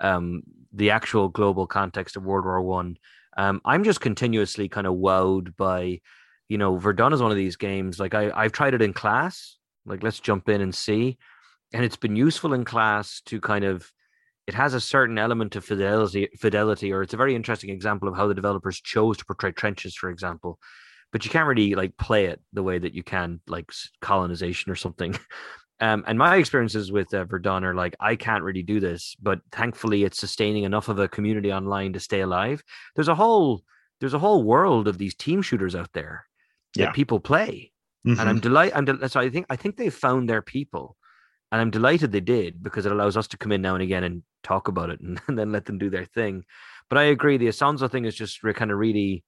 um, 0.00 0.42
the 0.72 0.90
actual 0.90 1.28
global 1.28 1.66
context 1.66 2.16
of 2.16 2.24
World 2.24 2.44
War 2.44 2.62
One. 2.62 2.96
Um, 3.36 3.60
I'm 3.64 3.84
just 3.84 4.00
continuously 4.00 4.68
kind 4.68 4.86
of 4.86 4.94
wowed 4.94 5.56
by, 5.56 6.00
you 6.48 6.58
know, 6.58 6.76
Verdun 6.76 7.12
is 7.12 7.22
one 7.22 7.30
of 7.30 7.36
these 7.36 7.56
games. 7.56 7.98
Like 7.98 8.14
I, 8.14 8.30
I've 8.34 8.52
tried 8.52 8.74
it 8.74 8.82
in 8.82 8.92
class. 8.92 9.56
Like 9.84 10.02
let's 10.02 10.20
jump 10.20 10.48
in 10.48 10.60
and 10.60 10.74
see, 10.74 11.16
and 11.72 11.84
it's 11.84 11.96
been 11.96 12.16
useful 12.16 12.52
in 12.52 12.64
class 12.64 13.20
to 13.26 13.40
kind 13.40 13.64
of. 13.64 13.90
It 14.46 14.54
has 14.54 14.74
a 14.74 14.80
certain 14.80 15.18
element 15.18 15.56
of 15.56 15.64
fidelity, 15.64 16.28
fidelity, 16.38 16.92
or 16.92 17.02
it's 17.02 17.14
a 17.14 17.16
very 17.16 17.34
interesting 17.34 17.70
example 17.70 18.08
of 18.08 18.16
how 18.16 18.28
the 18.28 18.34
developers 18.34 18.80
chose 18.80 19.16
to 19.16 19.24
portray 19.24 19.50
trenches, 19.50 19.96
for 19.96 20.08
example. 20.08 20.60
But 21.10 21.24
you 21.24 21.32
can't 21.32 21.48
really 21.48 21.74
like 21.74 21.96
play 21.96 22.26
it 22.26 22.40
the 22.52 22.62
way 22.62 22.78
that 22.78 22.94
you 22.94 23.02
can 23.02 23.40
like 23.48 23.72
colonization 24.00 24.70
or 24.70 24.76
something. 24.76 25.18
Um, 25.78 26.04
and 26.06 26.18
my 26.18 26.36
experiences 26.36 26.90
with 26.90 27.12
uh, 27.12 27.26
Verdun 27.26 27.62
are 27.62 27.74
like, 27.74 27.94
I 28.00 28.16
can't 28.16 28.42
really 28.42 28.62
do 28.62 28.80
this, 28.80 29.14
but 29.20 29.40
thankfully 29.52 30.04
it's 30.04 30.18
sustaining 30.18 30.64
enough 30.64 30.88
of 30.88 30.98
a 30.98 31.06
community 31.06 31.52
online 31.52 31.92
to 31.92 32.00
stay 32.00 32.20
alive. 32.22 32.62
There's 32.94 33.08
a 33.08 33.14
whole 33.14 33.62
there's 34.00 34.14
a 34.14 34.18
whole 34.18 34.42
world 34.42 34.88
of 34.88 34.98
these 34.98 35.14
team 35.14 35.42
shooters 35.42 35.74
out 35.74 35.90
there 35.92 36.24
that 36.84 36.94
people 36.94 37.20
play, 37.20 37.72
mm-hmm. 38.06 38.18
and 38.20 38.28
I'm 38.28 38.40
delighted. 38.40 38.76
I'm 38.76 38.84
del- 38.84 39.08
so 39.08 39.20
I 39.20 39.30
think 39.30 39.46
I 39.50 39.56
think 39.56 39.76
they've 39.76 39.94
found 39.94 40.28
their 40.28 40.42
people, 40.42 40.96
and 41.52 41.60
I'm 41.60 41.70
delighted 41.70 42.12
they 42.12 42.20
did 42.20 42.62
because 42.62 42.86
it 42.86 42.92
allows 42.92 43.16
us 43.16 43.28
to 43.28 43.36
come 43.36 43.52
in 43.52 43.62
now 43.62 43.74
and 43.74 43.82
again 43.82 44.04
and 44.04 44.22
talk 44.42 44.68
about 44.68 44.90
it 44.90 45.00
and, 45.00 45.20
and 45.28 45.38
then 45.38 45.52
let 45.52 45.64
them 45.64 45.78
do 45.78 45.90
their 45.90 46.04
thing. 46.04 46.44
But 46.88 46.98
I 46.98 47.04
agree, 47.04 47.36
the 47.36 47.48
Isonzo 47.48 47.90
thing 47.90 48.04
is 48.04 48.14
just 48.14 48.40
kind 48.42 48.70
of 48.70 48.78
really 48.78 49.24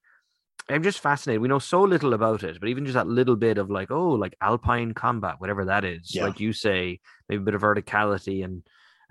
I'm 0.69 0.83
just 0.83 0.99
fascinated. 0.99 1.41
We 1.41 1.47
know 1.47 1.59
so 1.59 1.81
little 1.81 2.13
about 2.13 2.43
it, 2.43 2.59
but 2.59 2.69
even 2.69 2.85
just 2.85 2.93
that 2.93 3.07
little 3.07 3.35
bit 3.35 3.57
of 3.57 3.71
like, 3.71 3.89
oh, 3.91 4.11
like 4.11 4.35
alpine 4.41 4.93
combat, 4.93 5.35
whatever 5.39 5.65
that 5.65 5.83
is, 5.83 6.13
yeah. 6.13 6.25
like 6.25 6.39
you 6.39 6.53
say, 6.53 6.99
maybe 7.27 7.41
a 7.41 7.45
bit 7.45 7.55
of 7.55 7.61
verticality, 7.61 8.43
and 8.43 8.63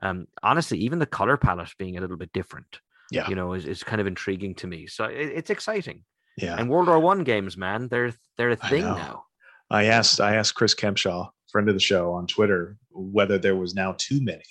um, 0.03 0.27
honestly, 0.42 0.79
even 0.79 0.98
the 0.98 1.07
color 1.07 1.37
palette 1.37 1.72
being 1.79 1.96
a 1.98 2.01
little 2.01 2.16
bit 2.16 2.33
different, 2.33 2.81
yeah, 3.11 3.29
you 3.29 3.35
know, 3.35 3.55
is, 3.55 3.66
is 3.66 3.83
kind 3.83 4.01
of 4.01 4.07
intriguing 4.07 4.55
to 4.57 4.66
me. 4.66 4.87
So 4.87 5.05
it, 5.05 5.33
it's 5.35 5.51
exciting. 5.51 6.05
Yeah, 6.42 6.57
and 6.59 6.68
World 6.68 6.88
War 6.88 6.98
One 6.98 7.24
games, 7.24 7.57
man, 7.57 7.88
they're 7.88 8.12
they're 8.37 8.51
a 8.51 8.57
thing 8.57 8.85
I 8.85 8.96
now. 8.96 9.24
I 9.70 9.85
asked 9.85 10.20
I 10.20 10.37
asked 10.37 10.55
Chris 10.55 10.74
Kempshall, 10.74 11.31
friend 11.51 11.68
of 11.68 11.74
the 11.74 11.81
show, 11.81 12.12
on 12.12 12.27
Twitter 12.27 12.77
whether 12.90 13.38
there 13.38 13.57
was 13.57 13.74
now 13.74 13.94
too 13.98 14.22
many 14.22 14.44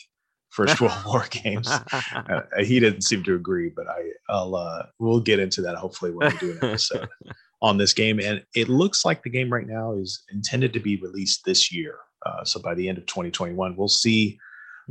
First 0.50 0.82
World 0.82 0.98
War 1.06 1.26
games. 1.30 1.68
Uh, 1.70 2.42
he 2.60 2.80
didn't 2.80 3.02
seem 3.02 3.24
to 3.24 3.36
agree, 3.36 3.72
but 3.76 3.88
I, 3.88 4.10
I'll 4.30 4.56
uh, 4.56 4.88
we'll 5.00 5.20
get 5.20 5.40
into 5.40 5.62
that 5.62 5.76
hopefully 5.76 6.12
when 6.12 6.32
we 6.32 6.38
do 6.38 6.52
an 6.52 6.70
episode 6.70 7.08
on 7.62 7.78
this 7.78 7.94
game. 7.94 8.20
And 8.20 8.44
it 8.56 8.70
looks 8.70 9.06
like 9.06 9.24
the 9.24 9.30
game 9.30 9.52
right 9.52 9.68
now 9.68 9.94
is 9.94 10.24
intended 10.32 10.74
to 10.74 10.80
be 10.80 10.98
released 10.98 11.46
this 11.46 11.72
year. 11.72 11.96
Uh, 12.26 12.44
so 12.44 12.60
by 12.60 12.74
the 12.74 12.90
end 12.90 12.98
of 12.98 13.06
2021, 13.06 13.76
we'll 13.76 13.88
see 13.88 14.40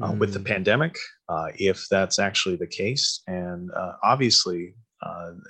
uh, 0.00 0.12
mm. 0.12 0.18
with 0.18 0.32
the 0.32 0.38
hmm. 0.38 0.46
pandemic 0.46 0.96
uh, 1.28 1.48
if 1.56 1.86
that's 1.90 2.18
actually 2.18 2.56
the 2.56 2.66
case. 2.66 3.22
And 3.26 3.70
uh, 3.72 3.94
obviously, 4.02 4.74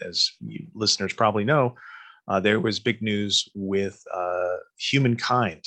as 0.06 0.30
listeners 0.74 1.12
probably 1.12 1.44
know, 1.44 1.74
there 2.42 2.60
was 2.60 2.78
big 2.78 3.02
news 3.02 3.48
with 3.54 4.02
Humankind, 4.78 5.64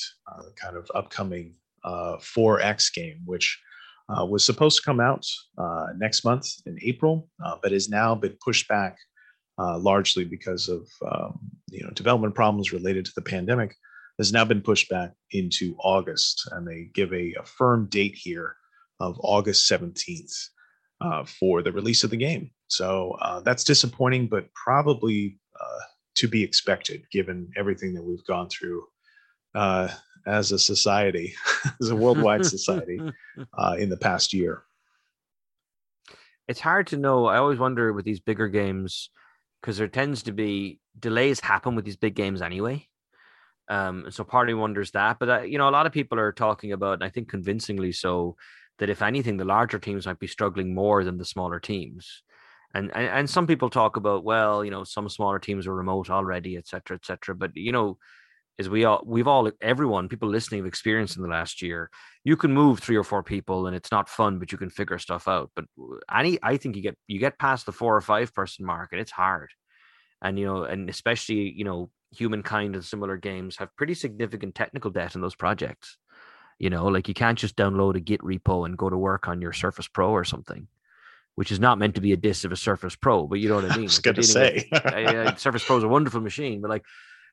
kind 0.56 0.78
of 0.78 0.90
upcoming 0.94 1.56
4X 1.86 2.94
game, 2.94 3.22
which 3.26 3.60
uh, 4.10 4.26
was 4.26 4.44
supposed 4.44 4.78
to 4.78 4.84
come 4.84 5.00
out 5.00 5.26
uh, 5.58 5.88
next 5.98 6.26
month 6.26 6.48
in 6.66 6.78
April, 6.82 7.30
uh, 7.46 7.56
but 7.62 7.72
has 7.72 7.90
now 7.90 8.16
been 8.16 8.36
pushed 8.44 8.68
back 8.68 8.98
uh, 9.60 9.78
largely 9.78 10.24
because 10.24 10.70
of 10.70 10.88
um, 11.12 11.40
you 11.70 11.84
know 11.84 11.92
development 11.92 12.34
problems 12.34 12.74
related 12.74 13.06
to 13.06 13.12
the 13.16 13.22
pandemic. 13.22 13.76
Has 14.18 14.34
now 14.34 14.44
been 14.44 14.62
pushed 14.62 14.90
back 14.90 15.14
into 15.32 15.76
August, 15.80 16.50
and 16.52 16.68
they 16.68 16.90
give 16.94 17.14
a, 17.14 17.34
a 17.40 17.46
firm 17.46 17.88
date 17.90 18.16
here 18.16 18.56
of 19.00 19.18
August 19.24 19.72
17th 19.72 20.34
uh, 21.00 21.24
for 21.24 21.62
the 21.62 21.72
release 21.72 22.04
of 22.04 22.10
the 22.10 22.18
game. 22.18 22.52
So 22.70 23.18
uh, 23.20 23.42
that's 23.42 23.64
disappointing, 23.64 24.28
but 24.28 24.54
probably 24.54 25.38
to 26.20 26.28
be 26.28 26.44
expected 26.44 27.02
given 27.12 27.50
everything 27.56 27.94
that 27.94 28.04
we've 28.04 28.26
gone 28.26 28.50
through 28.50 28.84
uh, 29.56 29.88
as 30.28 30.52
a 30.52 30.60
society, 30.60 31.34
as 31.82 31.90
a 31.90 31.96
worldwide 31.96 32.46
society, 32.46 33.00
uh, 33.58 33.76
in 33.80 33.90
the 33.90 33.98
past 33.98 34.34
year. 34.34 34.64
It's 36.50 36.60
hard 36.60 36.88
to 36.88 36.98
know. 36.98 37.26
I 37.26 37.38
always 37.38 37.58
wonder 37.58 37.94
with 37.94 38.04
these 38.04 38.20
bigger 38.20 38.50
games 38.50 39.12
because 39.62 39.78
there 39.78 39.88
tends 39.88 40.24
to 40.24 40.34
be 40.34 40.80
delays 41.00 41.40
happen 41.40 41.76
with 41.76 41.86
these 41.86 41.96
big 41.96 42.16
games 42.16 42.42
anyway. 42.42 42.86
Um, 43.70 44.06
and 44.06 44.14
so 44.14 44.26
part 44.26 44.50
of 44.50 44.56
me 44.56 44.60
wonders 44.60 44.92
that. 44.92 45.20
But 45.20 45.30
uh, 45.30 45.42
you 45.44 45.58
know, 45.58 45.70
a 45.70 45.72
lot 45.72 45.86
of 45.86 45.94
people 45.94 46.20
are 46.20 46.34
talking 46.34 46.74
about, 46.74 46.96
and 46.96 47.04
I 47.04 47.10
think 47.10 47.30
convincingly 47.30 47.94
so, 47.94 48.36
that 48.80 48.90
if 48.90 49.02
anything, 49.02 49.38
the 49.38 49.46
larger 49.46 49.80
teams 49.80 50.06
might 50.06 50.20
be 50.20 50.28
struggling 50.28 50.74
more 50.74 51.06
than 51.06 51.18
the 51.18 51.26
smaller 51.26 51.62
teams. 51.62 52.24
And, 52.74 52.92
and 52.96 53.08
and 53.08 53.30
some 53.30 53.48
people 53.48 53.70
talk 53.70 53.98
about, 53.98 54.24
well, 54.24 54.64
you 54.64 54.72
know, 54.72 54.84
some 54.84 55.10
smaller 55.10 55.40
teams 55.40 55.66
are 55.66 55.74
remote 55.74 56.10
already, 56.10 56.56
et 56.56 56.68
cetera, 56.68 56.96
et 56.96 57.06
cetera. 57.06 57.36
But 57.36 57.56
you 57.56 57.72
know, 57.72 57.98
is 58.60 58.70
we 58.70 58.84
all 58.84 59.02
we've 59.06 59.28
all 59.28 59.50
everyone 59.62 60.10
people 60.10 60.30
listening 60.30 60.60
have 60.60 60.68
experienced 60.68 61.16
in 61.16 61.24
the 61.24 61.30
last 61.30 61.62
year 61.62 61.90
you 62.26 62.36
can 62.36 62.54
move 62.54 62.80
three 62.80 62.98
or 62.98 63.06
four 63.06 63.24
people 63.24 63.66
and 63.66 63.76
it's 63.76 63.92
not 63.92 64.10
fun 64.10 64.38
but 64.38 64.52
you 64.52 64.58
can 64.58 64.70
figure 64.70 65.00
stuff 65.00 65.28
out. 65.28 65.50
But 65.56 65.66
any 66.14 66.38
i 66.44 66.58
think 66.58 66.76
you 66.76 66.84
get 66.84 66.98
you 67.08 67.20
get 67.20 67.40
past 67.40 67.66
the 67.66 67.72
four 67.72 67.96
or 67.96 68.02
five 68.02 68.36
person 68.36 68.66
mark 68.66 68.90
and 68.92 69.02
it's 69.02 69.12
hard. 69.12 69.50
And 70.22 70.38
you 70.38 70.46
know 70.46 70.64
and 70.66 70.90
especially 70.90 71.52
you 71.56 71.64
know 71.64 71.90
humankind 72.12 72.76
and 72.76 72.84
similar 72.84 73.18
games 73.18 73.56
have 73.58 73.76
pretty 73.78 73.94
significant 73.94 74.56
technical 74.56 74.92
debt 74.92 75.16
in 75.16 75.22
those 75.22 75.36
projects. 75.36 75.98
You 76.60 76.70
know 76.70 76.88
like 76.88 77.08
you 77.08 77.14
can't 77.14 77.40
just 77.40 77.56
download 77.56 77.96
a 77.96 78.02
git 78.02 78.22
repo 78.22 78.66
and 78.66 78.78
go 78.78 78.90
to 78.90 78.98
work 78.98 79.30
on 79.30 79.42
your 79.42 79.54
surface 79.54 79.88
pro 79.88 80.10
or 80.10 80.26
something 80.26 80.68
which 81.40 81.54
is 81.54 81.60
not 81.60 81.78
meant 81.80 81.96
to 81.96 82.02
be 82.02 82.12
a 82.12 82.18
diss 82.18 82.44
of 82.44 82.52
a 82.52 82.56
surface 82.58 82.98
pro 82.98 83.26
but 83.26 83.40
you 83.40 83.48
know 83.48 83.56
what 83.56 83.72
i 83.72 83.76
mean 83.76 83.80
I 83.80 83.84
was 83.84 83.98
like, 83.98 84.16
gonna 84.16 84.24
say 84.24 84.68
with, 84.72 84.86
uh, 84.86 85.36
surface 85.38 85.64
pro 85.64 85.78
is 85.78 85.84
a 85.84 85.88
wonderful 85.88 86.20
machine 86.20 86.60
but 86.60 86.70
like 86.70 86.84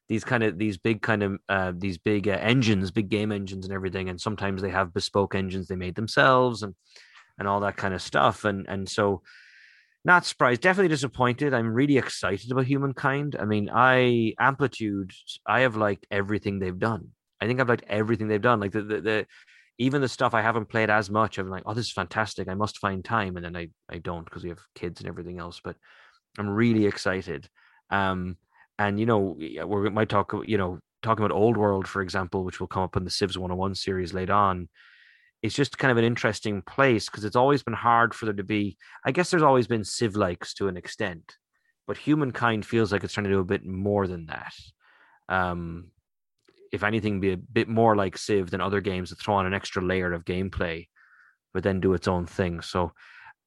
these 0.09 0.25
kind 0.25 0.43
of 0.43 0.59
these 0.59 0.79
big 0.79 1.03
kind 1.03 1.23
of 1.23 1.39
uh, 1.49 1.73
these 1.77 1.99
big 1.99 2.29
uh, 2.29 2.39
engines, 2.41 2.91
big 2.91 3.09
game 3.09 3.33
engines 3.33 3.67
and 3.67 3.75
everything. 3.75 4.09
And 4.09 4.21
sometimes 4.21 4.63
they 4.63 4.71
have 4.71 4.95
bespoke 4.95 5.35
engines 5.35 5.67
they 5.67 5.77
made 5.77 5.95
themselves 5.95 6.63
and 6.63 6.75
and 7.39 7.47
all 7.49 7.61
that 7.61 7.77
kind 7.77 7.95
of 7.95 8.03
stuff. 8.03 8.45
And 8.45 8.67
and 8.69 8.89
so 8.89 9.23
not 10.05 10.25
surprised, 10.25 10.61
definitely 10.61 10.89
disappointed. 10.89 11.53
I'm 11.53 11.73
really 11.73 11.99
excited 11.99 12.51
about 12.53 12.67
humankind. 12.67 13.37
I 13.39 13.45
mean, 13.45 13.69
I 13.73 14.35
amplitude, 14.39 15.11
I 15.45 15.61
have 15.61 15.77
liked 15.77 16.07
everything 16.13 16.61
they've 16.61 16.79
done. 16.79 17.09
I 17.41 17.47
think 17.47 17.61
I've 17.61 17.69
liked 17.69 17.85
everything 17.89 18.29
they've 18.29 18.41
done. 18.41 18.61
Like 18.61 18.73
the 18.73 18.83
the, 18.83 19.01
the 19.01 19.27
even 19.79 20.01
the 20.01 20.09
stuff 20.09 20.35
I 20.35 20.43
haven't 20.43 20.69
played 20.69 20.91
as 20.91 21.11
much, 21.11 21.39
I'm 21.39 21.51
like, 21.51 21.65
oh, 21.67 21.75
this 21.75 21.87
is 21.87 21.93
fantastic. 21.93 22.49
I 22.49 22.55
must 22.55 22.79
find 22.79 23.05
time. 23.05 23.37
And 23.37 23.45
then 23.45 23.57
I 23.57 23.69
I 23.91 23.99
don't 23.99 24.25
because 24.25 24.43
we 24.43 24.49
have 24.49 24.61
kids 24.75 25.01
and 25.01 25.09
everything 25.09 25.39
else. 25.39 25.61
But 25.63 25.77
I'm 26.39 26.49
really 26.49 26.87
excited. 26.87 27.49
Um, 27.91 28.37
and 28.79 28.99
you 28.99 29.07
know, 29.07 29.37
we 29.39 29.91
might 29.91 30.09
talk, 30.09 30.35
you 30.47 30.59
know, 30.59 30.79
talking 31.03 31.25
about 31.25 31.35
Old 31.35 31.57
World, 31.57 31.87
for 31.87 32.03
example, 32.03 32.45
which 32.45 32.61
will 32.61 32.67
come 32.67 32.83
up 32.83 32.97
in 32.97 33.05
the 33.05 33.11
Civs 33.11 33.39
101 33.39 33.75
series 33.75 34.13
later 34.13 34.33
on. 34.33 34.69
It's 35.43 35.55
just 35.55 35.79
kind 35.79 35.93
of 35.93 35.99
an 35.99 36.05
interesting 36.05 36.63
place 36.63 37.07
because 37.07 37.25
it's 37.25 37.37
always 37.37 37.63
been 37.63 37.75
hard 37.75 38.15
for 38.15 38.25
there 38.25 38.35
to 38.35 38.43
be. 38.43 38.77
I 39.05 39.13
guess 39.13 39.31
there's 39.31 39.43
always 39.43 39.67
been 39.67 39.85
Civ 39.85 40.17
likes 40.17 40.55
to 40.55 40.69
an 40.69 40.77
extent, 40.77 41.37
but 41.87 41.99
humankind 41.99 42.67
feels 42.67 42.91
like 42.91 43.05
it's 43.05 43.13
trying 43.13 43.25
to 43.25 43.31
do 43.31 43.41
a 43.41 43.45
bit 43.45 43.65
more 43.65 44.07
than 44.07 44.27
that. 44.27 44.55
Um, 45.29 45.91
if 46.73 46.83
anything, 46.83 47.21
be 47.21 47.33
a 47.33 47.37
bit 47.37 47.69
more 47.69 47.97
like 47.97 48.19
Civ 48.19 48.51
than 48.51 48.61
other 48.61 48.81
games 48.81 49.11
that 49.11 49.19
throw 49.19 49.35
on 49.35 49.47
an 49.47 49.55
extra 49.55 49.83
layer 49.83 50.13
of 50.13 50.25
gameplay, 50.25 50.87
but 51.55 51.63
then 51.63 51.81
do 51.81 51.95
its 51.95 52.09
own 52.09 52.27
thing. 52.27 52.61
So 52.61 52.93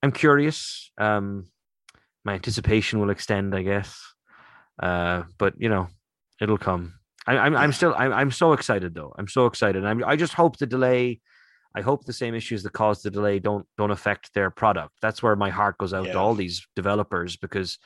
I'm 0.02 0.12
curious. 0.12 0.92
Um, 0.98 1.48
my 2.26 2.34
anticipation 2.34 3.00
will 3.00 3.10
extend, 3.10 3.56
I 3.56 3.64
guess. 3.64 4.00
Uh, 4.82 5.24
but 5.38 5.54
you 5.58 5.70
know, 5.70 5.88
it'll 6.42 6.58
come. 6.58 6.96
I, 7.28 7.36
am 7.36 7.40
I'm, 7.40 7.56
I'm 7.56 7.74
still 7.74 7.94
I'm, 7.98 8.14
I'm 8.14 8.32
so 8.32 8.54
excited 8.54 8.94
though. 8.94 9.14
I'm 9.18 9.28
so 9.28 9.46
excited. 9.46 9.86
I'm, 9.86 10.04
I 10.04 10.16
just 10.16 10.34
hope 10.34 10.58
the 10.58 10.66
delay. 10.66 11.20
I 11.76 11.82
hope 11.82 12.06
the 12.06 12.14
same 12.14 12.34
issues 12.34 12.64
that 12.64 12.74
caused 12.74 13.04
the 13.04 13.12
delay 13.12 13.40
don't 13.40 13.66
don't 13.78 13.92
affect 13.92 14.34
their 14.34 14.50
product. 14.50 14.94
That's 15.02 15.22
where 15.22 15.36
my 15.36 15.50
heart 15.50 15.78
goes 15.78 15.94
out 15.94 16.08
yeah. 16.08 16.14
to 16.14 16.20
all 16.20 16.34
these 16.34 16.66
developers 16.76 17.38
because 17.38 17.78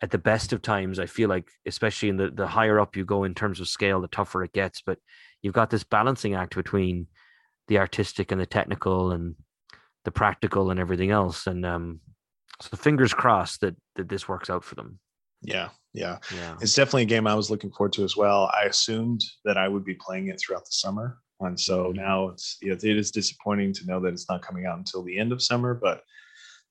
at 0.00 0.10
the 0.10 0.18
best 0.18 0.52
of 0.52 0.60
times, 0.62 0.98
I 0.98 1.06
feel 1.06 1.28
like, 1.28 1.48
especially 1.66 2.08
in 2.08 2.16
the 2.16 2.30
the 2.30 2.46
higher 2.46 2.80
up 2.80 2.96
you 2.96 3.04
go 3.04 3.24
in 3.24 3.34
terms 3.34 3.60
of 3.60 3.68
scale, 3.68 4.00
the 4.00 4.08
tougher 4.08 4.42
it 4.44 4.52
gets. 4.52 4.82
But 4.82 4.98
you've 5.42 5.54
got 5.54 5.70
this 5.70 5.84
balancing 5.84 6.34
act 6.34 6.54
between 6.54 7.06
the 7.68 7.78
artistic 7.78 8.30
and 8.32 8.40
the 8.40 8.46
technical, 8.46 9.12
and 9.12 9.36
the 10.04 10.10
practical 10.10 10.70
and 10.70 10.78
everything 10.78 11.10
else. 11.10 11.46
And 11.46 11.64
um, 11.64 12.00
so 12.60 12.76
fingers 12.76 13.14
crossed 13.14 13.60
that 13.62 13.76
that 13.96 14.08
this 14.08 14.28
works 14.28 14.50
out 14.50 14.64
for 14.64 14.74
them. 14.74 14.98
Yeah, 15.42 15.68
yeah, 15.92 16.18
Yeah. 16.34 16.56
it's 16.60 16.74
definitely 16.74 17.02
a 17.02 17.06
game 17.06 17.26
I 17.26 17.34
was 17.34 17.50
looking 17.50 17.70
forward 17.70 17.92
to 17.94 18.04
as 18.04 18.16
well. 18.16 18.50
I 18.54 18.64
assumed 18.64 19.22
that 19.44 19.56
I 19.58 19.68
would 19.68 19.84
be 19.84 19.94
playing 19.94 20.28
it 20.28 20.40
throughout 20.40 20.64
the 20.64 20.72
summer, 20.72 21.18
and 21.40 21.58
so 21.58 21.92
Mhm. 21.92 21.96
now 21.96 22.28
it's 22.28 22.56
yeah, 22.62 22.72
it 22.72 22.84
is 22.84 23.10
disappointing 23.10 23.72
to 23.74 23.86
know 23.86 24.00
that 24.00 24.12
it's 24.12 24.28
not 24.28 24.42
coming 24.42 24.66
out 24.66 24.78
until 24.78 25.02
the 25.02 25.18
end 25.18 25.32
of 25.32 25.42
summer. 25.42 25.74
But 25.74 26.02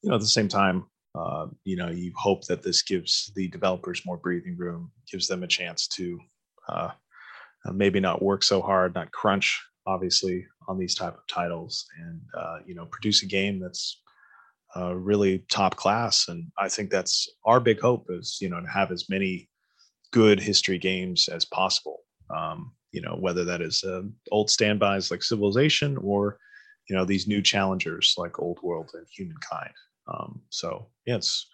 you 0.02 0.10
know, 0.10 0.16
at 0.16 0.22
the 0.22 0.28
same 0.28 0.48
time, 0.48 0.86
uh, 1.16 1.48
you 1.64 1.76
know, 1.76 1.90
you 1.90 2.12
hope 2.16 2.46
that 2.46 2.64
this 2.64 2.82
gives 2.82 3.32
the 3.36 3.48
developers 3.50 4.02
more 4.06 4.18
breathing 4.18 4.58
room, 4.58 4.92
gives 5.12 5.28
them 5.28 5.44
a 5.44 5.48
chance 5.48 5.88
to 5.88 6.20
uh, 6.68 6.90
uh, 7.66 7.72
maybe 7.72 8.00
not 8.00 8.22
work 8.22 8.44
so 8.44 8.62
hard, 8.62 8.96
not 8.96 9.12
crunch, 9.12 9.62
obviously, 9.86 10.46
on 10.68 10.80
these 10.80 10.96
type 10.96 11.14
of 11.14 11.28
titles, 11.28 11.86
and 12.00 12.22
uh, 12.38 12.58
you 12.66 12.74
know, 12.74 12.86
produce 12.88 13.22
a 13.22 13.28
game 13.28 13.60
that's 13.60 14.02
uh, 14.76 14.96
really 14.96 15.46
top 15.50 15.76
class. 15.76 16.28
And 16.28 16.52
I 16.58 16.68
think 16.68 16.90
that's 16.90 17.30
our 17.46 17.60
big 17.60 17.80
hope 17.80 18.08
is 18.10 18.38
you 18.42 18.50
know 18.50 18.60
to 18.60 18.68
have 18.68 18.92
as 18.92 19.10
many 19.10 19.50
good 20.12 20.40
history 20.40 20.80
games 20.80 21.28
as 21.28 21.46
possible. 21.46 22.00
Um, 22.36 22.74
you 22.92 23.02
know, 23.02 23.18
whether 23.20 23.44
that 23.44 23.62
is 23.62 23.84
uh, 23.84 24.02
old 24.32 24.50
standbys 24.50 25.12
like 25.12 25.22
Civilization 25.22 25.98
or 25.98 26.38
you 26.90 26.96
know 26.96 27.06
these 27.06 27.28
new 27.28 27.42
challengers 27.42 28.16
like 28.18 28.40
Old 28.40 28.60
World 28.64 28.90
and 28.94 29.06
Humankind. 29.16 29.74
Um, 30.08 30.42
so 30.50 30.88
yeah, 31.06 31.16
it's 31.16 31.48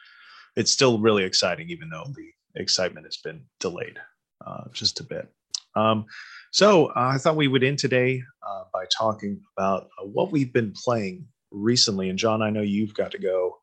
it's 0.55 0.71
still 0.71 0.99
really 0.99 1.23
exciting, 1.23 1.69
even 1.69 1.89
though 1.89 2.05
the 2.15 2.29
excitement 2.59 3.05
has 3.05 3.17
been 3.17 3.45
delayed 3.59 3.99
uh, 4.45 4.63
just 4.73 4.99
a 4.99 5.03
bit. 5.03 5.29
Um, 5.75 6.05
so 6.51 6.87
uh, 6.87 7.11
I 7.13 7.17
thought 7.17 7.35
we 7.35 7.47
would 7.47 7.63
end 7.63 7.77
today 7.77 8.23
uh, 8.47 8.63
by 8.73 8.85
talking 8.91 9.39
about 9.57 9.83
uh, 10.01 10.05
what 10.05 10.31
we've 10.31 10.51
been 10.51 10.73
playing 10.83 11.27
recently. 11.51 12.09
And 12.09 12.17
John, 12.17 12.41
I 12.41 12.49
know 12.49 12.61
you've 12.61 12.95
got 12.95 13.11
to 13.11 13.19
go 13.19 13.57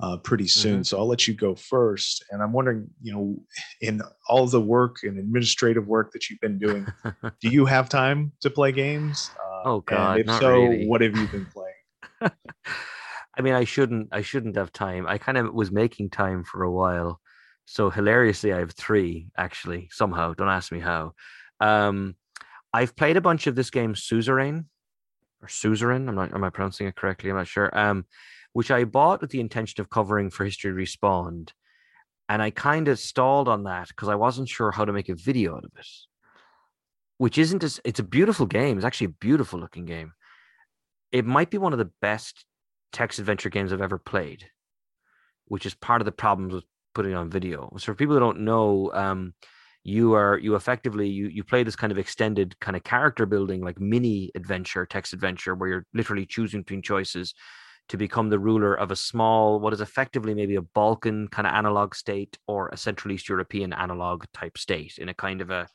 uh, 0.00 0.18
pretty 0.18 0.46
soon, 0.46 0.84
so 0.84 0.98
I'll 0.98 1.06
let 1.08 1.26
you 1.26 1.32
go 1.32 1.54
first. 1.54 2.22
And 2.30 2.42
I'm 2.42 2.52
wondering, 2.52 2.88
you 3.00 3.12
know, 3.14 3.36
in 3.80 4.02
all 4.28 4.46
the 4.46 4.60
work 4.60 4.98
and 5.02 5.18
administrative 5.18 5.86
work 5.88 6.12
that 6.12 6.28
you've 6.28 6.40
been 6.40 6.58
doing, 6.58 6.86
do 7.40 7.48
you 7.48 7.64
have 7.64 7.88
time 7.88 8.32
to 8.42 8.50
play 8.50 8.72
games? 8.72 9.30
Uh, 9.42 9.46
Oh, 9.68 9.80
God, 9.80 10.20
if 10.20 10.26
not 10.26 10.40
so, 10.40 10.52
really. 10.62 10.86
what 10.86 11.00
have 11.00 11.16
you 11.16 11.26
been 11.26 11.46
playing? 11.46 12.30
I 13.36 13.42
mean, 13.42 13.54
I 13.54 13.64
shouldn't. 13.64 14.08
I 14.12 14.22
shouldn't 14.22 14.56
have 14.56 14.72
time. 14.72 15.06
I 15.06 15.18
kind 15.18 15.36
of 15.36 15.52
was 15.52 15.70
making 15.70 16.10
time 16.10 16.44
for 16.44 16.62
a 16.62 16.72
while. 16.72 17.20
So 17.66 17.90
hilariously, 17.90 18.52
I 18.52 18.58
have 18.58 18.72
three 18.72 19.28
actually. 19.36 19.88
Somehow, 19.92 20.34
don't 20.34 20.48
ask 20.48 20.72
me 20.72 20.80
how. 20.80 21.12
Um, 21.60 22.16
I've 22.72 22.96
played 22.96 23.16
a 23.16 23.20
bunch 23.22 23.46
of 23.46 23.54
this 23.54 23.70
game, 23.70 23.94
Suzerain 23.94 24.66
or 25.42 25.48
Suzerain. 25.48 26.08
I'm 26.08 26.14
not. 26.14 26.32
Am 26.32 26.44
I 26.44 26.50
pronouncing 26.50 26.86
it 26.86 26.96
correctly? 26.96 27.30
I'm 27.30 27.36
not 27.36 27.48
sure. 27.48 27.76
Um, 27.76 28.06
which 28.52 28.70
I 28.70 28.84
bought 28.84 29.20
with 29.20 29.30
the 29.30 29.40
intention 29.40 29.80
of 29.80 29.90
covering 29.90 30.30
for 30.30 30.44
History 30.44 30.72
Respawned, 30.72 31.50
and 32.28 32.40
I 32.40 32.50
kind 32.50 32.88
of 32.88 32.98
stalled 32.98 33.48
on 33.48 33.64
that 33.64 33.88
because 33.88 34.08
I 34.08 34.14
wasn't 34.14 34.48
sure 34.48 34.70
how 34.70 34.84
to 34.84 34.92
make 34.92 35.10
a 35.10 35.14
video 35.14 35.56
out 35.56 35.64
of 35.64 35.72
it. 35.78 35.86
Which 37.18 37.36
isn't 37.36 37.64
as. 37.64 37.80
It's 37.84 38.00
a 38.00 38.04
beautiful 38.04 38.46
game. 38.46 38.78
It's 38.78 38.86
actually 38.86 39.08
a 39.08 39.20
beautiful 39.20 39.58
looking 39.58 39.84
game. 39.84 40.12
It 41.12 41.26
might 41.26 41.50
be 41.50 41.58
one 41.58 41.72
of 41.72 41.78
the 41.78 41.90
best 42.00 42.44
text 42.92 43.18
adventure 43.18 43.50
games 43.50 43.72
I've 43.72 43.80
ever 43.80 43.98
played, 43.98 44.46
which 45.46 45.66
is 45.66 45.74
part 45.74 46.00
of 46.00 46.06
the 46.06 46.12
problems 46.12 46.54
with 46.54 46.64
putting 46.94 47.14
on 47.14 47.30
video. 47.30 47.70
So 47.78 47.86
for 47.86 47.94
people 47.94 48.14
who 48.14 48.20
don't 48.20 48.40
know, 48.40 48.90
um, 48.94 49.34
you 49.82 50.14
are 50.14 50.36
you 50.38 50.56
effectively 50.56 51.08
you 51.08 51.28
you 51.28 51.44
play 51.44 51.62
this 51.62 51.76
kind 51.76 51.92
of 51.92 51.98
extended 51.98 52.58
kind 52.58 52.76
of 52.76 52.82
character 52.82 53.24
building 53.24 53.60
like 53.62 53.78
mini 53.78 54.32
adventure, 54.34 54.84
text 54.84 55.12
adventure, 55.12 55.54
where 55.54 55.68
you're 55.68 55.86
literally 55.94 56.26
choosing 56.26 56.62
between 56.62 56.82
choices 56.82 57.34
to 57.88 57.96
become 57.96 58.28
the 58.28 58.38
ruler 58.38 58.74
of 58.74 58.90
a 58.90 58.96
small, 58.96 59.60
what 59.60 59.72
is 59.72 59.80
effectively 59.80 60.34
maybe 60.34 60.56
a 60.56 60.62
Balkan 60.62 61.28
kind 61.28 61.46
of 61.46 61.54
analog 61.54 61.94
state 61.94 62.36
or 62.48 62.68
a 62.68 62.76
Central 62.76 63.12
East 63.12 63.28
European 63.28 63.72
analog 63.72 64.24
type 64.34 64.58
state 64.58 64.98
in 64.98 65.08
a 65.08 65.14
kind 65.14 65.40
of 65.40 65.50
a 65.50 65.68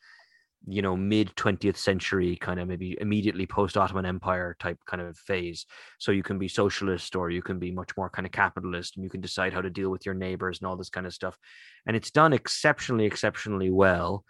you 0.68 0.82
know 0.82 0.96
mid 0.96 1.36
20th 1.36 1.78
century 1.78 2.36
kind 2.36 2.60
of 2.60 2.68
maybe 2.68 2.96
immediately 3.02 3.48
post 3.48 3.78
ottoman 3.78 4.06
empire 4.06 4.56
type 4.60 4.78
kind 4.86 5.02
of 5.02 5.18
phase. 5.18 5.66
So 6.00 6.12
you 6.12 6.24
can 6.24 6.38
be 6.38 6.48
socialist 6.48 7.16
or 7.16 7.30
you 7.30 7.42
can 7.42 7.60
be 7.60 7.72
much 7.72 7.98
more 7.98 8.10
kind 8.10 8.26
of 8.26 8.32
capitalist 8.32 8.96
and 8.96 9.04
you 9.04 9.10
can 9.10 9.22
decide 9.22 9.54
how 9.54 9.62
to 9.62 9.70
deal 9.70 9.90
with 9.90 10.06
your 10.06 10.16
neighbors 10.16 10.60
and 10.60 10.68
all 10.68 10.78
this 10.78 10.90
kind 10.90 11.08
of 11.08 11.14
stuff. 11.14 11.38
And 11.86 11.96
it's 11.96 12.12
done 12.12 12.34
exceptionally 12.34 13.06
exceptionally 13.06 13.70
well 13.70 14.24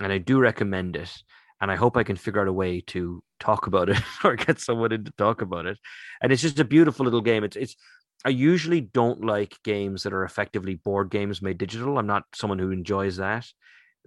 and 0.00 0.12
i 0.12 0.18
do 0.18 0.40
recommend 0.40 0.96
it 0.96 1.12
and 1.60 1.70
i 1.70 1.76
hope 1.76 1.96
i 1.96 2.02
can 2.02 2.16
figure 2.16 2.40
out 2.40 2.48
a 2.48 2.52
way 2.52 2.80
to 2.80 3.22
talk 3.38 3.66
about 3.66 3.88
it 3.88 4.00
or 4.24 4.36
get 4.36 4.58
someone 4.58 4.92
in 4.92 5.04
to 5.04 5.12
talk 5.18 5.42
about 5.42 5.66
it. 5.66 5.78
And 6.22 6.32
it's 6.32 6.42
just 6.42 6.58
a 6.58 6.64
beautiful 6.64 7.04
little 7.04 7.20
game. 7.20 7.44
It's 7.44 7.56
it's 7.56 7.76
i 8.24 8.30
usually 8.30 8.80
don't 8.80 9.24
like 9.24 9.58
games 9.64 10.02
that 10.02 10.14
are 10.14 10.24
effectively 10.24 10.76
board 10.76 11.10
games 11.10 11.42
made 11.42 11.58
digital. 11.58 11.98
I'm 11.98 12.06
not 12.06 12.24
someone 12.34 12.58
who 12.58 12.70
enjoys 12.70 13.16
that 13.18 13.46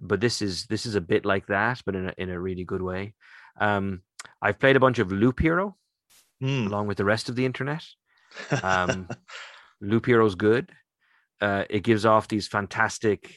but 0.00 0.20
this 0.20 0.40
is 0.42 0.66
this 0.66 0.86
is 0.86 0.94
a 0.94 1.00
bit 1.00 1.24
like 1.24 1.46
that 1.46 1.80
but 1.84 1.94
in 1.96 2.08
a, 2.08 2.14
in 2.18 2.30
a 2.30 2.40
really 2.40 2.64
good 2.64 2.82
way 2.82 3.14
um 3.60 4.00
i've 4.40 4.58
played 4.58 4.76
a 4.76 4.80
bunch 4.80 4.98
of 4.98 5.12
loop 5.12 5.40
hero 5.40 5.76
Hmm. 6.40 6.68
along 6.68 6.86
with 6.86 6.98
the 6.98 7.04
rest 7.04 7.28
of 7.28 7.34
the 7.34 7.44
internet 7.44 7.82
um, 8.62 9.08
Loop 9.80 10.06
Hero's 10.06 10.34
good. 10.34 10.70
Uh, 11.40 11.64
it 11.70 11.82
gives 11.82 12.04
off 12.04 12.28
these 12.28 12.46
fantastic 12.48 13.36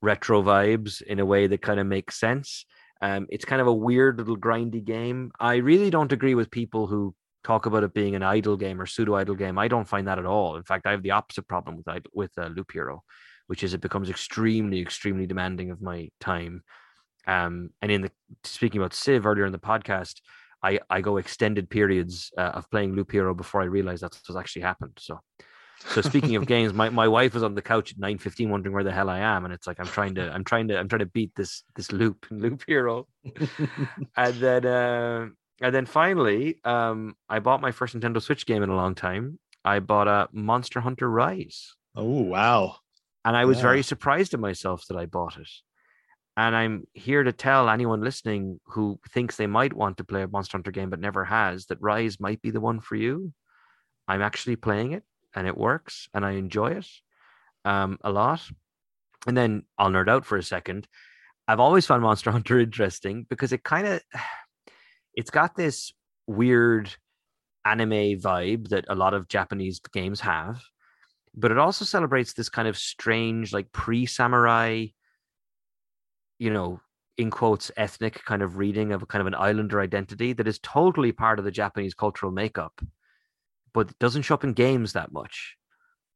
retro 0.00 0.42
vibes 0.42 1.02
in 1.02 1.20
a 1.20 1.24
way 1.26 1.46
that 1.46 1.62
kind 1.62 1.78
of 1.80 1.86
makes 1.86 2.18
sense. 2.18 2.64
Um, 3.00 3.26
it's 3.30 3.44
kind 3.44 3.60
of 3.60 3.66
a 3.66 3.72
weird 3.74 4.18
little 4.18 4.36
grindy 4.36 4.84
game. 4.84 5.32
I 5.40 5.56
really 5.56 5.90
don't 5.90 6.12
agree 6.12 6.34
with 6.34 6.50
people 6.50 6.86
who 6.86 7.14
talk 7.44 7.66
about 7.66 7.82
it 7.82 7.94
being 7.94 8.14
an 8.14 8.22
idle 8.22 8.56
game 8.56 8.80
or 8.80 8.86
pseudo 8.86 9.14
idle 9.14 9.34
game. 9.34 9.58
I 9.58 9.68
don't 9.68 9.88
find 9.88 10.06
that 10.06 10.18
at 10.18 10.26
all. 10.26 10.56
In 10.56 10.62
fact, 10.62 10.86
I 10.86 10.92
have 10.92 11.02
the 11.02 11.10
opposite 11.12 11.48
problem 11.48 11.76
with 11.76 12.02
with 12.12 12.30
uh, 12.38 12.46
Loop 12.46 12.72
Hero, 12.72 13.02
which 13.46 13.62
is 13.62 13.74
it 13.74 13.80
becomes 13.80 14.10
extremely, 14.10 14.80
extremely 14.80 15.26
demanding 15.26 15.70
of 15.70 15.82
my 15.82 16.08
time. 16.20 16.62
Um, 17.26 17.70
and 17.80 17.92
in 17.92 18.02
the 18.02 18.10
speaking 18.44 18.80
about 18.80 18.94
Civ 18.94 19.26
earlier 19.26 19.46
in 19.46 19.52
the 19.52 19.58
podcast, 19.58 20.20
I 20.62 20.80
I 20.88 21.00
go 21.00 21.16
extended 21.16 21.68
periods 21.70 22.32
uh, 22.36 22.52
of 22.54 22.70
playing 22.70 22.94
Loop 22.94 23.12
Hero 23.12 23.34
before 23.34 23.62
I 23.62 23.66
realize 23.66 24.00
that's 24.00 24.20
what's 24.28 24.38
actually 24.38 24.62
happened. 24.62 24.98
So, 24.98 25.20
so 25.86 26.00
speaking 26.00 26.36
of 26.36 26.46
games, 26.54 26.72
my, 26.72 26.88
my 26.88 27.08
wife 27.08 27.34
was 27.34 27.42
on 27.42 27.54
the 27.54 27.62
couch 27.62 27.92
at 27.92 27.98
nine 27.98 28.18
fifteen 28.18 28.50
wondering 28.50 28.74
where 28.74 28.84
the 28.84 28.92
hell 28.92 29.10
I 29.10 29.20
am, 29.20 29.44
and 29.44 29.52
it's 29.52 29.66
like 29.66 29.80
I'm 29.80 29.86
trying 29.86 30.14
to 30.16 30.32
I'm 30.32 30.44
trying 30.44 30.68
to 30.68 30.78
I'm 30.78 30.88
trying 30.88 31.00
to 31.00 31.06
beat 31.06 31.34
this 31.34 31.64
this 31.76 31.92
loop 31.92 32.26
in 32.30 32.38
Loop 32.42 32.64
Hero, 32.66 33.06
and 34.16 34.34
then 34.34 34.66
uh, 34.66 35.26
and 35.60 35.74
then 35.74 35.86
finally, 35.86 36.58
um, 36.64 37.16
I 37.28 37.38
bought 37.38 37.60
my 37.60 37.72
first 37.72 37.96
Nintendo 37.96 38.20
Switch 38.20 38.46
game 38.46 38.62
in 38.62 38.68
a 38.68 38.76
long 38.76 38.94
time. 38.94 39.38
I 39.64 39.78
bought 39.78 40.08
a 40.08 40.28
Monster 40.32 40.80
Hunter 40.80 41.08
Rise, 41.08 41.74
oh 41.94 42.22
wow. 42.22 42.76
And 43.24 43.36
I 43.36 43.44
was 43.44 43.58
Yeah. 43.58 43.62
very 43.62 43.82
surprised 43.82 44.34
at 44.34 44.40
myself 44.40 44.86
that 44.88 44.96
I 44.96 45.06
bought 45.06 45.36
it. 45.38 45.48
And 46.36 46.56
I'm 46.56 46.84
here 46.94 47.22
to 47.22 47.32
tell 47.32 47.68
anyone 47.68 48.00
listening 48.00 48.58
who 48.66 48.98
thinks 49.10 49.36
they 49.36 49.46
might 49.46 49.74
want 49.74 49.98
to 49.98 50.04
play 50.04 50.22
a 50.22 50.28
Monster 50.28 50.56
Hunter 50.56 50.70
game 50.70 50.88
but 50.90 50.98
never 51.00 51.24
has 51.24 51.66
that 51.66 51.80
Rise 51.80 52.18
might 52.18 52.40
be 52.40 52.50
the 52.50 52.60
one 52.60 52.80
for 52.80 52.96
you. 52.96 53.34
I'm 54.08 54.22
actually 54.22 54.56
playing 54.56 54.92
it 54.92 55.04
and 55.34 55.46
it 55.46 55.56
works 55.56 56.08
and 56.14 56.24
I 56.24 56.32
enjoy 56.32 56.72
it 56.72 56.88
um, 57.64 57.98
a 58.02 58.10
lot. 58.10 58.40
And 59.26 59.36
then 59.36 59.64
I'll 59.78 59.90
nerd 59.90 60.08
out 60.08 60.24
for 60.24 60.38
a 60.38 60.42
second. 60.42 60.88
I've 61.46 61.60
always 61.60 61.86
found 61.86 62.02
Monster 62.02 62.30
Hunter 62.36 62.58
interesting 62.58 63.26
because 63.28 63.52
it 63.52 63.62
kind 63.62 63.86
of 63.86 64.00
it's 65.14 65.30
got 65.30 65.54
this 65.54 65.92
weird 66.26 66.94
anime 67.64 68.18
vibe 68.18 68.68
that 68.70 68.86
a 68.88 68.94
lot 68.94 69.12
of 69.14 69.28
Japanese 69.28 69.80
games 69.92 70.20
have, 70.20 70.62
but 71.34 71.50
it 71.50 71.58
also 71.58 71.84
celebrates 71.84 72.32
this 72.32 72.48
kind 72.48 72.68
of 72.68 72.76
strange, 72.76 73.52
like 73.52 73.72
pre-samurai, 73.72 74.86
you 76.38 76.50
know, 76.50 76.80
in 77.18 77.30
quotes, 77.30 77.70
ethnic 77.76 78.22
kind 78.24 78.42
of 78.42 78.56
reading 78.56 78.92
of 78.92 79.02
a 79.02 79.06
kind 79.06 79.20
of 79.20 79.26
an 79.26 79.34
islander 79.34 79.80
identity 79.80 80.32
that 80.32 80.48
is 80.48 80.58
totally 80.58 81.12
part 81.12 81.38
of 81.38 81.44
the 81.44 81.50
Japanese 81.50 81.94
cultural 81.94 82.32
makeup, 82.32 82.80
but 83.72 83.98
doesn't 83.98 84.22
show 84.22 84.34
up 84.34 84.44
in 84.44 84.52
games 84.52 84.92
that 84.92 85.12
much. 85.12 85.56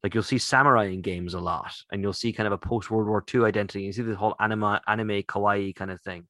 Like 0.03 0.15
you'll 0.15 0.23
see 0.23 0.39
samurai 0.39 0.85
in 0.87 1.01
games 1.01 1.35
a 1.35 1.41
lot, 1.41 1.75
and 1.91 2.03
you'll 2.03 2.13
see 2.13 2.33
kind 2.33 2.47
of 2.47 2.53
a 2.53 2.59
post 2.59 2.91
World 2.91 3.09
War 3.09 3.25
II 3.35 3.45
identity. 3.45 3.85
You 3.85 3.93
see 3.93 4.03
the 4.03 4.15
whole 4.15 4.37
anime, 4.39 4.79
anime 4.87 5.23
kawaii 5.23 5.75
kind 5.75 5.91
of 5.91 6.01
thing. 6.03 6.27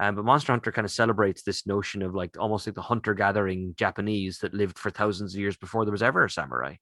Um, 0.00 0.14
but 0.14 0.24
Monster 0.24 0.52
Hunter 0.52 0.70
kind 0.70 0.84
of 0.84 0.90
celebrates 0.90 1.42
this 1.42 1.66
notion 1.66 2.02
of 2.02 2.14
like 2.14 2.36
almost 2.38 2.66
like 2.66 2.74
the 2.74 2.82
hunter 2.82 3.14
gathering 3.14 3.74
Japanese 3.76 4.38
that 4.38 4.54
lived 4.54 4.78
for 4.78 4.90
thousands 4.90 5.34
of 5.34 5.40
years 5.40 5.56
before 5.56 5.84
there 5.84 5.92
was 5.92 6.02
ever 6.02 6.24
a 6.24 6.30
samurai. 6.30 6.76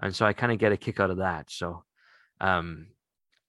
And 0.00 0.14
so 0.14 0.26
I 0.26 0.32
kind 0.32 0.52
of 0.52 0.58
get 0.58 0.72
a 0.72 0.76
kick 0.76 1.00
out 1.00 1.10
of 1.10 1.18
that. 1.18 1.50
So 1.50 1.84
um, 2.40 2.88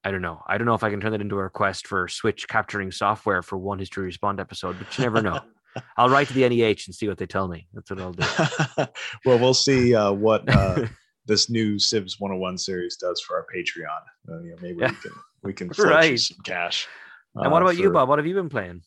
I 0.04 0.12
don't 0.12 0.22
know. 0.22 0.42
I 0.48 0.58
don't 0.58 0.68
know 0.68 0.76
if 0.76 0.84
I 0.84 0.90
can 0.90 1.02
turn 1.02 1.12
that 1.12 1.22
into 1.22 1.36
a 1.38 1.44
request 1.44 1.88
for 1.88 2.08
Switch 2.08 2.48
capturing 2.48 2.92
software 2.92 3.42
for 3.42 3.58
one 3.58 3.80
History 3.80 4.12
Respawned 4.12 4.40
episode, 4.40 4.78
but 4.80 4.98
you 4.98 5.04
never 5.04 5.22
know. 5.22 5.40
I'll 5.98 6.10
write 6.10 6.28
to 6.30 6.34
the 6.34 6.48
NEH 6.48 6.84
and 6.88 6.96
see 6.96 7.08
what 7.08 7.18
they 7.18 7.26
tell 7.26 7.48
me. 7.50 7.68
That's 7.74 7.90
what 7.90 8.00
I'll 8.00 8.14
do. 8.14 8.24
well, 9.26 9.40
we'll 9.40 9.54
see 9.54 9.94
uh, 9.94 10.12
what 10.14 10.48
uh, 10.48 10.86
this 11.26 11.50
new 11.50 11.78
Civs 11.78 12.18
101 12.20 12.58
series 12.60 12.96
does 12.96 13.20
for 13.22 13.36
our 13.36 13.46
Patreon. 13.54 14.00
Uh, 14.30 14.42
you 14.44 14.52
know, 14.52 14.58
maybe 14.62 14.78
Yeah. 14.80 14.92
we 14.92 14.96
can 14.96 15.12
we 15.44 15.54
can 15.54 15.70
Right. 15.86 16.18
some 16.20 16.38
cash. 16.46 16.88
and 17.36 17.52
what 17.52 17.62
uh, 17.62 17.66
about 17.66 17.78
you, 17.78 17.90
Bob? 17.92 18.08
What 18.08 18.20
have 18.20 18.26
you 18.26 18.36
been 18.36 18.48
playing? 18.50 18.84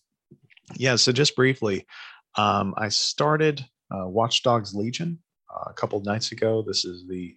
Yeah, 0.77 0.97
so 0.97 1.13
just 1.13 1.37
briefly, 1.37 1.87
um, 2.37 2.75
I 2.79 2.89
started 2.89 3.65
uh, 3.91 4.07
Watch 4.09 4.43
Dogs 4.43 4.75
Legion. 4.75 5.19
uh, 5.55 5.71
a 5.71 5.73
couple 5.75 6.01
nights 6.03 6.33
ago. 6.33 6.63
This 6.67 6.85
is 6.85 7.07
the 7.09 7.35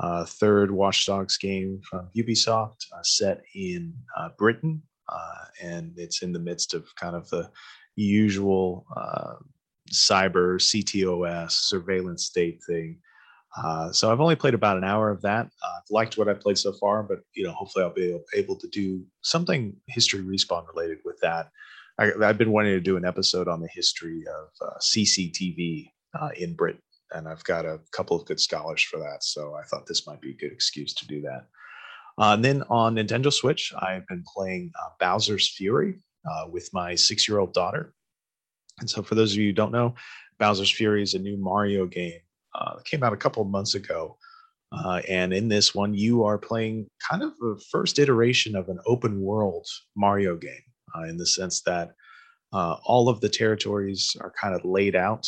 uh, 0.00 0.24
third 0.24 0.70
Watch 0.70 1.06
Dogs 1.06 1.36
game 1.36 1.80
from 1.88 2.08
Ubisoft, 2.16 2.86
uh, 2.96 3.02
set 3.02 3.42
in 3.54 3.94
uh, 4.16 4.28
Britain, 4.38 4.82
uh, 5.08 5.44
and 5.62 5.92
it's 5.96 6.22
in 6.22 6.32
the 6.32 6.38
midst 6.38 6.74
of 6.74 6.86
kind 6.96 7.16
of 7.16 7.28
the 7.30 7.50
usual 7.96 8.86
uh, 8.96 9.34
cyber 9.92 10.60
CTOS 10.60 11.52
surveillance 11.52 12.26
state 12.26 12.60
thing. 12.68 12.98
Uh, 13.56 13.90
so 13.90 14.12
I've 14.12 14.20
only 14.20 14.36
played 14.36 14.54
about 14.54 14.76
an 14.76 14.84
hour 14.84 15.10
of 15.10 15.22
that. 15.22 15.46
I've 15.46 15.90
liked 15.90 16.16
what 16.16 16.28
I've 16.28 16.40
played 16.40 16.58
so 16.58 16.72
far, 16.74 17.02
but 17.02 17.20
you 17.34 17.44
know, 17.44 17.52
hopefully 17.52 17.84
I'll 17.84 17.92
be 17.92 18.16
able 18.34 18.56
to 18.56 18.68
do 18.68 19.04
something 19.22 19.74
history 19.88 20.20
respawn 20.20 20.66
related 20.68 20.98
with 21.04 21.18
that. 21.22 21.48
I, 21.98 22.12
have 22.20 22.38
been 22.38 22.52
wanting 22.52 22.74
to 22.74 22.80
do 22.80 22.96
an 22.96 23.04
episode 23.04 23.48
on 23.48 23.60
the 23.60 23.68
history 23.72 24.22
of 24.28 24.78
CCTV 24.80 25.90
in 26.36 26.54
Britain 26.54 26.82
and 27.12 27.28
I've 27.28 27.44
got 27.44 27.64
a 27.64 27.80
couple 27.92 28.16
of 28.16 28.26
good 28.26 28.40
scholars 28.40 28.82
for 28.82 28.98
that. 28.98 29.24
So 29.24 29.54
I 29.54 29.62
thought 29.64 29.86
this 29.86 30.06
might 30.06 30.20
be 30.20 30.30
a 30.30 30.36
good 30.36 30.52
excuse 30.52 30.92
to 30.94 31.06
do 31.06 31.20
that. 31.22 31.46
Uh, 32.18 32.34
and 32.34 32.44
then 32.44 32.64
on 32.68 32.96
Nintendo 32.96 33.32
Switch, 33.32 33.72
I've 33.78 34.06
been 34.08 34.24
playing 34.34 34.72
uh, 34.78 34.88
Bowser's 34.98 35.54
Fury 35.56 36.00
uh, 36.28 36.46
with 36.50 36.68
my 36.72 36.94
six 36.94 37.28
year 37.28 37.38
old 37.38 37.54
daughter. 37.54 37.94
And 38.80 38.90
so, 38.90 39.02
for 39.02 39.14
those 39.14 39.32
of 39.32 39.38
you 39.38 39.46
who 39.46 39.52
don't 39.52 39.72
know, 39.72 39.94
Bowser's 40.38 40.70
Fury 40.70 41.02
is 41.02 41.14
a 41.14 41.18
new 41.18 41.36
Mario 41.36 41.86
game 41.86 42.20
uh, 42.54 42.76
that 42.76 42.84
came 42.84 43.02
out 43.04 43.12
a 43.12 43.16
couple 43.16 43.42
of 43.42 43.48
months 43.48 43.74
ago. 43.74 44.16
Uh, 44.70 45.00
and 45.08 45.32
in 45.32 45.48
this 45.48 45.74
one, 45.74 45.94
you 45.94 46.24
are 46.24 46.38
playing 46.38 46.86
kind 47.08 47.22
of 47.22 47.36
the 47.38 47.60
first 47.70 47.98
iteration 47.98 48.54
of 48.54 48.68
an 48.68 48.78
open 48.86 49.20
world 49.20 49.66
Mario 49.96 50.36
game 50.36 50.62
uh, 50.96 51.04
in 51.04 51.16
the 51.16 51.26
sense 51.26 51.62
that 51.62 51.92
all 52.52 53.08
of 53.08 53.20
the 53.20 53.28
territories 53.28 54.14
are 54.20 54.32
kind 54.40 54.54
of 54.54 54.64
laid 54.64 54.96
out 54.96 55.26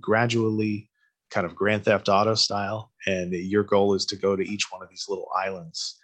gradually 0.00 0.90
kind 1.30 1.46
of 1.46 1.54
Grand 1.54 1.84
Theft 1.84 2.08
Auto 2.08 2.34
style, 2.34 2.92
and 3.06 3.32
your 3.32 3.64
goal 3.64 3.94
is 3.94 4.06
to 4.06 4.16
go 4.16 4.36
to 4.36 4.42
each 4.42 4.70
one 4.70 4.82
of 4.82 4.88
these 4.88 5.06
little 5.08 5.28
islands 5.36 5.98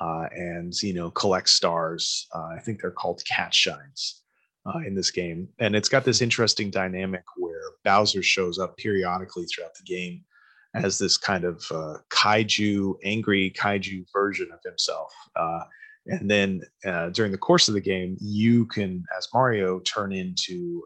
uh, 0.00 0.28
and 0.32 0.72
you 0.82 0.94
know 0.94 1.10
collect 1.10 1.48
stars. 1.48 2.26
Uh, 2.34 2.48
I 2.56 2.60
think 2.60 2.80
they're 2.80 2.90
called 2.90 3.22
cat 3.24 3.54
shines 3.54 4.22
uh, 4.66 4.78
in 4.86 4.94
this 4.94 5.10
game, 5.10 5.48
and 5.58 5.74
it's 5.74 5.88
got 5.88 6.04
this 6.04 6.22
interesting 6.22 6.70
dynamic 6.70 7.24
where 7.36 7.60
Bowser 7.84 8.22
shows 8.22 8.58
up 8.58 8.76
periodically 8.76 9.46
throughout 9.46 9.74
the 9.74 9.84
game 9.84 10.24
as 10.74 10.98
this 10.98 11.16
kind 11.16 11.44
of 11.44 11.64
uh, 11.70 11.96
kaiju, 12.10 12.94
angry 13.02 13.52
kaiju 13.58 14.04
version 14.12 14.48
of 14.52 14.60
himself. 14.64 15.12
Uh, 15.34 15.60
and 16.06 16.30
then 16.30 16.60
uh, 16.86 17.10
during 17.10 17.32
the 17.32 17.38
course 17.38 17.68
of 17.68 17.74
the 17.74 17.80
game, 17.80 18.16
you 18.20 18.66
can, 18.66 19.04
as 19.16 19.28
Mario, 19.32 19.80
turn 19.80 20.12
into 20.12 20.82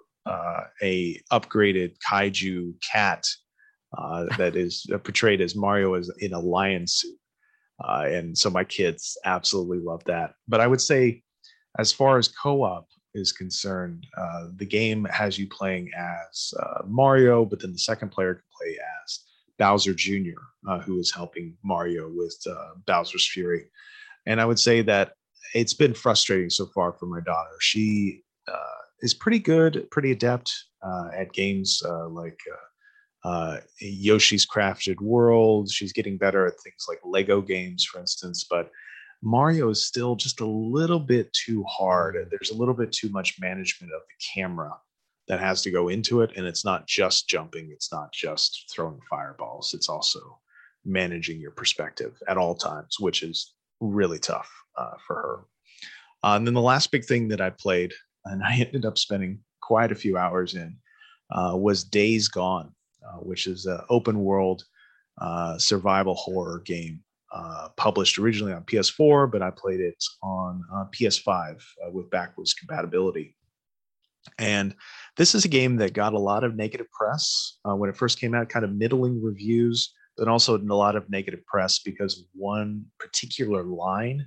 a 0.82 1.20
upgraded 1.32 1.96
kaiju 2.08 2.74
cat 2.80 3.26
uh, 3.96 4.24
that 4.38 4.56
is 4.56 4.86
uh, 4.92 4.98
portrayed 4.98 5.40
as 5.40 5.54
Mario 5.54 5.94
as 5.94 6.10
in 6.18 6.32
a 6.32 6.40
lion 6.40 6.86
suit. 6.86 7.16
Uh, 7.84 8.06
and 8.08 8.36
so 8.36 8.48
my 8.48 8.64
kids 8.64 9.18
absolutely 9.24 9.78
love 9.78 10.02
that. 10.04 10.34
But 10.48 10.60
I 10.60 10.66
would 10.66 10.80
say, 10.80 11.22
as 11.78 11.92
far 11.92 12.18
as 12.18 12.28
co-op 12.28 12.86
is 13.14 13.32
concerned, 13.32 14.06
uh, 14.16 14.48
the 14.56 14.66
game 14.66 15.04
has 15.10 15.38
you 15.38 15.48
playing 15.48 15.90
as 15.96 16.54
uh, 16.60 16.82
Mario, 16.86 17.44
but 17.44 17.60
then 17.60 17.72
the 17.72 17.78
second 17.78 18.10
player 18.10 18.34
can 18.34 18.42
play 18.58 18.76
as 19.04 19.20
Bowser 19.58 19.94
Jr., 19.94 20.40
who 20.84 20.98
is 20.98 21.12
helping 21.12 21.56
Mario 21.62 22.10
with 22.14 22.36
Bowser's 22.86 23.28
Fury. 23.28 23.64
And 24.26 24.40
I 24.40 24.44
would 24.44 24.58
say 24.58 24.82
that 24.82 25.12
it's 25.54 25.74
been 25.74 25.94
frustrating 25.94 26.50
so 26.50 26.66
far 26.74 26.92
for 26.92 27.06
my 27.06 27.20
daughter. 27.20 27.50
She 27.60 28.22
is 29.00 29.14
pretty 29.14 29.38
good, 29.38 29.88
pretty 29.90 30.12
adept 30.12 30.52
at 31.16 31.32
games 31.32 31.82
like 32.10 32.38
uh, 33.24 33.58
Yoshi's 33.80 34.46
Crafted 34.46 35.00
World. 35.00 35.70
She's 35.70 35.92
getting 35.92 36.16
better 36.16 36.46
at 36.46 36.60
things 36.60 36.86
like 36.88 36.98
Lego 37.04 37.40
games, 37.40 37.84
for 37.84 38.00
instance. 38.00 38.44
But 38.48 38.70
Mario 39.22 39.70
is 39.70 39.86
still 39.86 40.16
just 40.16 40.40
a 40.40 40.46
little 40.46 40.98
bit 40.98 41.32
too 41.32 41.64
hard. 41.64 42.16
There's 42.30 42.50
a 42.50 42.56
little 42.56 42.74
bit 42.74 42.92
too 42.92 43.08
much 43.10 43.40
management 43.40 43.92
of 43.92 44.02
the 44.02 44.40
camera 44.40 44.72
that 45.28 45.40
has 45.40 45.62
to 45.62 45.70
go 45.70 45.88
into 45.88 46.22
it. 46.22 46.32
And 46.36 46.46
it's 46.46 46.64
not 46.64 46.86
just 46.86 47.28
jumping, 47.28 47.70
it's 47.72 47.92
not 47.92 48.12
just 48.12 48.70
throwing 48.74 48.98
fireballs, 49.08 49.72
it's 49.74 49.88
also 49.88 50.40
managing 50.84 51.40
your 51.40 51.52
perspective 51.52 52.20
at 52.28 52.36
all 52.36 52.56
times, 52.56 52.98
which 52.98 53.22
is 53.22 53.54
really 53.80 54.18
tough 54.18 54.50
uh, 54.76 54.94
for 55.06 55.16
her. 55.16 55.38
Uh, 56.24 56.36
and 56.36 56.46
then 56.46 56.54
the 56.54 56.60
last 56.60 56.90
big 56.90 57.04
thing 57.04 57.28
that 57.28 57.40
I 57.40 57.50
played, 57.50 57.92
and 58.24 58.42
I 58.42 58.54
ended 58.58 58.84
up 58.84 58.98
spending 58.98 59.40
quite 59.60 59.92
a 59.92 59.96
few 59.96 60.16
hours 60.16 60.54
in, 60.54 60.76
uh, 61.30 61.56
was 61.56 61.84
Days 61.84 62.28
Gone. 62.28 62.74
Uh, 63.04 63.16
which 63.16 63.46
is 63.46 63.66
an 63.66 63.80
open 63.90 64.20
world 64.20 64.64
uh, 65.20 65.58
survival 65.58 66.14
horror 66.14 66.60
game 66.64 67.00
uh, 67.32 67.68
published 67.76 68.18
originally 68.18 68.52
on 68.52 68.62
PS4, 68.62 69.30
but 69.30 69.42
I 69.42 69.50
played 69.50 69.80
it 69.80 70.02
on 70.22 70.62
PS5 70.94 71.60
with 71.92 72.10
backwards 72.10 72.54
compatibility. 72.54 73.34
And 74.38 74.74
this 75.16 75.34
is 75.34 75.44
a 75.44 75.48
game 75.48 75.76
that 75.76 75.94
got 75.94 76.12
a 76.12 76.18
lot 76.18 76.44
of 76.44 76.54
negative 76.54 76.86
press 76.92 77.58
when 77.64 77.90
it 77.90 77.96
first 77.96 78.20
came 78.20 78.34
out, 78.34 78.48
kind 78.48 78.64
of 78.64 78.72
middling 78.72 79.20
reviews, 79.20 79.92
but 80.16 80.28
also 80.28 80.56
a 80.56 80.62
lot 80.62 80.94
of 80.94 81.10
negative 81.10 81.44
press 81.46 81.80
because 81.80 82.26
one 82.34 82.84
particular 83.00 83.64
line 83.64 84.26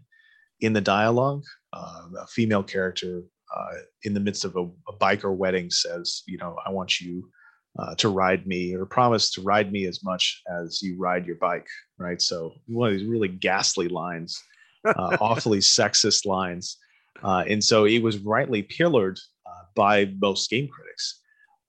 in 0.62 0.74
the 0.74 0.82
dialogue. 0.82 1.44
Uh, 1.74 2.08
a 2.20 2.28
female 2.28 2.64
character 2.64 3.22
uh, 3.56 3.74
in 4.04 4.14
the 4.14 4.20
midst 4.20 4.46
of 4.46 4.56
a, 4.56 4.64
a, 4.90 4.98
biker 4.98 5.36
wedding 5.36 5.70
says, 5.70 6.24
"You 6.26 6.38
know, 6.38 6.58
I 6.66 6.72
want 6.72 7.02
you 7.02 7.30
uh, 7.78 7.96
to 7.96 8.10
ride 8.10 8.48
me 8.48 8.74
or 8.74 8.86
promise 8.86 9.32
to 9.32 9.42
ride 9.42 9.72
me 9.72 9.86
as 9.86 10.04
much 10.04 10.42
as 10.50 10.82
you 10.82 10.98
ride 10.98 11.26
your 11.26 11.36
bike, 11.36 11.68
right? 11.98 12.22
So 12.22 12.54
one 12.68 12.92
of 12.92 12.98
these 12.98 13.08
really 13.08 13.28
ghastly 13.28 13.88
lines, 13.88 14.42
uh, 14.86 15.18
awfully 15.22 15.60
sexist 15.60 16.26
lines, 16.26 16.78
uh, 17.24 17.44
and 17.48 17.64
so 17.64 17.86
it 17.86 18.00
was 18.00 18.18
rightly 18.20 18.64
pillared 18.64 19.20
uh, 19.46 19.64
by 19.76 20.12
most 20.20 20.50
game 20.50 20.68
critics. 20.68 21.22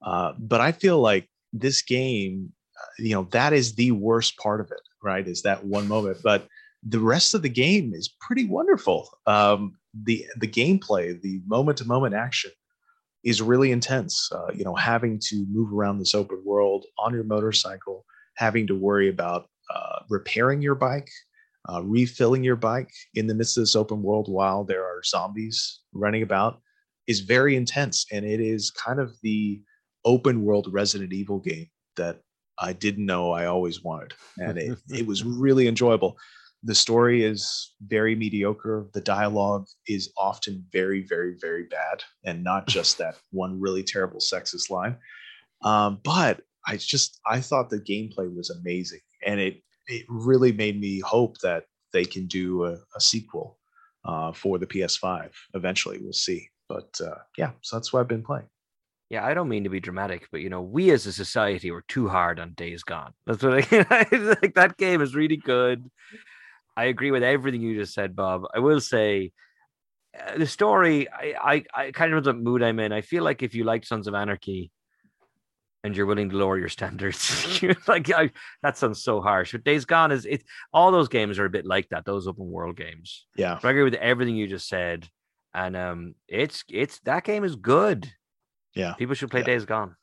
Uh, 0.03 0.33
but 0.39 0.61
I 0.61 0.73
feel 0.73 1.01
like 1.01 1.29
this 1.53 1.83
game, 1.83 2.53
uh, 2.81 2.87
you 2.99 3.15
know, 3.15 3.25
that 3.33 3.53
is 3.53 3.75
the 3.75 3.91
worst 3.93 4.37
part 4.39 4.61
of 4.61 4.71
it, 4.71 4.81
right? 5.03 5.27
Is 5.27 5.43
that 5.43 5.65
one 5.65 5.89
moment, 5.89 6.19
but 6.23 6.47
the 6.83 7.01
rest 7.01 7.35
of 7.35 7.43
the 7.43 7.49
game 7.49 7.93
is 7.95 8.15
pretty 8.21 8.47
wonderful. 8.47 9.09
Um, 9.27 9.77
the 10.05 10.27
the 10.37 10.47
gameplay, 10.47 11.21
the 11.21 11.41
moment 11.47 11.79
to 11.79 11.85
moment 11.85 12.15
action 12.15 12.51
is 13.25 13.43
really 13.43 13.73
intense. 13.73 14.31
Uh, 14.33 14.53
you 14.55 14.65
know, 14.65 14.75
having 14.75 15.19
to 15.19 15.47
move 15.51 15.73
around 15.73 15.99
this 15.99 16.15
open 16.15 16.43
world 16.45 16.87
on 16.99 17.13
your 17.13 17.25
motorcycle, 17.25 18.05
having 18.35 18.67
to 18.67 18.75
worry 18.75 19.09
about 19.09 19.49
uh, 19.75 20.01
repairing 20.09 20.63
your 20.63 20.75
bike, 20.75 21.11
uh, 21.69 21.83
refilling 21.83 22.45
your 22.45 22.57
bike 22.57 22.93
in 23.15 23.27
the 23.27 23.35
midst 23.35 23.57
of 23.57 23.63
this 23.63 23.77
open 23.77 24.03
world 24.03 24.29
while 24.31 24.65
there 24.65 24.85
are 24.85 25.03
zombies 25.05 25.81
running 25.93 26.23
about 26.23 26.61
is 27.07 27.21
very 27.21 27.57
intense. 27.57 28.07
And 28.13 28.25
it 28.25 28.41
is 28.41 28.71
kind 28.71 29.01
of 29.01 29.17
the 29.23 29.61
open 30.05 30.45
world 30.45 30.69
Resident 30.73 31.13
Evil 31.13 31.39
game 31.39 31.69
that 31.97 32.21
I 32.59 32.73
didn't 32.73 33.07
know 33.07 33.33
I 33.33 33.47
always 33.47 33.83
wanted. 33.83 34.15
And 34.39 34.59
it, 34.59 34.79
it 34.89 35.07
was 35.07 35.25
really 35.25 35.67
enjoyable 35.67 36.17
the 36.67 36.75
story 36.75 37.25
is 37.25 37.75
very 37.81 38.17
mediocre. 38.17 38.89
The 38.93 39.01
dialogue 39.01 39.67
is 39.87 40.13
often 40.19 40.65
very, 40.73 41.07
very, 41.09 41.37
very 41.41 41.65
bad, 41.65 42.03
and 42.25 42.43
not 42.43 42.67
just 42.77 42.99
that 42.99 43.17
one 43.31 43.61
really 43.61 43.83
terrible 43.83 44.19
sexist 44.19 44.69
line. 44.69 44.97
Um, 45.63 46.01
but 46.03 46.43
I 46.67 46.77
just 46.77 47.21
I 47.27 47.41
thought 47.41 47.71
the 47.71 47.79
gameplay 47.79 48.35
was 48.35 48.51
amazing, 48.51 49.01
and 49.25 49.41
it 49.41 49.63
it 49.87 50.05
really 50.09 50.53
made 50.53 50.81
me 50.81 50.99
hope 51.01 51.39
that 51.39 51.65
they 51.93 52.05
can 52.05 52.27
do 52.27 52.65
a, 52.65 52.73
a 52.97 53.01
sequel 53.01 53.59
uh, 54.05 54.33
for 54.33 54.59
the 54.59 54.67
PS5 54.67 55.31
eventually. 55.55 55.99
We'll 56.03 56.13
see, 56.13 56.49
but 56.69 57.01
uh, 57.01 57.21
yeah, 57.39 57.53
so 57.63 57.77
that's 57.77 57.93
what 57.93 58.01
I've 58.01 58.09
been 58.09 58.25
playing. 58.25 58.49
Yeah, 59.09 59.25
I 59.25 59.35
don't 59.35 59.49
mean 59.49 59.63
to 59.63 59.71
be 59.71 59.79
dramatic, 59.79 60.27
but 60.33 60.41
you 60.41 60.51
know, 60.51 60.63
we 60.63 60.91
as 60.91 61.07
a 61.07 61.13
society 61.13 61.71
were 61.71 61.85
too 61.87 62.09
hard 62.09 62.41
on 62.41 62.55
Days 62.55 62.83
Gone. 62.83 63.13
That's 63.25 63.45
what 63.45 63.65
I 63.73 64.07
like. 64.43 64.55
That 64.57 64.77
game 64.79 65.01
is 65.01 65.15
really 65.15 65.37
good. 65.37 65.89
I 66.77 66.87
agree 66.87 67.11
with 67.11 67.23
everything 67.23 67.63
you 67.63 67.77
just 67.77 67.95
said, 67.95 68.15
Bob. 68.15 68.43
I 68.55 68.59
will 68.59 68.81
say 68.81 69.33
uh, 70.19 70.39
the 70.39 70.47
story, 70.47 71.09
I, 71.11 71.65
I, 71.75 71.83
I 71.87 71.91
kind 71.93 72.13
of 72.13 72.25
know 72.25 72.33
what 72.33 72.41
mood 72.41 72.63
I'm 72.63 72.79
in. 72.81 72.93
I 72.93 73.01
feel 73.01 73.25
like 73.25 73.43
if 73.43 73.55
you 73.55 73.65
like 73.65 73.85
Sons 73.85 74.07
of 74.07 74.15
Anarchy 74.15 74.71
and 75.83 75.97
you're 75.97 76.07
willing 76.07 76.31
to 76.31 76.37
lower 76.37 76.59
your 76.59 76.69
standards, 76.69 77.63
like 77.89 78.13
I, 78.13 78.31
that 78.63 78.77
sounds 78.77 79.03
so 79.03 79.21
harsh. 79.21 79.53
But 79.53 79.65
Days 79.65 79.85
Gone 79.85 80.13
is 80.13 80.27
it. 80.27 80.45
All 80.73 80.91
those 80.91 81.09
games 81.09 81.39
are 81.39 81.47
a 81.47 81.51
bit 81.51 81.65
like 81.65 81.89
that. 81.91 82.05
Those 82.05 82.27
open 82.27 82.51
world 82.51 82.77
games. 82.77 83.27
Yeah, 83.37 83.59
so 83.59 83.69
I 83.69 83.71
agree 83.71 83.85
with 83.85 83.95
everything 83.95 84.37
you 84.37 84.47
just 84.47 84.69
said, 84.69 85.09
and 85.55 85.77
um, 85.77 86.15
it's 86.29 86.65
it's 86.69 86.99
that 87.01 87.25
game 87.25 87.45
is 87.45 87.57
good. 87.57 88.11
Yeah, 88.75 88.95
people 88.95 89.15
should 89.15 89.31
play 89.31 89.41
yeah. 89.41 89.47
Days 89.47 89.65
Gone. 89.65 89.97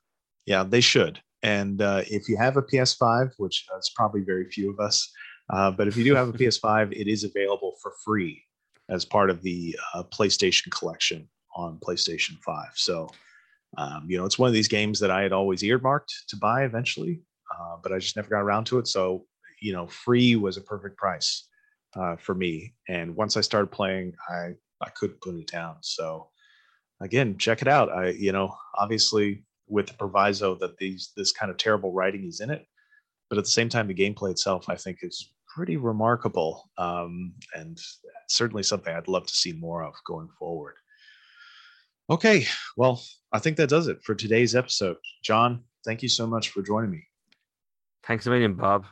Yeah, 0.46 0.64
they 0.64 0.82
should. 0.82 1.22
And 1.44 1.82
uh, 1.82 2.04
if 2.10 2.30
you 2.30 2.38
have 2.38 2.56
a 2.56 2.62
PS5, 2.62 3.34
which 3.38 3.66
is 3.78 3.92
probably 3.96 4.22
very 4.22 4.50
few 4.50 4.72
of 4.72 4.80
us, 4.80 5.12
uh, 5.50 5.72
but 5.72 5.88
if 5.88 5.98
you 5.98 6.04
do 6.04 6.16
have 6.16 6.30
a 6.30 6.34
PS5, 6.40 6.92
it 6.92 7.08
is 7.08 7.24
available 7.24 7.76
for 7.82 7.94
free 8.04 8.44
as 8.90 9.06
part 9.06 9.30
of 9.30 9.42
the 9.42 9.76
uh, 9.94 10.04
PlayStation 10.04 10.72
collection 10.72 11.28
on 11.56 11.80
PlayStation 11.80 12.38
5. 12.46 12.68
So, 12.76 13.10
um, 13.78 14.06
you 14.08 14.18
know, 14.18 14.26
it's 14.26 14.40
one 14.40 14.48
of 14.48 14.54
these 14.54 14.68
games 14.68 15.00
that 15.00 15.12
I 15.12 15.22
had 15.22 15.34
always 15.34 15.64
earmarked 15.64 16.14
to 16.30 16.38
buy 16.38 16.64
eventually. 16.64 17.22
uh, 17.52 17.78
but 17.82 17.92
I 17.92 18.00
just 18.00 18.16
never 18.16 18.30
got 18.30 18.42
around 18.42 18.66
to 18.66 18.80
it. 18.80 18.88
So 18.88 19.26
you 19.62 19.74
know, 19.74 19.88
free 19.88 20.36
was 20.36 20.58
a 20.58 20.62
perfect 20.62 20.98
price 20.98 21.48
uh, 21.96 22.18
for 22.18 22.36
me. 22.36 22.74
And 22.90 23.16
once 23.16 23.38
I 23.38 23.42
started 23.42 23.72
playing, 23.72 24.14
I 24.30 24.54
I 24.82 24.90
couldn't 24.90 25.22
put 25.22 25.36
it 25.36 25.48
down. 25.48 25.78
So 25.82 26.30
again, 27.02 27.38
check 27.38 27.62
it 27.62 27.68
out. 27.68 27.90
I 27.90 28.10
you 28.10 28.32
know, 28.32 28.56
obviously 28.76 29.46
with 29.68 29.88
the 29.88 29.94
proviso 29.94 30.56
that 30.56 30.78
these 30.78 31.12
this 31.16 31.32
kind 31.32 31.50
of 31.50 31.58
terrible 31.58 31.94
writing 31.94 32.26
is 32.26 32.42
in 32.42 32.50
it, 32.50 32.66
but 33.34 33.40
at 33.40 33.46
the 33.46 33.50
same 33.50 33.68
time, 33.68 33.88
the 33.88 33.96
gameplay 33.96 34.30
itself 34.30 34.70
I 34.70 34.76
think 34.76 35.00
is 35.02 35.32
pretty 35.48 35.76
remarkable 35.76 36.70
um, 36.78 37.34
and 37.56 37.80
certainly 38.30 38.62
something 38.62 38.94
I'd 38.94 39.08
love 39.08 39.26
to 39.26 39.34
see 39.34 39.54
more 39.54 39.84
of 39.84 39.96
going 40.06 40.30
forward. 40.38 40.76
Okay, 42.12 42.46
well, 42.78 43.02
I 43.32 43.40
think 43.40 43.58
that 43.58 43.70
does 43.70 43.88
it 43.88 44.04
for 44.04 44.14
today's 44.14 44.54
episode. 44.54 44.98
John, 45.24 45.64
thank 45.84 46.04
you 46.04 46.10
so 46.10 46.28
much 46.28 46.50
for 46.50 46.62
joining 46.62 46.92
me. 46.92 47.08
Thanks 48.06 48.28
a 48.28 48.30
million, 48.30 48.54
Bob. 48.54 48.86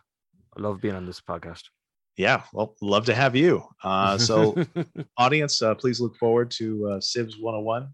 I 0.58 0.62
love 0.62 0.82
being 0.82 0.96
on 0.96 1.06
this 1.06 1.22
podcast. 1.22 1.66
Yeah, 2.18 2.42
well, 2.52 2.76
love 2.82 3.06
to 3.06 3.14
have 3.14 3.36
you. 3.36 3.64
Uh, 3.84 4.18
so, 4.18 4.56
audience, 5.20 5.62
uh, 5.62 5.76
please 5.76 6.02
look 6.02 6.16
forward 6.16 6.50
to 6.58 6.94
uh, 6.94 7.00
Civs 7.00 7.40
101 7.40 7.84
uh, 7.84 7.88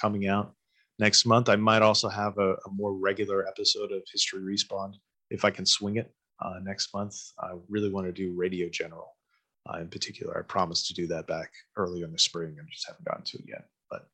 coming 0.00 0.26
out 0.26 0.54
next 0.98 1.24
month. 1.24 1.48
I 1.48 1.54
might 1.54 1.82
also 1.82 2.08
have 2.08 2.36
a, 2.38 2.54
a, 2.54 2.70
more 2.72 2.94
regular 2.94 3.46
episode 3.46 3.92
of 3.92 4.02
History 4.12 4.40
Respawned 4.40 4.94
if 5.34 5.44
I 5.44 5.50
can 5.50 5.66
swing 5.66 5.96
it 5.96 6.12
uh, 6.40 6.60
next 6.62 6.94
month. 6.94 7.16
I 7.38 7.52
really 7.68 7.90
want 7.90 8.06
to 8.06 8.12
do 8.12 8.32
Radio 8.34 8.68
General 8.68 9.14
uh, 9.68 9.78
in 9.78 9.88
particular. 9.88 10.38
I 10.38 10.42
promised 10.42 10.86
to 10.88 10.94
do 10.94 11.06
that 11.08 11.26
back 11.26 11.50
earlier 11.76 12.04
in 12.04 12.12
the 12.12 12.18
spring 12.18 12.56
and 12.58 12.68
just 12.70 12.86
haven't 12.86 13.04
gotten 13.04 13.24
to 13.24 13.38
it 13.38 13.44
yet. 13.48 13.64
But 13.90 14.08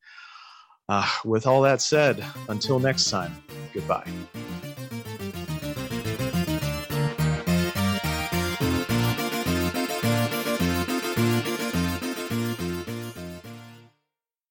uh, 0.89 1.07
with 1.23 1.47
all 1.47 1.61
that 1.61 1.81
said, 1.81 2.23
until 2.49 2.79
next 2.79 3.09
time, 3.09 3.43
goodbye. 3.73 4.07